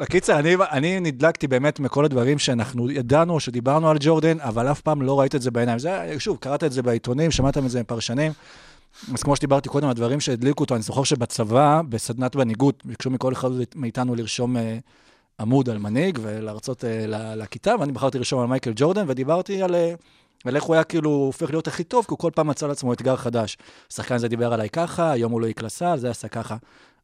בקיצר, 0.01 0.38
אני, 0.38 0.55
אני 0.71 1.01
נדלקתי 1.01 1.47
באמת 1.47 1.81
מכל 1.81 2.05
הדברים 2.05 2.38
שאנחנו 2.38 2.91
ידענו, 2.91 3.41
שדיברנו 3.41 3.91
על 3.91 3.97
ג'ורדן, 4.01 4.41
אבל 4.41 4.71
אף 4.71 4.81
פעם 4.81 5.03
לא 5.03 5.21
ראית 5.21 5.35
את 5.35 5.43
זה 5.43 5.51
בעיניים. 5.51 5.79
זה, 5.79 6.14
שוב, 6.19 6.37
קראת 6.41 6.64
את 6.64 6.73
זה 6.73 6.83
בעיתונים, 6.83 7.31
שמעתם 7.31 7.64
את 7.64 7.71
זה 7.71 7.81
מפרשנים. 7.81 8.33
אז 9.14 9.23
כמו 9.23 9.37
שדיברתי 9.37 9.69
קודם, 9.69 9.88
הדברים 9.88 10.21
שהדליקו 10.21 10.64
אותו, 10.64 10.75
אני 10.75 10.83
זוכר 10.83 11.05
שבצבא, 11.05 11.83
בסדנת 11.88 12.37
מנהיגות, 12.37 12.83
ביקשו 12.87 13.11
מכל 13.11 13.33
אחד 13.33 13.49
מאיתנו 13.75 14.14
לרשום 14.14 14.57
אה, 14.57 14.79
עמוד 15.40 15.70
על 15.70 15.79
מנהיג 15.79 16.18
ולהרצות 16.22 16.85
אה, 16.85 17.07
לכיתה, 17.37 17.74
ואני 17.81 17.92
בחרתי 17.92 18.18
לרשום 18.18 18.40
על 18.40 18.46
מייקל 18.46 18.72
ג'ורדן, 18.77 19.05
ודיברתי 19.09 19.62
על, 19.62 19.74
אה, 19.74 19.94
על 20.44 20.57
איך 20.57 20.64
הוא 20.64 20.74
היה 20.74 20.85
כאילו 20.85 21.11
הופך 21.11 21.51
להיות 21.51 21.68
הכי 21.68 21.85
טוב, 21.85 22.05
כי 22.05 22.11
הוא 22.11 22.18
כל 22.18 22.31
פעם 22.35 22.46
מצא 22.46 22.66
לעצמו 22.66 22.92
אתגר 22.92 23.16
חדש. 23.16 23.57
השחקן 23.90 24.14
הזה 24.14 24.29
דיבר 24.29 24.53
עליי 24.53 24.68
ככה, 24.68 25.12
היום 25.12 25.33
הוא 25.33 25.40
לא 25.40 25.46
יקלסה, 25.46 25.96
זה 25.96 26.11
עשה 26.11 26.29
ככה. 26.29 26.57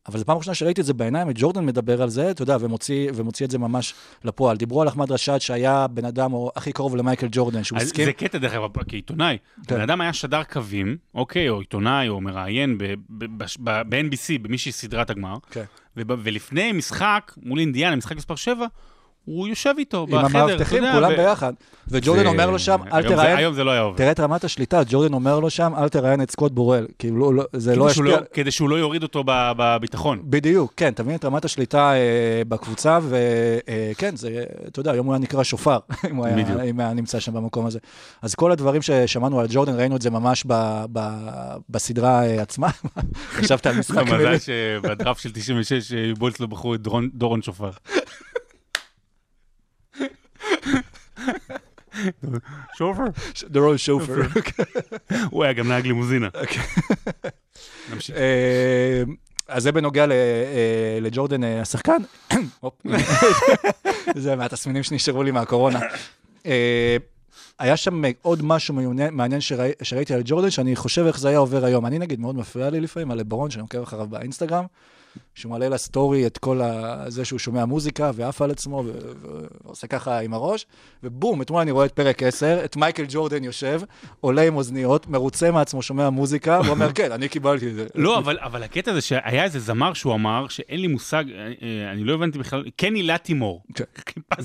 אבל 0.08 0.18
זו 0.18 0.24
פעם 0.24 0.36
ראשונה 0.36 0.54
שראיתי 0.54 0.80
את 0.80 0.86
זה 0.86 0.94
בעיניים, 0.94 1.30
את 1.30 1.34
ג'ורדן 1.38 1.66
מדבר 1.66 2.02
על 2.02 2.08
זה, 2.08 2.30
אתה 2.30 2.42
יודע, 2.42 2.56
ומוציא, 2.60 3.10
ומוציא 3.14 3.46
את 3.46 3.50
זה 3.50 3.58
ממש 3.58 3.94
לפועל. 4.24 4.56
דיברו 4.56 4.82
על 4.82 4.88
אחמד 4.88 5.12
רשד, 5.12 5.38
שהיה 5.38 5.86
בן 5.86 6.04
אדם 6.04 6.32
או 6.32 6.50
הכי 6.56 6.72
קרוב 6.72 6.96
למייקל 6.96 7.26
ג'ורדן, 7.30 7.64
שהוא 7.64 7.78
הסכים. 7.78 8.04
זה 8.04 8.12
קטע, 8.12 8.38
דרך 8.38 8.52
אגב, 8.52 8.68
כעיתונאי. 8.88 9.38
כן. 9.66 9.74
בן 9.74 9.80
אדם 9.80 10.00
היה 10.00 10.12
שדר 10.12 10.42
קווים, 10.44 10.96
אוקיי, 11.14 11.48
או 11.48 11.60
עיתונאי, 11.60 12.08
או 12.08 12.20
מראיין 12.20 12.78
ב-NBC, 12.78 14.38
במישהי 14.42 14.72
סדרת 14.72 15.10
הגמר, 15.10 15.36
כן. 15.50 15.64
ולפני 15.96 16.72
משחק 16.72 17.32
מול 17.42 17.58
אינדיאנה, 17.58 17.96
משחק 17.96 18.16
מספר 18.16 18.36
7, 18.36 18.66
הוא 19.24 19.48
יושב 19.48 19.74
איתו 19.78 20.06
עם 20.08 20.22
בחדר, 20.24 20.38
המאבטחים, 20.42 20.78
אתה 20.78 20.86
יודע, 20.86 20.94
כולם 20.94 21.12
ו- 21.12 21.16
ביחד. 21.16 21.52
וג'ורדן 21.88 22.26
ו- 22.26 22.28
אומר 22.30 22.50
לו 22.50 22.58
שם, 22.58 22.76
אל 22.92 23.02
זה- 23.02 23.08
תראיין, 23.08 23.36
היום 23.36 23.54
זה 23.54 23.64
לא 23.64 23.70
היה 23.70 23.80
עובר. 23.80 23.96
תראה 23.96 24.10
את 24.10 24.20
רמת 24.20 24.44
השליטה, 24.44 24.80
ג'ורדן 24.88 25.12
אומר 25.14 25.40
לו 25.40 25.50
שם, 25.50 25.72
אל 25.78 25.88
תראיין 25.88 26.22
את 26.22 26.30
סקוט 26.30 26.52
בורל. 26.52 26.86
כאילו, 26.98 27.16
לא- 27.18 27.34
לא- 27.34 27.44
זה 27.52 27.76
לא 27.76 27.90
ישפיע... 27.90 28.04
לא- 28.04 28.16
כדי 28.32 28.50
שהוא 28.50 28.68
לא 28.70 28.76
יוריד 28.76 29.02
אותו 29.02 29.24
בביטחון. 29.26 30.18
בדיוק, 30.24 30.72
כן, 30.76 30.90
תבין 30.94 31.14
את 31.14 31.24
רמת 31.24 31.44
השליטה 31.44 31.92
אה, 31.94 31.98
בקבוצה, 32.48 32.98
וכן, 33.02 34.16
זה, 34.16 34.44
אתה 34.66 34.80
יודע, 34.80 34.90
היום 34.92 35.06
הוא 35.06 35.14
היה 35.14 35.20
נקרא 35.20 35.42
שופר, 35.42 35.78
אם 36.10 36.16
הוא 36.16 36.26
היה. 36.26 36.62
אם 36.64 36.80
היה 36.80 36.92
נמצא 36.94 37.20
שם 37.20 37.32
במקום 37.34 37.66
הזה. 37.66 37.78
אז 38.22 38.34
כל 38.34 38.52
הדברים 38.52 38.82
ששמענו 38.82 39.40
על 39.40 39.46
ג'ורדן, 39.50 39.74
ראינו 39.78 39.96
את 39.96 40.02
זה 40.02 40.10
ממש 40.10 40.44
ב, 40.46 40.52
ב, 40.92 41.00
בסדרה 41.70 42.24
אה, 42.26 42.42
עצמה. 42.42 42.68
חשבת 43.36 43.66
על 43.66 43.78
משחק 43.78 44.04
מילים. 44.04 44.20
מזל 44.32 44.38
שבדראפט 44.38 45.20
של 45.22 45.32
96 45.32 45.92
אה, 45.92 46.12
בולס 46.18 46.40
לא 46.40 46.46
בחרו 46.46 46.74
את 46.74 46.80
דורון- 46.80 47.10
דורון 47.14 47.40
שופר. 52.78 53.02
שופר. 53.34 53.48
דורון 53.48 53.78
שופר. 53.78 54.14
הוא 55.30 55.44
היה 55.44 55.52
גם 55.52 55.68
נהג 55.68 55.86
לימוזינה. 55.86 56.28
אוקיי. 56.40 56.62
נמשיך. 57.92 58.16
אה, 58.16 59.02
אז 59.48 59.62
זה 59.62 59.72
בנוגע 59.72 60.06
אה, 60.10 60.98
לג'ורדן 61.00 61.44
אה, 61.44 61.60
השחקן. 61.60 62.02
זה 64.16 64.36
מהתסמינים 64.36 64.82
שנשארו 64.82 65.22
לי 65.22 65.30
מהקורונה. 65.30 65.80
היה 67.58 67.76
שם 67.76 68.02
עוד 68.22 68.40
משהו 68.42 68.74
מעניין- 68.74 69.14
מעניין 69.14 69.40
שראי- 69.40 69.72
שראיתי 69.82 70.14
על 70.14 70.20
ג'ורדן, 70.24 70.50
שאני 70.50 70.76
חושב 70.76 71.04
איך 71.06 71.18
זה 71.18 71.28
היה 71.28 71.38
עובר 71.38 71.64
היום. 71.64 71.86
אני 71.86 71.98
נגיד, 71.98 72.20
מאוד 72.20 72.36
מפריע 72.36 72.70
לי 72.70 72.80
לפעמים, 72.80 73.10
על 73.10 73.18
לברון, 73.18 73.50
שאני 73.50 73.62
עוקב 73.62 73.82
אחריו 73.82 74.06
באינסטגרם, 74.06 74.64
שהוא 75.34 75.50
מעלה 75.50 75.68
לסטורי 75.68 76.26
את 76.26 76.38
כל 76.38 76.60
ה- 76.60 77.04
זה 77.08 77.24
שהוא 77.24 77.38
שומע 77.38 77.64
מוזיקה 77.64 78.10
ועף 78.14 78.42
על 78.42 78.50
עצמו 78.50 78.82
ו- 78.86 78.92
ועושה 79.64 79.86
ככה 79.86 80.18
עם 80.20 80.34
הראש, 80.34 80.66
ובום, 81.02 81.42
אתמול 81.42 81.60
אני 81.60 81.70
רואה 81.70 81.86
את 81.86 81.92
פרק 81.92 82.22
10, 82.22 82.60
את 82.64 82.76
מייקל 82.76 83.04
ג'ורדן 83.08 83.44
יושב, 83.44 83.80
עולה 84.20 84.42
עם 84.42 84.56
אוזניות, 84.56 85.08
מרוצה 85.08 85.50
מעצמו, 85.50 85.82
שומע 85.82 86.10
מוזיקה, 86.10 86.60
ואומר, 86.66 86.92
כן, 86.92 87.12
אני 87.12 87.28
קיבלתי 87.28 87.68
את 87.68 87.74
זה. 87.74 87.86
לא, 87.94 88.18
אבל, 88.18 88.38
אבל 88.40 88.62
הקטע 88.62 88.94
זה 88.94 89.00
שהיה 89.00 89.44
איזה 89.44 89.60
זמר 89.60 89.92
שהוא 89.92 90.14
אמר, 90.14 90.48
שאין 90.48 90.80
לי 90.80 90.86
מושג, 90.86 91.24
אה, 91.30 91.36
אה, 91.62 91.92
אני 91.92 92.04
לא 92.04 92.14
הבנתי 92.14 92.38
בכלל, 92.38 92.64
קני 92.76 93.02
לטימור. 93.02 93.62
כן. 93.74 93.84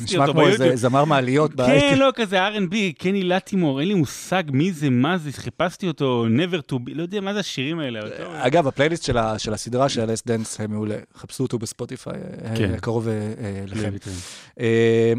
נשמע 0.04 0.28
כמו 0.28 0.48
איזה. 0.48 0.76
זמר 0.76 1.06
מעליות. 1.06 1.52
כן. 1.58 1.98
לא, 2.00 2.10
כזה 2.16 2.48
R&B, 2.48 2.76
קני 2.98 3.24
לטימור, 3.24 3.80
אין 3.80 3.88
לי 3.88 3.94
מושג 3.94 4.44
מי 4.52 4.72
זה, 4.72 4.90
מה 4.90 5.18
זה, 5.18 5.32
חיפשתי 5.32 5.88
אותו, 5.88 6.26
never 6.38 6.72
to 6.72 6.76
be, 6.76 6.92
לא 6.94 7.02
יודע 7.02 7.22
מה 7.22 7.34
זה 7.34 7.40
השירים 7.40 7.80
האלה. 7.80 8.00
אגב, 8.34 8.68
הפלייליסט 8.68 9.04
של 9.38 9.54
הסדרה 9.54 9.90
של 9.90 10.02
The 10.02 10.11
Last 10.11 10.24
Dance 10.28 10.60
מעולה. 10.80 10.98
חפשו 11.18 11.44
אותו 11.44 11.60
בספוטיפיי, 11.60 12.14
אה, 12.14 12.56
כן. 12.58 12.80
קרוב 12.80 13.08
אה, 13.08 13.14
אה, 13.14 13.64
לכם. 13.68 13.96
את 13.96 14.04
זה. 14.04 14.12
אה, 14.60 15.14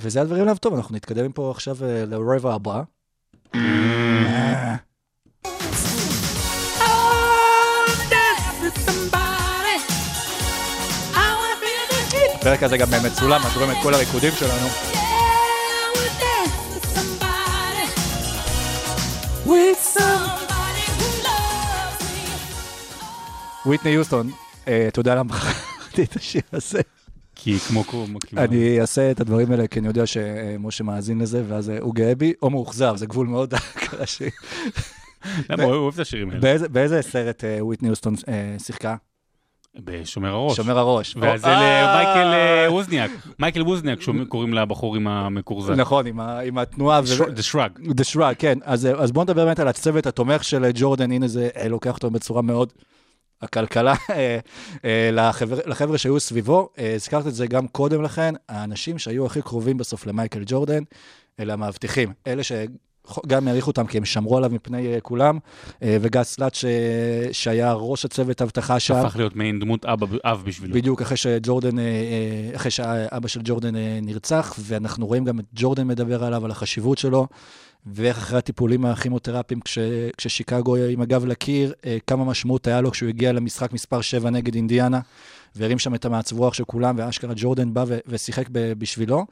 וזה 0.00 0.20
הדברים 0.20 0.42
עליו 0.42 0.56
טוב, 0.56 0.74
אנחנו 0.74 0.96
נתקדם 0.96 1.26
מפה 1.26 1.50
עכשיו 1.50 1.76
לרבע 1.82 2.54
הבא. 2.54 2.82
הפרק 12.34 12.62
הזה 12.62 12.76
גם 12.76 12.88
מצולם, 13.06 13.40
אז 13.44 13.56
רואים 13.56 13.70
את 13.70 13.76
כל 13.82 13.94
הריקודים 13.94 14.32
שלנו. 14.32 14.68
וויטני 23.66 23.90
יוסטון, 23.90 24.30
אה, 24.68 24.88
אתה 24.88 25.00
יודע 25.00 25.14
למה 25.14 25.24
בחרתי 25.28 26.02
את 26.10 26.16
השיר 26.16 26.42
הזה? 26.52 26.80
כי 27.34 27.58
כמו 27.58 27.84
כמו... 27.84 28.06
כמו- 28.26 28.40
אני 28.40 28.80
אעשה 28.80 29.10
את 29.10 29.20
הדברים 29.20 29.50
האלה, 29.52 29.66
כי 29.66 29.78
אני 29.78 29.88
יודע 29.88 30.06
שמשה 30.06 30.84
מאזין 30.84 31.18
לזה, 31.20 31.42
ואז 31.48 31.70
אה, 31.70 31.76
הוא 31.80 31.94
גאה 31.94 32.14
בי, 32.14 32.32
או 32.42 32.50
מאוכזב, 32.50 32.96
זה 32.96 33.06
גבול 33.06 33.26
מאוד 33.26 33.50
דק 33.50 33.94
השיר. 34.00 34.30
למה, 35.50 35.62
הוא 35.62 35.72
אוהב 35.74 35.94
את 35.94 36.00
השירים 36.00 36.30
האלה. 36.30 36.40
באיזה- 36.68 37.02
סרט 37.02 37.44
אה, 37.44 37.64
וויטני 37.64 37.88
יוסטון 37.88 38.14
אה, 38.28 38.56
שיחקה? 38.58 38.96
בשומר 39.84 40.28
הראש. 40.34 40.56
שומר 40.56 40.78
הראש. 40.78 41.16
ואז 41.20 41.40
זה 41.40 41.46
אה, 41.48 41.82
למייקל 41.82 42.32
אה, 42.34 42.72
ווזניאק. 42.72 43.10
מייקל 43.38 43.62
ווזניאק, 43.62 44.00
שקוראים 44.00 44.54
לבחור 44.54 44.96
עם 44.96 45.06
המקורזן. 45.08 45.74
נכון, 45.74 46.06
עם 46.44 46.58
התנועה. 46.58 47.00
The 47.36 47.52
Shrug. 47.52 47.80
The 47.88 48.14
Shrug, 48.14 48.34
כן. 48.38 48.58
אז, 48.64 48.88
בואו 49.12 49.24
נדבר 49.24 49.44
באמת 49.44 49.60
על 49.60 49.68
הצוות 49.68 50.06
התומך 50.06 50.44
של 50.44 50.64
אה, 50.64 50.70
ג'ורדן, 50.74 51.12
הנה 51.12 51.28
זה 51.28 51.48
אה, 51.56 51.68
לוקח 51.68 51.94
אותו 51.94 52.10
בצורה 52.10 52.42
מאוד... 52.42 52.72
הכלכלה 53.42 53.94
אה, 54.10 54.38
אה, 54.84 55.10
לחבר, 55.12 55.58
לחבר'ה 55.66 55.98
שהיו 55.98 56.20
סביבו, 56.20 56.68
אה, 56.78 56.94
הזכרת 56.94 57.26
את 57.26 57.34
זה 57.34 57.46
גם 57.46 57.68
קודם 57.68 58.02
לכן, 58.02 58.34
האנשים 58.48 58.98
שהיו 58.98 59.26
הכי 59.26 59.42
קרובים 59.42 59.76
בסוף 59.76 60.06
למייקל 60.06 60.42
ג'ורדן, 60.46 60.82
אלה 61.40 61.52
המאבטחים. 61.52 62.12
אלה 62.26 62.42
שגם 62.42 63.48
העריכו 63.48 63.70
אותם 63.70 63.86
כי 63.86 63.98
הם 63.98 64.04
שמרו 64.04 64.36
עליו 64.36 64.50
מפני 64.50 64.96
כולם, 65.02 65.38
וגס 65.82 66.38
לאט 66.38 66.54
ש... 66.54 66.64
שהיה 67.32 67.72
ראש 67.72 68.04
הצוות 68.04 68.42
אבטחה 68.42 68.80
שם. 68.80 68.94
הפך 68.94 69.16
להיות 69.16 69.36
מעין 69.36 69.60
דמות 69.60 69.84
אבא- 69.84 70.06
אב 70.24 70.42
בשבילו. 70.46 70.74
בדיוק 70.74 71.02
אחרי 71.02 71.16
שג'ורדן, 71.16 71.76
אחרי 72.56 72.70
שאבא 72.70 73.28
של 73.28 73.40
ג'ורדן 73.44 73.74
נרצח, 74.02 74.54
ואנחנו 74.58 75.06
רואים 75.06 75.24
גם 75.24 75.40
את 75.40 75.44
ג'ורדן 75.54 75.86
מדבר 75.86 76.24
עליו, 76.24 76.44
על 76.44 76.50
החשיבות 76.50 76.98
שלו, 76.98 77.26
ואיך 77.86 78.18
אחרי 78.18 78.38
הטיפולים 78.38 78.84
הכימותרפיים, 78.84 79.60
כש, 79.60 79.78
כששיקגו 80.16 80.76
עם 80.76 81.00
הגב 81.00 81.24
לקיר, 81.26 81.72
אה, 81.86 81.96
כמה 82.06 82.24
משמעות 82.24 82.66
היה 82.66 82.80
לו 82.80 82.90
כשהוא 82.90 83.08
הגיע 83.08 83.32
למשחק 83.32 83.72
מספר 83.72 84.00
7 84.00 84.30
נגד 84.30 84.54
אינדיאנה, 84.54 85.00
והרים 85.56 85.78
שם 85.78 85.94
את 85.94 86.04
המעצב 86.04 86.38
רוח 86.38 86.54
של 86.54 86.64
כולם, 86.64 86.94
ואשכרה 86.98 87.32
ג'ורדן 87.36 87.74
בא 87.74 87.84
ו- 87.88 87.98
ושיחק 88.06 88.48
ב- 88.52 88.72
בשבילו, 88.72 89.26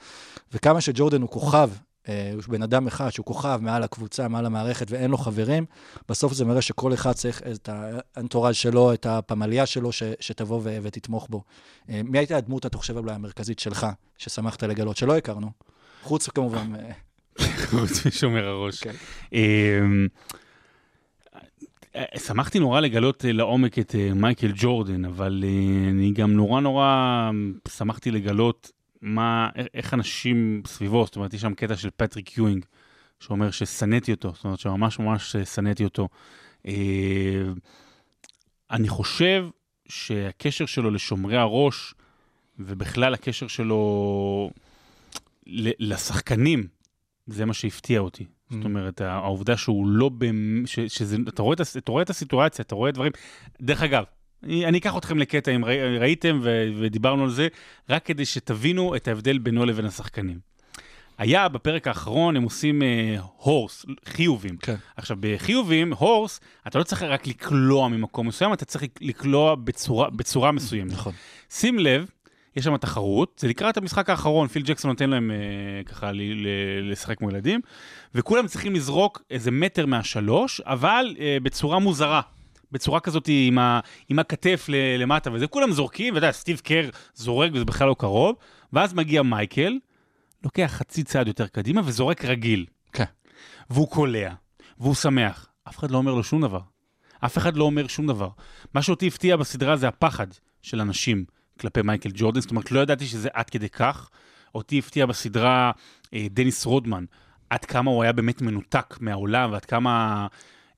וכמה 0.52 0.80
שג'ורדן 0.80 1.20
הוא 1.22 1.30
כוכב, 1.30 1.70
אה, 2.08 2.30
הוא 2.34 2.42
בן 2.48 2.62
אדם 2.62 2.86
אחד 2.86 3.10
שהוא 3.10 3.26
כוכב 3.26 3.58
מעל 3.62 3.82
הקבוצה, 3.82 4.28
מעל 4.28 4.46
המערכת, 4.46 4.90
ואין 4.90 5.10
לו 5.10 5.18
חברים, 5.18 5.64
בסוף 6.08 6.32
זה 6.32 6.44
מראה 6.44 6.62
שכל 6.62 6.94
אחד 6.94 7.12
צריך 7.12 7.42
את 7.42 7.68
האנטוראז' 7.72 8.56
שלו, 8.56 8.92
את 8.92 9.06
הפמליה 9.06 9.66
שלו, 9.66 9.92
ש, 9.92 10.02
שתבוא 10.20 10.60
ו, 10.62 10.78
ותתמוך 10.82 11.26
בו. 11.30 11.42
אה, 11.90 12.00
מי 12.04 12.18
הייתה 12.18 12.36
הדמות, 12.36 12.66
אתה 12.66 12.78
חושב, 12.78 12.96
אולי 12.96 13.12
המרכזית 13.12 13.58
שלך, 13.58 13.86
ששמחת 14.18 14.62
לגלות, 14.62 14.96
שלא 14.96 15.16
הכרנו? 15.16 15.50
חוץ 16.02 16.28
כמובן, 16.28 16.72
חוץ 17.70 18.06
משומר 18.06 18.48
הראש. 18.48 18.80
כן. 18.84 18.92
אמ, 19.32 20.08
שמחתי 22.16 22.58
נורא 22.58 22.80
לגלות 22.80 23.24
אה, 23.24 23.32
לעומק 23.32 23.78
את 23.78 23.94
אה, 23.94 24.14
מייקל 24.14 24.52
ג'ורדן, 24.54 25.04
אבל 25.04 25.44
אה, 25.46 25.90
אני 25.90 26.12
גם 26.12 26.32
נורא 26.32 26.60
נורא 26.60 27.30
שמחתי 27.68 28.10
לגלות 28.10 28.70
מה, 29.02 29.48
איך 29.74 29.94
אנשים 29.94 30.62
סביבו, 30.66 31.04
זאת 31.04 31.16
אומרת, 31.16 31.34
יש 31.34 31.40
שם 31.40 31.54
קטע 31.54 31.76
של 31.76 31.90
פטריק 31.96 32.38
יואינג, 32.38 32.64
שאומר 33.20 33.50
ששנאתי 33.50 34.12
אותו, 34.12 34.32
זאת 34.34 34.44
אומרת 34.44 34.58
שממש 34.58 34.98
ממש 34.98 35.36
שנאתי 35.36 35.84
אותו. 35.84 36.08
אני 38.70 38.88
חושב 38.88 39.46
שהקשר 39.88 40.66
שלו 40.66 40.90
לשומרי 40.90 41.36
הראש, 41.36 41.94
ובכלל 42.58 43.14
הקשר 43.14 43.46
שלו 43.46 44.50
לשחקנים, 45.78 46.66
זה 47.26 47.44
מה 47.44 47.54
שהפתיע 47.54 48.00
אותי. 48.00 48.24
זאת 48.50 48.64
אומרת, 48.64 49.00
העובדה 49.00 49.56
שהוא 49.56 49.86
לא, 49.86 50.08
במ... 50.08 50.62
ש, 50.66 50.80
שזה, 50.80 51.16
אתה 51.28 51.42
רואה, 51.42 51.54
את, 51.54 51.60
אתה 51.76 51.92
רואה 51.92 52.02
את 52.02 52.10
הסיטואציה, 52.10 52.62
אתה 52.62 52.74
רואה 52.74 52.90
דברים. 52.90 53.12
דרך 53.60 53.82
אגב, 53.82 54.04
אני, 54.42 54.66
אני 54.66 54.78
אקח 54.78 54.96
אתכם 54.96 55.18
לקטע, 55.18 55.50
אם 55.50 55.64
ראי, 55.64 55.98
ראיתם 55.98 56.40
ו, 56.42 56.68
ודיברנו 56.78 57.22
על 57.24 57.30
זה, 57.30 57.48
רק 57.90 58.04
כדי 58.04 58.24
שתבינו 58.24 58.96
את 58.96 59.08
ההבדל 59.08 59.38
בינו 59.38 59.64
לבין 59.64 59.84
השחקנים. 59.84 60.38
היה 61.18 61.48
בפרק 61.48 61.88
האחרון, 61.88 62.36
הם 62.36 62.42
עושים 62.42 62.82
אה, 62.82 63.16
הורס, 63.36 63.86
חיובים. 64.04 64.56
כן. 64.56 64.74
עכשיו, 64.96 65.16
בחיובים, 65.20 65.92
הורס, 65.92 66.40
אתה 66.66 66.78
לא 66.78 66.84
צריך 66.84 67.02
רק 67.02 67.26
לקלוע 67.26 67.88
ממקום 67.88 68.28
מסוים, 68.28 68.52
אתה 68.52 68.64
צריך 68.64 68.84
לקלוע 69.00 69.54
בצורה, 69.54 70.10
בצורה 70.10 70.52
מסוימת. 70.52 70.92
נכון. 70.92 71.12
שים 71.50 71.78
לב, 71.78 72.10
יש 72.56 72.64
שם 72.64 72.76
תחרות, 72.76 73.38
זה 73.38 73.48
לקראת 73.48 73.76
המשחק 73.76 74.10
האחרון, 74.10 74.48
פיל 74.48 74.62
ג'קסון 74.62 74.90
נותן 74.90 75.10
להם 75.10 75.30
אה, 75.30 75.36
ככה 75.84 76.12
ל- 76.12 76.20
ל- 76.22 76.92
לשחק 76.92 77.18
כמו 77.18 77.30
ילדים, 77.30 77.60
וכולם 78.14 78.46
צריכים 78.46 78.74
לזרוק 78.74 79.22
איזה 79.30 79.50
מטר 79.50 79.86
מהשלוש, 79.86 80.60
אבל 80.60 81.16
אה, 81.20 81.36
בצורה 81.42 81.78
מוזרה. 81.78 82.20
בצורה 82.72 83.00
כזאת 83.00 83.28
עם, 83.28 83.58
ה, 83.58 83.80
עם 84.08 84.18
הכתף 84.18 84.66
ל- 84.68 85.02
למטה 85.02 85.32
וזה, 85.32 85.46
כולם 85.46 85.72
זורקים, 85.72 86.14
ואתה 86.14 86.26
יודע, 86.26 86.32
סטיב 86.32 86.60
קר 86.64 86.88
זורק 87.14 87.50
וזה 87.54 87.64
בכלל 87.64 87.88
לא 87.88 87.96
קרוב, 87.98 88.36
ואז 88.72 88.94
מגיע 88.94 89.22
מייקל, 89.22 89.72
לוקח 90.44 90.70
חצי 90.74 91.02
צעד 91.04 91.26
יותר 91.28 91.46
קדימה 91.46 91.80
וזורק 91.84 92.24
רגיל. 92.24 92.66
כן. 92.92 93.04
והוא 93.70 93.88
קולע, 93.88 94.34
והוא 94.78 94.94
שמח. 94.94 95.48
אף 95.68 95.78
אחד 95.78 95.90
לא 95.90 95.98
אומר 95.98 96.14
לו 96.14 96.24
שום 96.24 96.42
דבר. 96.42 96.60
אף 97.24 97.38
אחד 97.38 97.56
לא 97.56 97.64
אומר 97.64 97.86
שום 97.86 98.06
דבר. 98.06 98.28
מה 98.74 98.82
שאותי 98.82 99.06
הפתיע 99.06 99.36
בסדרה 99.36 99.76
זה 99.76 99.88
הפחד 99.88 100.26
של 100.62 100.80
אנשים 100.80 101.24
כלפי 101.60 101.82
מייקל 101.82 102.10
ג'ורדן, 102.14 102.40
זאת 102.40 102.50
אומרת, 102.50 102.72
לא 102.72 102.80
ידעתי 102.80 103.06
שזה 103.06 103.28
עד 103.32 103.50
כדי 103.50 103.68
כך. 103.68 104.10
אותי 104.54 104.78
הפתיע 104.78 105.06
בסדרה 105.06 105.70
אה, 106.14 106.26
דניס 106.30 106.66
רודמן, 106.66 107.04
עד 107.50 107.64
כמה 107.64 107.90
הוא 107.90 108.02
היה 108.02 108.12
באמת 108.12 108.42
מנותק 108.42 108.96
מהעולם, 109.00 109.52
ועד 109.52 109.64
כמה 109.64 110.26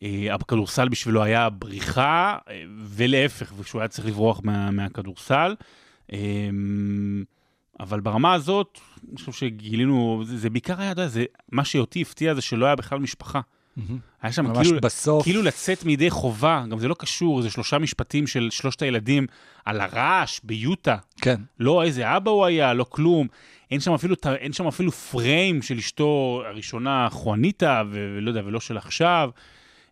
אה, 0.02 0.34
הכדורסל 0.34 0.88
בשבילו 0.88 1.22
היה 1.22 1.50
בריחה, 1.50 2.38
אה, 2.48 2.62
ולהפך, 2.78 3.52
ושהוא 3.58 3.80
היה 3.80 3.88
צריך 3.88 4.08
לברוח 4.08 4.40
מה, 4.44 4.70
מהכדורסל. 4.70 5.54
אה, 6.12 6.18
אבל 7.80 8.00
ברמה 8.00 8.34
הזאת, 8.34 8.78
אני 9.08 9.16
חושב 9.16 9.32
שגילינו, 9.32 10.22
זה, 10.26 10.38
זה 10.38 10.50
בעיקר 10.50 10.80
היה, 10.80 10.92
אתה 10.92 11.02
יודע, 11.02 11.22
מה 11.52 11.64
שאותי 11.64 12.02
הפתיע 12.02 12.34
זה 12.34 12.40
שלא 12.40 12.66
היה 12.66 12.76
בכלל 12.76 12.98
משפחה. 12.98 13.40
היה 14.22 14.32
שם 14.32 14.44
ממש 14.46 14.66
כאילו, 14.66 14.80
בסוף. 14.80 15.22
כאילו 15.22 15.42
לצאת 15.42 15.84
מידי 15.84 16.10
חובה, 16.10 16.64
גם 16.70 16.78
זה 16.78 16.88
לא 16.88 16.94
קשור, 16.98 17.42
זה 17.42 17.50
שלושה 17.50 17.78
משפטים 17.78 18.26
של 18.26 18.48
שלושת 18.50 18.82
הילדים 18.82 19.26
על 19.64 19.80
הרעש 19.80 20.40
ביוטה. 20.44 20.96
כן. 21.20 21.40
לא 21.60 21.82
איזה 21.82 22.16
אבא 22.16 22.30
הוא 22.30 22.44
היה, 22.44 22.74
לא 22.74 22.86
כלום. 22.88 23.26
אין 23.70 23.80
שם 23.80 23.92
אפילו, 23.92 24.14
אין 24.38 24.52
שם 24.52 24.66
אפילו 24.66 24.92
פריים 24.92 25.62
של 25.62 25.78
אשתו 25.78 26.42
הראשונה, 26.46 27.08
חואניטה, 27.10 27.82
ולא 27.90 28.30
יודע, 28.30 28.42
ולא 28.44 28.60
של 28.60 28.76
עכשיו. 28.76 29.30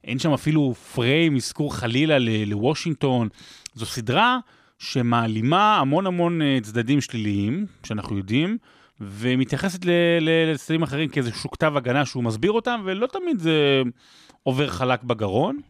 אין 0.04 0.18
שם 0.18 0.32
אפילו 0.32 0.74
פריים, 0.94 1.36
אזכור 1.36 1.74
חלילה 1.74 2.18
ל- 2.18 2.44
לוושינגטון. 2.44 3.28
זו 3.74 3.86
סדרה 3.86 4.38
שמעלימה 4.78 5.78
המון 5.78 6.06
המון 6.06 6.42
אה, 6.42 6.58
צדדים 6.62 7.00
שליליים, 7.00 7.66
שאנחנו 7.84 8.16
יודעים, 8.18 8.58
ומתייחסת 9.00 9.80
לצדדים 10.20 10.82
אחרים 10.82 11.08
כאיזשהו 11.08 11.50
כתב 11.50 11.72
הגנה 11.76 12.04
שהוא 12.04 12.24
מסביר 12.24 12.52
אותם, 12.52 12.80
ולא 12.84 13.06
תמיד 13.06 13.38
זה 13.38 13.82
עובר 14.42 14.68
חלק 14.68 15.02
בגרון, 15.02 15.60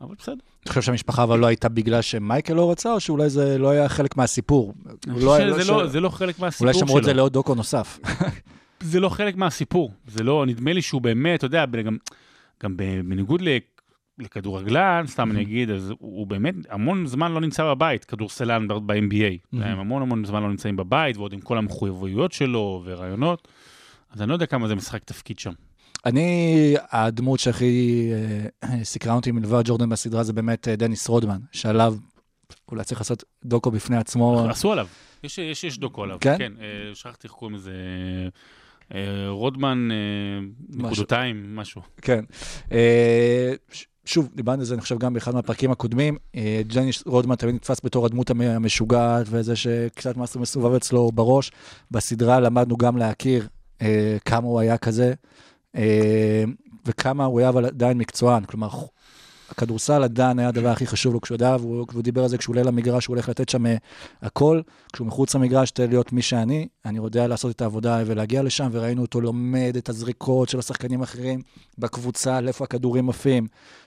אבל 0.00 0.14
בסדר. 0.18 0.34
אתה 0.62 0.68
חושב 0.68 0.82
שהמשפחה 0.82 1.22
אבל 1.22 1.38
לא 1.38 1.46
הייתה 1.46 1.68
בגלל 1.68 2.02
שמייקל 2.02 2.54
לא 2.54 2.70
רצה, 2.70 2.92
או 2.92 3.00
שאולי 3.00 3.30
זה 3.30 3.58
לא 3.58 3.70
היה 3.70 3.88
חלק 3.88 4.16
מהסיפור? 4.16 4.74
אני 5.08 5.24
לא- 5.24 5.30
חושב 5.30 5.44
לא 5.44 5.64
ש- 5.64 5.68
לא- 5.68 5.86
זה 5.86 6.00
לא 6.00 6.08
חלק 6.08 6.38
מהסיפור 6.38 6.66
אולי 6.66 6.78
שלו. 6.78 6.86
שמרו 6.86 6.98
את 6.98 7.04
זה 7.04 7.12
לעוד 7.14 7.32
דוקו 7.32 7.54
נוסף. 7.54 7.98
זה 8.80 9.00
לא 9.00 9.08
חלק 9.08 9.36
מהסיפור. 9.36 9.92
זה 10.06 10.22
לא, 10.24 10.46
נדמה 10.46 10.72
לי 10.72 10.82
שהוא 10.82 11.00
באמת, 11.02 11.38
אתה 11.38 11.46
יודע, 11.46 11.64
גם, 11.66 11.96
גם 12.62 12.76
בניגוד 12.76 13.40
ל- 13.42 13.48
לכדורגלן, 14.18 15.04
סתם 15.06 15.30
אני 15.30 15.42
אגיד, 15.42 15.70
אז 15.70 15.90
הוא, 15.90 15.98
הוא 15.98 16.26
באמת 16.26 16.54
המון 16.70 17.06
זמן 17.06 17.32
לא 17.32 17.40
נמצא 17.40 17.64
בבית, 17.64 18.04
כדורסלן 18.04 18.68
ב-NBA. 18.68 19.58
הם 19.62 19.78
המון 19.78 20.02
המון 20.02 20.24
זמן 20.24 20.42
לא 20.42 20.48
נמצאים 20.48 20.76
בבית, 20.76 21.16
ועוד 21.16 21.32
עם 21.32 21.40
כל 21.40 21.58
המחויבויות 21.58 22.32
שלו 22.32 22.82
ורעיונות. 22.84 23.48
אז 24.10 24.22
אני 24.22 24.28
לא 24.28 24.34
יודע 24.34 24.46
כמה 24.46 24.68
זה 24.68 24.74
משחק 24.74 25.04
תפקיד 25.04 25.38
שם. 25.38 25.52
אני, 26.06 26.74
הדמות 26.90 27.40
שהכי 27.40 28.10
אה, 28.62 28.84
סקרה 28.84 29.14
אותי 29.14 29.32
מלבד 29.32 29.62
ג'ורדן 29.64 29.88
בסדרה 29.88 30.22
זה 30.22 30.32
באמת 30.32 30.68
אה, 30.68 30.76
דניס 30.76 31.08
רודמן, 31.08 31.38
שעליו 31.52 31.94
אולי 32.68 32.84
צריך 32.84 33.00
לעשות 33.00 33.24
דוקו 33.44 33.70
בפני 33.70 33.96
עצמו. 33.96 34.46
עשו 34.50 34.72
עליו. 34.72 34.86
יש, 35.24 35.38
יש, 35.38 35.64
יש 35.64 35.78
דוקו 35.78 36.02
עליו. 36.02 36.18
כן? 36.20 36.38
כן, 36.38 36.52
אה, 36.60 36.94
שכחתי 36.94 37.26
איך 37.26 37.32
קוראים 37.32 37.56
לזה. 37.56 37.72
רודמן. 39.28 39.88
נקודותיים, 40.68 41.56
משהו. 41.56 41.82
כן. 42.02 42.24
שוב, 44.04 44.28
דיברנו 44.34 44.60
על 44.60 44.64
זה, 44.64 44.74
אני 44.74 44.80
חושב, 44.82 44.98
גם 44.98 45.14
באחד 45.14 45.34
מהפרקים 45.34 45.70
הקודמים. 45.70 46.16
אה, 46.36 46.62
ג'ניס 46.66 47.02
רודמן 47.06 47.34
תמיד 47.34 47.54
נתפס 47.54 47.80
בתור 47.84 48.06
הדמות 48.06 48.30
המ- 48.30 48.40
המשוגעת, 48.40 49.26
וזה 49.30 49.56
שקצת 49.56 50.16
משהו 50.16 50.40
מסובב 50.40 50.74
אצלו 50.74 51.12
בראש. 51.12 51.52
בסדרה 51.90 52.40
למדנו 52.40 52.76
גם 52.76 52.96
להכיר 52.96 53.48
אה, 53.82 54.16
כמה 54.24 54.46
הוא 54.46 54.60
היה 54.60 54.78
כזה, 54.78 55.14
אה, 55.76 56.44
וכמה 56.86 57.24
הוא 57.24 57.40
היה 57.40 57.48
אבל 57.48 57.64
עדיין 57.66 57.98
מקצוען. 57.98 58.44
כלומר, 58.44 58.68
הכדורסל 59.50 60.02
עדיין 60.02 60.38
היה 60.38 60.48
הדבר 60.48 60.68
הכי 60.68 60.86
חשוב 60.86 61.14
לו 61.14 61.20
כשהוא 61.20 61.34
ידע, 61.34 61.56
והוא, 61.60 61.86
והוא 61.92 62.02
דיבר 62.02 62.22
על 62.22 62.28
זה 62.28 62.38
כשהוא 62.38 62.52
עולה 62.56 62.62
למגרש, 62.62 63.06
הוא 63.06 63.14
הולך 63.14 63.28
לתת 63.28 63.48
שם 63.48 63.66
אה, 63.66 63.76
הכל. 64.22 64.60
כשהוא 64.92 65.06
מחוץ 65.06 65.34
למגרש, 65.34 65.70
תן 65.70 65.88
להיות 65.88 66.12
מי 66.12 66.22
שאני, 66.22 66.68
אני 66.84 66.98
יודע 66.98 67.26
לעשות 67.26 67.56
את 67.56 67.62
העבודה 67.62 68.02
ולהגיע 68.06 68.42
לשם, 68.42 68.68
וראינו 68.72 69.02
אותו 69.02 69.20
לומד 69.20 69.74
את 69.78 69.88
הזריקות 69.88 70.48
של 70.48 70.58
השחקנים 70.58 71.00
האחרים 71.00 71.40
בקבוצה, 71.78 72.40
לאיפה 72.40 72.64
הכדורים 72.64 73.08
עפים, 73.08 73.46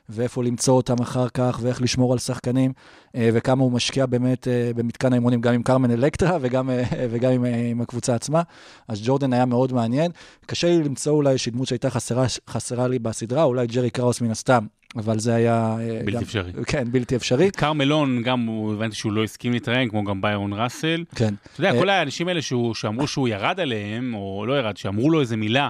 ואיפה 0.10 0.44
למצוא 0.44 0.74
אותם 0.74 0.96
אחר 1.02 1.30
כך, 1.30 1.60
ואיך 1.62 1.82
לשמור 1.82 2.14
על 2.14 2.20
שחקנים, 2.20 2.72
אה, 3.16 3.30
וכמה 3.34 3.64
הוא 3.64 3.72
משקיע 3.72 4.06
באמת 4.06 4.48
אה, 4.48 4.72
במתקן 4.76 5.14
האימונים, 5.14 5.42
גם 5.42 5.54
עם 5.54 5.64
קרמן 5.64 5.92
אלקטרה 5.92 6.38
וגם, 6.42 6.70
אה, 6.70 6.84
וגם 7.12 7.32
עם, 7.32 7.46
עם 7.46 7.82
הקבוצה 7.82 8.16
עצמה. 8.16 8.42
אז 8.88 9.02
ג'ורדן 9.06 9.34
היה 9.34 9.46
מאוד 9.46 9.74
מעניין. 9.74 10.12
קשה 10.46 10.68
לי 10.68 10.84
למצוא 10.84 11.14
אולי 11.14 11.30
איזושהי 11.30 11.52
דמות 11.52 11.68
שהייתה 11.68 11.90
חסרה, 11.90 12.26
חסרה 12.50 12.88
לי 12.88 13.00
בסדרה, 13.00 13.44
אולי 13.44 13.68
ג'רי 13.68 13.90
קראוס 13.90 14.22
מן 14.22 14.32
הסתם, 14.32 14.66
אבל 14.96 15.20
זה 15.20 15.36
היה... 15.36 15.78
בלתי 16.06 16.12
גם, 16.12 16.22
אפשרי. 16.22 16.52
כן, 16.68 16.92
בלתי 16.92 17.16
אפשרי. 17.16 17.52
קרמלון, 17.52 18.24
גם 18.24 18.46
הוא, 18.46 18.74
הבנתי 18.74 18.96
שהוא 18.96 19.12
לא 19.12 19.24
הסכים 19.24 19.52
להתראיין, 19.52 19.90
כמו 19.90 20.04
גם 20.04 20.22
ביירון 20.22 20.54
ראסל. 20.54 21.04
כן. 21.16 21.34
אתה 21.54 21.62
יודע, 21.62 21.80
כל 21.80 21.90
האנשים 21.90 22.28
האלה 22.28 22.42
שהוא, 22.42 22.76
שאמרו 22.76 23.08
שהוא 23.08 23.28
ירד 23.28 23.60
עליהם, 23.60 24.14
או 24.14 24.46
לא 24.48 24.60
ירד, 24.60 24.78
שאמרו 24.78 25.10
לו 25.10 25.22
איזה 25.22 25.38
מילה. 25.38 25.70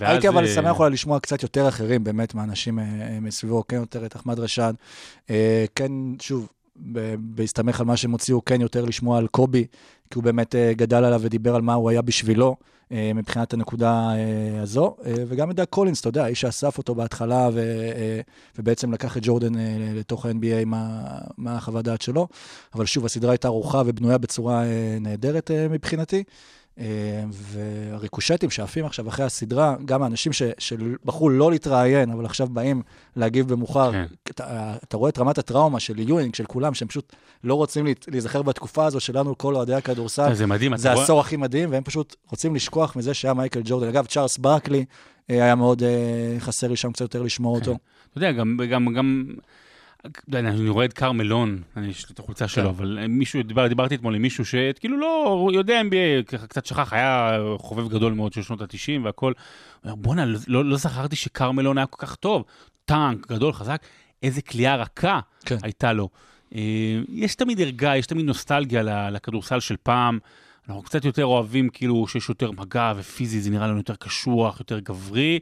הייתי 0.00 0.28
אבל 0.28 0.44
אה, 0.44 0.54
שמח 0.54 0.78
אולי 0.78 0.90
לשמוע 0.90 1.20
קצת 1.20 1.42
יותר 1.42 1.68
אחרים, 1.68 2.04
באמת, 2.04 2.34
מהאנשים 2.34 2.78
אה, 2.78 2.84
אה, 2.84 3.20
מסביבו, 3.20 3.64
כן 3.68 3.76
יותר 3.76 4.06
את 4.06 4.16
אחמד 4.16 4.38
רשד. 4.38 4.74
כן, 5.74 5.92
שוב, 6.20 6.48
בהסתמך 7.18 7.80
על 7.80 7.86
מה 7.86 7.96
שהם 7.96 8.10
הוציאו, 8.10 8.44
כן 8.44 8.60
יותר 8.60 8.84
לשמוע 8.84 9.18
על 9.18 9.26
קובי, 9.26 9.66
כי 10.10 10.18
הוא 10.18 10.24
באמת 10.24 10.54
גדל 10.72 11.04
עליו 11.04 11.20
ודיבר 11.22 11.54
על 11.54 11.62
מה 11.62 11.74
הוא 11.74 11.90
היה 11.90 12.02
בשבילו. 12.02 12.56
מבחינת 12.90 13.52
הנקודה 13.52 14.10
הזו, 14.62 14.96
וגם 15.28 15.50
את 15.50 15.56
דאק 15.56 15.68
קולינס, 15.68 16.00
אתה 16.00 16.08
יודע, 16.08 16.24
האיש 16.24 16.40
שאסף 16.40 16.78
אותו 16.78 16.94
בהתחלה 16.94 17.48
ו, 17.52 17.60
ובעצם 18.58 18.92
לקח 18.92 19.16
את 19.16 19.22
ג'ורדן 19.24 19.52
לתוך 19.94 20.26
ה-NBA 20.26 20.64
מה, 20.66 21.00
מה 21.38 21.56
החוות 21.56 21.84
דעת 21.84 22.02
שלו. 22.02 22.28
אבל 22.74 22.86
שוב, 22.86 23.04
הסדרה 23.04 23.30
הייתה 23.30 23.48
ערוכה 23.48 23.82
ובנויה 23.86 24.18
בצורה 24.18 24.62
נהדרת 25.00 25.50
מבחינתי. 25.70 26.24
אה, 26.78 26.84
והריקושטים 27.30 28.50
שעפים 28.50 28.84
עכשיו 28.84 29.08
אחרי 29.08 29.24
הסדרה, 29.24 29.76
גם 29.84 30.02
האנשים 30.02 30.32
ש- 30.32 30.42
שבחרו 30.58 31.28
לא 31.28 31.50
להתראיין, 31.50 32.10
אבל 32.10 32.24
עכשיו 32.24 32.48
באים 32.48 32.82
להגיב 33.16 33.48
במאוחר, 33.48 33.92
כן. 33.92 34.04
אתה, 34.30 34.74
אתה 34.84 34.96
רואה 34.96 35.10
את 35.10 35.18
רמת 35.18 35.38
הטראומה 35.38 35.80
של 35.80 35.98
יואינג, 35.98 36.34
של 36.34 36.44
כולם, 36.44 36.74
שהם 36.74 36.88
פשוט 36.88 37.12
לא 37.44 37.54
רוצים 37.54 37.86
להיזכר 38.08 38.42
בתקופה 38.42 38.86
הזו 38.86 39.00
שלנו, 39.00 39.38
כל 39.38 39.54
אוהדי 39.54 39.74
הכדורסל. 39.74 40.34
זה 40.34 40.46
מדהים, 40.46 40.76
זה 40.76 40.88
אתה 40.88 40.92
רואה... 40.92 41.02
העשור 41.02 41.20
הכי 41.20 41.36
מדהים, 41.36 41.72
והם 41.72 41.82
פשוט 41.82 42.16
רוצים 42.30 42.54
לשכוח 42.54 42.96
מזה 42.96 43.14
שהיה 43.14 43.34
מייקל 43.34 43.60
ג'ורדן. 43.64 43.88
אגב, 43.88 44.06
צ'ארלס 44.06 44.38
ברקלי 44.38 44.84
אה, 45.30 45.44
היה 45.44 45.54
מאוד 45.54 45.82
אה, 45.82 46.36
חסר 46.38 46.68
לי 46.68 46.76
שם 46.76 46.92
קצת 46.92 47.00
יותר 47.00 47.22
לשמוע 47.22 47.54
אותו. 47.54 47.78
אתה 48.10 48.18
יודע, 48.18 48.32
גם, 48.32 48.58
גם, 48.70 48.94
גם, 48.94 49.24
אני 50.32 50.68
רואה 50.68 50.84
את 50.84 50.92
קרמלון, 50.92 51.62
אני 51.76 51.88
יש 51.88 52.08
לי 52.08 52.12
את 52.14 52.18
החולצה 52.18 52.48
שלו, 52.48 52.62
כן. 52.64 52.68
אבל 52.68 53.06
מישהו, 53.08 53.42
דיבר, 53.42 53.66
דיברתי 53.66 53.94
אתמול 53.94 54.14
עם 54.14 54.22
מישהו 54.22 54.44
שכאילו 54.44 54.98
לא, 54.98 55.50
יודע 55.52 55.80
NBA, 55.80 56.24
ככה 56.26 56.46
קצת 56.46 56.66
שכח, 56.66 56.92
היה 56.92 57.38
חובב 57.58 57.88
גדול 57.88 58.12
מאוד 58.12 58.32
של 58.32 58.42
שנות 58.42 58.60
ה-90 58.60 59.04
והכל. 59.04 59.32
הוא 59.82 59.90
אומר, 59.90 59.94
בואנה, 59.94 60.24
לא, 60.46 60.64
לא 60.64 60.76
זכרתי 60.76 61.16
שקרמלון 61.16 61.78
היה 61.78 61.86
כל 61.86 62.06
כך 62.06 62.14
טוב. 62.14 62.44
טנק, 62.84 63.26
גדול, 63.28 63.52
חזק, 63.52 63.82
איזה 64.22 64.42
כליאה 64.42 64.76
רכה 64.76 65.20
כן. 65.46 65.56
הייתה 65.62 65.92
לו. 65.92 66.08
אה, 66.54 66.60
יש 67.08 67.34
תמיד 67.34 67.60
ערגה, 67.60 67.96
יש 67.96 68.06
תמיד 68.06 68.26
נוסטלגיה 68.26 68.82
לכדורסל 69.10 69.60
של 69.60 69.76
פעם. 69.82 70.18
אנחנו 70.68 70.82
קצת 70.82 71.04
יותר 71.04 71.24
אוהבים 71.24 71.68
כאילו 71.68 72.06
שיש 72.08 72.28
יותר 72.28 72.50
מגע 72.50 72.92
ופיזי, 72.96 73.40
זה 73.40 73.50
נראה 73.50 73.66
לנו 73.66 73.76
יותר 73.76 73.94
קשוח, 73.94 74.60
יותר 74.60 74.78
גברי. 74.78 75.38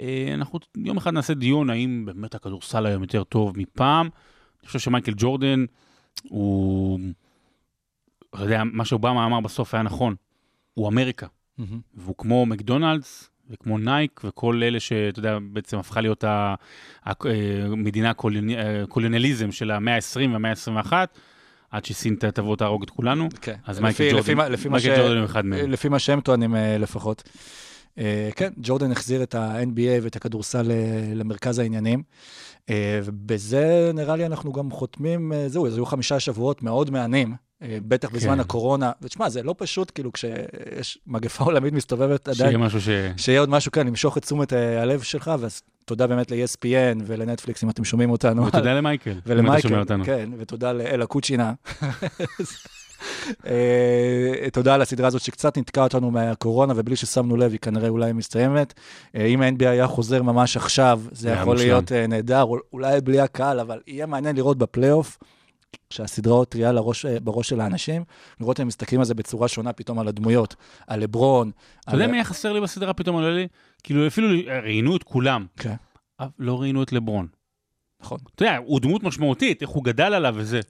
אה, 0.00 0.30
אנחנו 0.34 0.58
יום 0.76 0.96
אחד 0.96 1.14
נעשה 1.14 1.34
דיון 1.34 1.70
האם 1.70 2.02
באמת 2.06 2.34
הכדורסל 2.34 2.86
היום 2.86 3.02
יותר 3.02 3.24
טוב 3.24 3.58
מפעם. 3.58 4.08
אני 4.60 4.66
חושב 4.66 4.78
שמייקל 4.78 5.12
ג'ורדן 5.16 5.64
הוא, 6.28 6.98
אתה 8.34 8.42
יודע, 8.42 8.62
מה 8.64 8.84
שאובמה 8.84 9.26
אמר 9.26 9.40
בסוף 9.40 9.74
היה 9.74 9.82
נכון, 9.82 10.14
הוא 10.74 10.88
אמריקה, 10.88 11.26
מהמם. 11.58 11.80
והוא 11.94 12.14
כמו 12.18 12.46
מקדונלדס 12.46 13.30
וכמו 13.50 13.78
נייקי 13.78 14.20
וכל 14.24 14.62
אלה 14.64 14.80
שאתה 14.80 15.18
יודע, 15.18 15.38
בעצם 15.52 15.78
הפכה 15.78 16.00
להיות 16.00 16.24
המדינה 17.72 18.10
הקולוני- 18.10 18.56
הקולוניאליזם 18.82 19.52
של 19.52 19.70
המאה 19.70 19.94
ה-20 19.94 20.30
והמאה 20.32 20.50
ה-21, 20.50 20.92
עד 21.70 21.84
שסין 21.84 22.14
תבוא 22.14 22.56
תהרוג 22.56 22.82
את 22.82 22.90
כולנו. 22.90 23.28
כן. 23.40 23.54
אז 23.66 23.80
מייקל 23.80 24.04
לפי 24.04 24.34
ג'ורדן, 24.34 24.34
מייקל 24.68 24.94
ש- 24.94 24.98
ג'ורדן 24.98 25.16
הוא 25.16 25.24
אחד 25.24 25.46
מהם. 25.46 25.70
לפי 25.70 25.88
מה 25.88 25.98
שהם 25.98 26.20
טוענים 26.20 26.56
אה, 26.56 26.78
לפחות. 26.78 27.22
אה, 27.98 28.28
כן, 28.36 28.52
ג'ורדן 28.62 28.92
החזיר 28.92 29.22
את 29.22 29.34
ה-NBA 29.34 30.02
ואת 30.02 30.16
הכדורסל 30.16 30.70
אה, 30.70 31.14
למרכז 31.14 31.58
העניינים, 31.58 32.02
אה, 32.70 33.00
ובזה 33.04 33.90
נראה 33.94 34.16
לי 34.16 34.26
אנחנו 34.26 34.52
גם 34.52 34.70
חותמים, 34.70 35.32
זהו, 35.46 35.66
אז 35.66 35.76
היו 35.76 35.86
חמישה 35.86 36.20
שבועות 36.20 36.62
מאוד 36.62 36.90
מהנים, 36.90 37.34
בטח 37.62 38.10
בזמן 38.10 38.34
כן. 38.34 38.40
הקורונה, 38.40 38.92
ותשמע, 39.02 39.28
זה 39.28 39.42
לא 39.42 39.54
פשוט, 39.58 39.92
כאילו, 39.94 40.12
כשיש 40.12 40.98
מגפה 41.06 41.44
עולמית 41.44 41.74
מסתובבת 41.74 42.28
עדיין, 42.28 42.50
שיהיה 42.50 42.58
משהו 42.58 42.80
ש... 42.80 42.88
שיהיה 43.16 43.40
עוד 43.40 43.48
משהו 43.48 43.72
כאן, 43.72 43.86
למשוך 43.86 44.18
את 44.18 44.22
תשומת 44.22 44.52
הלב 44.52 45.02
שלך, 45.02 45.30
ואז 45.40 45.62
תודה 45.84 46.06
באמת 46.06 46.30
ל-ESPN 46.30 47.02
ולנטפליקס, 47.06 47.64
אם 47.64 47.70
אתם 47.70 47.84
שומעים 47.84 48.10
אותנו. 48.10 48.46
ותודה 48.46 48.74
למייקל, 48.74 49.10
אם 49.10 49.18
אתה 49.18 49.26
שומע 49.26 49.40
ולמייקל, 49.40 49.80
אותנו. 49.80 50.04
כן, 50.04 50.30
ותודה 50.38 50.72
לאלה 50.72 51.06
קוצ'ינה. 51.06 51.52
אה, 53.46 54.50
תודה 54.52 54.74
על 54.74 54.82
הסדרה 54.82 55.06
הזאת 55.06 55.20
שקצת 55.20 55.58
נתקעה 55.58 55.84
אותנו 55.84 56.10
מהקורונה, 56.10 56.72
ובלי 56.76 56.96
ששמנו 56.96 57.36
לב, 57.36 57.50
היא 57.52 57.60
כנראה 57.60 57.88
אולי 57.88 58.12
מסתיימת. 58.12 58.74
אה, 59.16 59.24
אם 59.26 59.42
ה-NBA 59.42 59.68
היה 59.68 59.86
חוזר 59.86 60.22
ממש 60.22 60.56
עכשיו, 60.56 61.00
זה 61.12 61.30
יכול. 61.30 61.56
להיות 61.56 61.92
אה, 61.92 62.06
נהדר, 62.06 62.42
אול- 62.42 62.60
אולי 62.72 63.00
בלי 63.00 63.20
הקהל, 63.20 63.60
אבל 63.60 63.80
יהיה 63.86 64.06
מעניין 64.06 64.36
לראות 64.36 64.58
בפלייאוף, 64.58 65.18
שהסדרה 65.90 66.44
תהיה 66.44 66.72
לראש, 66.72 67.06
בראש 67.06 67.48
של 67.48 67.60
האנשים, 67.60 68.04
לראות 68.40 68.60
אם 68.60 68.66
מסתכלים 68.66 69.00
על 69.00 69.06
זה 69.06 69.14
בצורה 69.14 69.48
שונה 69.48 69.72
פתאום 69.72 69.98
על 69.98 70.08
הדמויות, 70.08 70.54
על 70.86 71.00
לברון. 71.00 71.50
אתה 71.80 71.94
יודע 71.94 72.06
מי 72.06 72.16
היה 72.16 72.24
חסר 72.24 72.52
לי 72.52 72.60
בסדרה 72.60 72.92
פתאום 72.92 73.16
עולה 73.16 73.30
לי? 73.30 73.48
כאילו 73.82 74.06
אפילו 74.06 74.28
ראיינו 74.62 74.96
את 74.96 75.02
כולם, 75.02 75.46
כן, 75.56 75.74
לא 76.38 76.60
ראיינו 76.60 76.82
את 76.82 76.92
לברון. 76.92 77.26
נכון. 78.02 78.18
אתה 78.34 78.44
יודע, 78.44 78.56
הוא 78.66 78.80
דמות 78.80 79.02
משמעותית, 79.02 79.62
איך 79.62 79.70
הוא 79.70 79.84
גדל 79.84 80.14
עליו 80.14 80.34
וזה. 80.36 80.60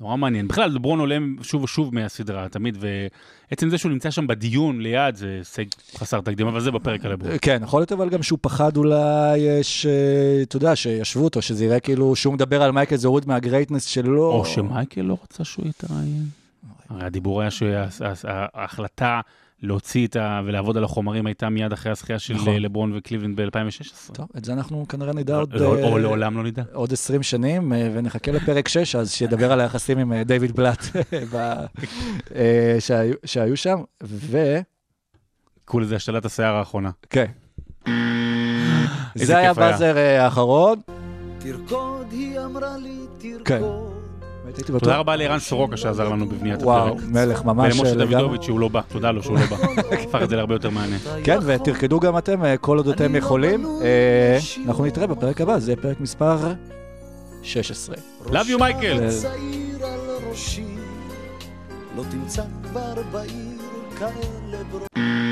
נורא 0.00 0.16
מעניין. 0.16 0.48
בכלל, 0.48 0.70
לברון 0.70 1.00
עולה 1.00 1.18
שוב 1.42 1.62
ושוב 1.62 1.94
מהסדרה, 1.94 2.48
תמיד, 2.48 2.78
ועצם 3.50 3.70
זה 3.70 3.78
שהוא 3.78 3.92
נמצא 3.92 4.10
שם 4.10 4.26
בדיון 4.26 4.80
ליד, 4.80 5.16
זה 5.16 5.36
הישג 5.38 5.64
חסר 5.96 6.20
תקדים, 6.20 6.46
אבל 6.46 6.60
זה 6.60 6.70
בפרק 6.70 7.04
על 7.04 7.12
לברון. 7.12 7.32
כן, 7.42 7.60
יכול 7.64 7.80
להיות 7.80 7.92
אבל 7.92 8.08
גם 8.08 8.22
שהוא 8.22 8.38
פחד 8.42 8.76
אולי, 8.76 9.62
ש... 9.62 9.86
אתה 10.42 10.56
יודע, 10.56 10.76
שישבו 10.76 11.24
אותו, 11.24 11.42
שזה 11.42 11.64
יראה 11.64 11.80
כאילו 11.80 12.16
שהוא 12.16 12.34
מדבר 12.34 12.62
על 12.62 12.72
מייקל 12.72 12.96
זה 12.96 13.08
הוריד 13.08 13.28
מהגרייטנס 13.28 13.84
שלו. 13.84 14.32
או 14.32 14.44
שמייקל 14.44 15.00
לא 15.00 15.16
רצה 15.22 15.44
שהוא 15.44 15.66
יתראיין. 15.68 16.24
הרי 16.88 17.04
הדיבור 17.04 17.40
היה 17.40 17.50
שההחלטה 17.50 19.20
להוציא 19.62 20.06
את 20.06 20.16
ה... 20.16 20.40
ולעבוד 20.44 20.76
על 20.76 20.84
החומרים 20.84 21.26
הייתה 21.26 21.48
מיד 21.48 21.72
אחרי 21.72 21.92
הזכייה 21.92 22.18
של 22.18 22.34
נכון. 22.34 22.56
לברון 22.56 22.92
וקליבלנד 22.96 23.40
ב-2016. 23.40 24.12
טוב, 24.12 24.26
את 24.36 24.44
זה 24.44 24.52
אנחנו 24.52 24.88
כנראה 24.88 25.12
נדע 25.12 25.36
עוד... 25.36 25.54
או 25.62 25.76
אה, 25.76 25.82
או 25.84 25.98
לעולם 25.98 26.36
לא 26.36 26.42
נדע. 26.44 26.62
עוד 26.72 26.92
20 26.92 27.22
שנים, 27.22 27.72
אה, 27.72 27.90
ונחכה 27.94 28.32
לפרק 28.32 28.68
6, 28.68 28.94
אז 28.96 29.12
שידבר 29.12 29.52
על 29.52 29.60
היחסים 29.60 29.98
עם 29.98 30.12
אה, 30.12 30.24
דיוויד 30.24 30.56
בלאט 30.56 30.84
אה, 32.34 32.76
שהיו- 32.80 33.14
שהיו 33.24 33.56
שם, 33.56 33.78
וכן, 34.02 34.60
קחו 35.64 35.80
לזה 35.80 35.96
השתלת 35.96 36.24
השיער 36.24 36.54
האחרונה. 36.54 36.90
כן. 37.10 37.26
זה 39.14 39.36
היה 39.38 39.48
כיף 39.54 39.58
היה. 39.58 39.70
באזר 39.72 39.96
אה, 39.96 40.24
האחרון. 40.24 40.78
תרקוד, 41.38 42.06
היא 42.10 42.40
אמרה 42.40 42.76
לי, 42.78 42.98
כן. 43.20 43.36
תרקוד. 43.58 43.95
תודה 44.78 44.96
רבה 44.96 45.16
לערן 45.16 45.38
סורוקה 45.38 45.76
שעזר 45.76 46.08
לנו 46.08 46.28
בבניית 46.28 46.62
וואו, 46.62 46.88
הפרק. 46.88 47.04
מלך, 47.08 47.44
ממש 47.44 47.80
ולמשה. 47.80 47.94
דוידוביץ' 47.94 48.42
שהוא 48.42 48.60
לא 48.60 48.68
בא, 48.68 48.80
תודה 48.88 49.10
לו 49.10 49.22
שהוא 49.22 49.38
לא 49.38 49.46
בא. 49.46 49.56
הפך 50.04 50.22
את 50.22 50.28
זה 50.28 50.36
להרבה 50.36 50.54
יותר 50.54 50.70
מעניין. 50.70 51.00
כן, 51.24 51.38
ותרקדו 51.42 52.00
גם 52.00 52.18
אתם, 52.18 52.44
אה, 52.44 52.56
כל 52.56 52.76
עוד 52.76 52.88
אתם 52.88 53.16
יכולים. 53.16 53.66
אה, 53.82 54.38
אנחנו 54.66 54.84
נתראה 54.84 55.06
בפרק 55.06 55.40
הבא, 55.40 55.58
זה 55.58 55.76
פרק 55.76 56.00
מספר 56.00 56.36
16. 57.42 57.96
Love 58.26 58.30
you, 58.30 58.58
מייקל. 58.58 59.00
לא 61.96 62.02
תמצא 62.10 62.42
כבר 62.62 62.94
בעיר 63.12 63.58
כאלה 63.98 64.64
ברושים. 64.70 65.25